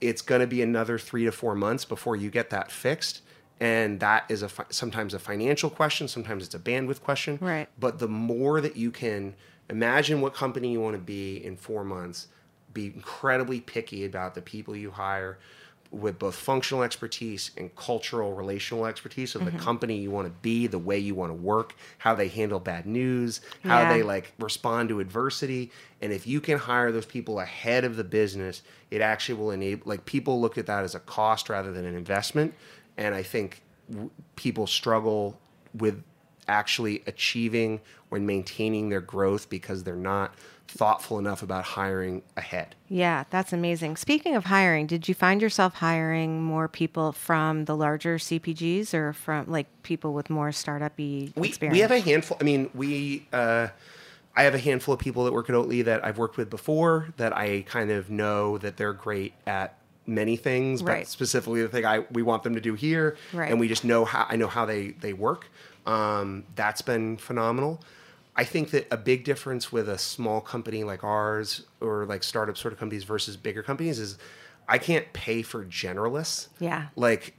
it's 0.02 0.22
going 0.22 0.42
to 0.42 0.48
be 0.48 0.62
another 0.62 1.00
three 1.00 1.24
to 1.24 1.32
four 1.32 1.56
months 1.56 1.86
before 1.86 2.18
you 2.18 2.30
get 2.30 2.50
that 2.50 2.70
fixed. 2.70 3.22
And 3.62 4.00
that 4.02 4.26
is 4.28 4.44
a 4.44 4.50
sometimes 4.70 5.14
a 5.14 5.20
financial 5.20 5.70
question, 5.70 6.10
sometimes 6.10 6.44
it's 6.46 6.54
a 6.54 6.60
bandwidth 6.60 7.02
question. 7.02 7.38
Right. 7.42 7.70
But 7.80 8.00
the 8.00 8.10
more 8.10 8.60
that 8.60 8.76
you 8.76 8.92
can 8.92 9.36
imagine 9.70 10.20
what 10.20 10.34
company 10.34 10.72
you 10.74 10.82
want 10.82 10.96
to 10.96 11.02
be 11.02 11.38
in 11.44 11.56
four 11.56 11.86
months, 11.86 12.28
be 12.74 12.88
incredibly 12.88 13.60
picky 13.62 14.06
about 14.06 14.36
the 14.36 14.42
people 14.42 14.76
you 14.76 14.92
hire 14.92 15.38
with 15.90 16.20
both 16.20 16.36
functional 16.36 16.84
expertise 16.84 17.52
and 17.56 17.74
cultural 17.76 18.34
relational 18.34 18.86
expertise 18.86 19.36
of 19.36 19.46
the 19.46 19.52
mm-hmm. 19.52 19.60
company 19.60 19.98
you 19.98 20.12
want 20.12 20.28
to 20.28 20.34
be 20.42 20.68
the 20.68 20.78
way 20.78 20.98
you 21.00 21.16
want 21.16 21.30
to 21.30 21.34
work 21.34 21.76
how 22.00 22.14
they 22.14 22.28
handle 22.28 22.60
bad 22.60 22.86
news 22.86 23.40
how 23.64 23.82
Yeah. 23.84 23.94
they 23.94 24.04
like 24.04 24.34
respond 24.38 24.90
to 24.90 25.00
adversity. 25.00 25.72
And 26.02 26.12
if 26.12 26.28
you 26.28 26.42
can 26.42 26.58
hire 26.58 26.92
those 26.92 27.06
people 27.06 27.40
ahead 27.40 27.86
of 27.86 27.96
the 27.96 28.04
business 28.04 28.62
it 28.92 29.02
actually 29.02 29.36
will 29.36 29.52
enable 29.52 29.84
like 29.86 30.06
people 30.06 30.42
look 30.42 30.58
at 30.58 30.66
that 30.66 30.84
as 30.84 30.94
a 30.94 31.00
cost 31.00 31.50
rather 31.50 31.72
than 31.72 31.86
an 31.86 31.96
investment. 31.96 32.54
And 32.98 33.16
i 33.16 33.24
think 33.24 33.62
w- 33.90 34.10
people 34.36 34.68
struggle 34.68 35.40
with 35.74 36.04
actually 36.48 37.04
achieving 37.08 37.82
or 38.12 38.20
maintaining 38.20 38.90
their 38.90 39.02
growth 39.02 39.50
because 39.50 39.84
they're 39.84 39.96
not 39.96 40.34
thoughtful 40.68 41.18
enough 41.18 41.42
about 41.42 41.64
hiring 41.64 42.22
ahead 42.36 42.76
Yeah, 42.90 43.24
that's 43.30 43.54
amazing. 43.54 43.96
Speaking 43.96 44.36
of 44.36 44.46
hiring, 44.46 44.86
did 44.86 45.08
you 45.08 45.14
find 45.16 45.42
yourself 45.42 45.76
hiring 45.76 46.44
more 46.44 46.68
people 46.68 47.14
from 47.14 47.66
the 47.66 47.76
larger 47.76 48.18
CPGs 48.18 48.94
or 48.94 49.14
from 49.14 49.50
like 49.50 49.68
people 49.84 50.14
with 50.14 50.30
more 50.30 50.52
startup-y 50.52 51.30
we, 51.36 51.48
experience? 51.48 51.74
we 51.74 51.80
have 51.80 51.92
a 51.92 52.00
handful. 52.00 52.38
I 52.40 52.44
mean, 52.44 52.70
we. 52.74 53.26
Uh, 53.32 53.68
I 54.36 54.44
have 54.44 54.54
a 54.54 54.60
handful 54.60 54.94
of 54.94 55.00
people 55.00 55.26
that 55.26 55.34
work 55.34 55.50
at 55.50 55.56
Oatly 55.56 55.84
that 55.86 56.06
I've 56.06 56.18
worked 56.20 56.38
with 56.38 56.50
before 56.50 57.12
that 57.18 57.36
I 57.36 57.62
kind 57.62 57.90
of 57.90 58.12
know 58.12 58.58
that 58.60 58.78
they're 58.78 58.94
great 58.94 59.34
at 59.48 59.78
many 60.06 60.36
things, 60.38 60.82
but 60.84 61.08
specifically 61.08 61.62
the 61.64 61.70
thing 61.70 61.86
I 61.86 62.00
we 62.12 62.22
want 62.24 62.44
them 62.44 62.54
to 62.56 62.62
do 62.62 62.74
here, 62.76 63.18
Right. 63.34 63.50
and 63.50 63.60
we 63.60 63.68
just 63.68 63.84
know 63.84 64.06
how 64.06 64.26
I 64.30 64.36
know 64.36 64.48
how 64.48 64.66
they 64.66 64.90
they 64.92 65.14
work. 65.14 65.48
Um, 65.88 66.44
that's 66.56 66.84
been 66.84 67.18
phenomenal. 67.18 67.82
I 68.36 68.44
think 68.44 68.70
that 68.70 68.88
a 68.92 68.98
big 68.98 69.24
difference 69.24 69.72
with 69.72 69.90
a 69.90 69.98
small 69.98 70.42
company 70.42 70.84
like 70.84 71.04
ours 71.04 71.66
or 71.82 72.06
like 72.06 72.22
startup 72.22 72.56
sort 72.56 72.72
of 72.72 72.80
companies 72.80 73.04
versus 73.04 73.36
bigger 73.36 73.64
companies 73.64 73.98
is 73.98 74.20
I 74.68 74.78
can't 74.78 75.12
pay 75.14 75.42
for 75.42 75.66
generalists. 75.66 76.50
Yeah. 76.60 76.90
Like, 76.96 77.34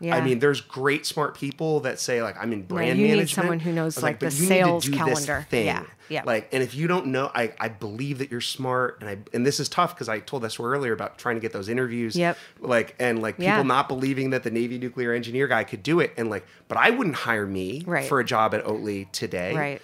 Yeah. 0.00 0.14
I 0.16 0.20
mean, 0.20 0.38
there's 0.40 0.60
great 0.60 1.06
smart 1.06 1.36
people 1.36 1.80
that 1.80 1.98
say 2.00 2.22
like 2.22 2.36
I'm 2.38 2.52
in 2.52 2.62
brand 2.62 2.98
management. 2.98 3.10
you 3.10 3.16
need 3.16 3.28
someone 3.30 3.60
who 3.60 3.72
knows, 3.72 4.02
like, 4.02 4.18
but 4.20 4.30
the 4.30 4.36
you 4.36 4.42
need 4.42 4.48
to 4.48 4.54
sales 4.54 4.88
calendar. 4.90 5.46
thing. 5.48 5.66
Yeah, 5.66 5.84
yeah. 6.08 6.22
Like, 6.24 6.48
and 6.52 6.62
if 6.62 6.74
you 6.74 6.86
don't 6.86 7.06
know, 7.06 7.30
I, 7.34 7.52
I 7.58 7.68
believe 7.68 8.18
that 8.18 8.30
you're 8.30 8.40
smart, 8.40 8.98
and 9.00 9.08
I 9.08 9.18
and 9.32 9.46
this 9.46 9.58
is 9.58 9.68
tough 9.68 9.94
because 9.94 10.08
I 10.08 10.18
told 10.20 10.42
that 10.42 10.50
story 10.50 10.76
earlier 10.76 10.92
about 10.92 11.16
trying 11.18 11.36
to 11.36 11.40
get 11.40 11.52
those 11.52 11.68
interviews. 11.68 12.14
Yep. 12.14 12.36
Like 12.60 12.94
and 12.98 13.22
like 13.22 13.36
people 13.36 13.44
Yeah. 13.44 13.62
not 13.62 13.88
believing 13.88 14.30
that 14.30 14.42
the 14.42 14.50
Navy 14.50 14.78
nuclear 14.78 15.12
engineer 15.12 15.46
guy 15.48 15.64
could 15.64 15.82
do 15.82 16.00
it, 16.00 16.12
and 16.16 16.28
like, 16.28 16.46
but 16.68 16.76
I 16.78 16.90
wouldn't 16.90 17.16
hire 17.16 17.46
me 17.46 17.82
Right. 17.86 18.04
for 18.06 18.20
a 18.20 18.24
job 18.24 18.54
at 18.54 18.64
Oatly 18.64 19.10
today. 19.12 19.54
Right. 19.54 19.82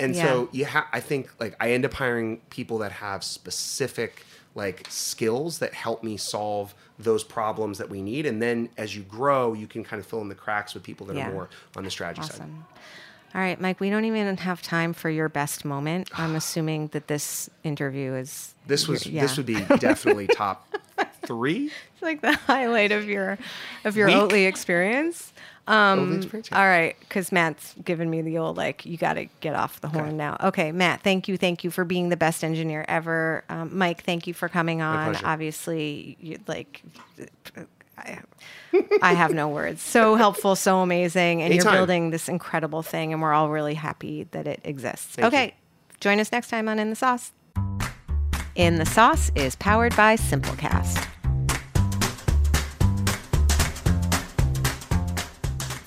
And 0.00 0.16
Yeah. 0.16 0.24
so 0.26 0.48
you 0.50 0.64
have, 0.64 0.86
I 0.92 0.98
think, 0.98 1.30
like 1.38 1.54
I 1.60 1.70
end 1.70 1.84
up 1.84 1.94
hiring 1.94 2.38
people 2.50 2.78
that 2.78 2.90
have 2.90 3.22
specific 3.22 4.24
like 4.54 4.86
skills 4.88 5.58
that 5.58 5.74
help 5.74 6.02
me 6.04 6.16
solve 6.16 6.74
those 6.98 7.24
problems 7.24 7.78
that 7.78 7.90
we 7.90 8.00
need. 8.00 8.24
And 8.26 8.40
then 8.40 8.68
as 8.76 8.94
you 8.94 9.02
grow, 9.02 9.52
you 9.52 9.66
can 9.66 9.82
kind 9.82 9.98
of 10.00 10.06
fill 10.06 10.20
in 10.20 10.28
the 10.28 10.34
cracks 10.34 10.74
with 10.74 10.82
people 10.84 11.06
that 11.08 11.16
Yeah. 11.16 11.28
are 11.28 11.32
more 11.32 11.48
on 11.76 11.84
the 11.84 11.90
strategy 11.90 12.22
side. 12.22 12.34
Awesome. 12.34 12.64
All 13.34 13.40
right, 13.40 13.60
Mike, 13.60 13.80
we 13.80 13.90
don't 13.90 14.04
even 14.04 14.36
have 14.36 14.62
time 14.62 14.92
for 14.92 15.10
your 15.10 15.28
best 15.28 15.64
moment. 15.64 16.08
I'm 16.16 16.36
assuming 16.42 16.88
that 16.88 17.08
this 17.08 17.50
interview 17.64 18.14
is 18.14 18.54
This 18.68 18.86
was 18.86 19.06
yeah. 19.06 19.22
this 19.22 19.36
would 19.36 19.46
be 19.46 19.60
definitely 19.78 20.28
top 20.28 20.68
three. 21.26 21.72
It's 21.94 22.02
like 22.02 22.20
the 22.20 22.32
highlight 22.46 22.92
of 22.92 23.06
your 23.06 23.38
of 23.84 23.96
your 23.96 24.06
Week? 24.06 24.16
Oatly 24.16 24.46
experience. 24.46 25.32
Yeah. 25.66 26.22
All 26.52 26.66
right, 26.66 26.96
because 27.00 27.32
Matt's 27.32 27.74
given 27.84 28.10
me 28.10 28.22
the 28.22 28.38
old 28.38 28.56
like 28.56 28.84
you 28.84 28.96
got 28.96 29.14
to 29.14 29.26
get 29.40 29.54
off 29.54 29.80
the 29.80 29.88
horn 29.88 30.16
now. 30.16 30.36
Okay, 30.42 30.72
Matt, 30.72 31.02
thank 31.02 31.28
you, 31.28 31.36
thank 31.36 31.64
you 31.64 31.70
for 31.70 31.84
being 31.84 32.10
the 32.10 32.16
best 32.16 32.44
engineer 32.44 32.84
ever. 32.88 33.44
Um, 33.48 33.76
Mike, 33.76 34.02
thank 34.02 34.26
you 34.26 34.34
for 34.34 34.48
coming 34.48 34.82
on. 34.82 35.16
Obviously, 35.24 36.16
you, 36.20 36.38
like. 36.46 36.82
I, 37.96 38.18
I 39.02 39.12
have 39.12 39.32
no 39.32 39.48
words. 39.48 39.80
So 39.80 40.16
helpful, 40.16 40.56
so 40.56 40.80
amazing, 40.80 41.42
and 41.42 41.52
Anytime. 41.52 41.72
you're 41.72 41.80
building 41.80 42.10
this 42.10 42.28
incredible 42.28 42.82
thing, 42.82 43.12
and 43.12 43.22
we're 43.22 43.32
all 43.32 43.50
really 43.50 43.74
happy 43.74 44.26
that 44.32 44.48
it 44.48 44.60
exists. 44.64 45.14
Thank 45.14 45.32
okay, 45.32 45.46
you. 45.46 45.52
join 46.00 46.18
us 46.18 46.32
next 46.32 46.48
time 46.48 46.68
on 46.68 46.78
In 46.78 46.90
the 46.90 46.96
Sauce. 46.96 47.32
In 48.56 48.76
the 48.76 48.86
Sauce 48.86 49.30
is 49.36 49.54
powered 49.56 49.96
by 49.96 50.16
Simplecast. 50.16 51.06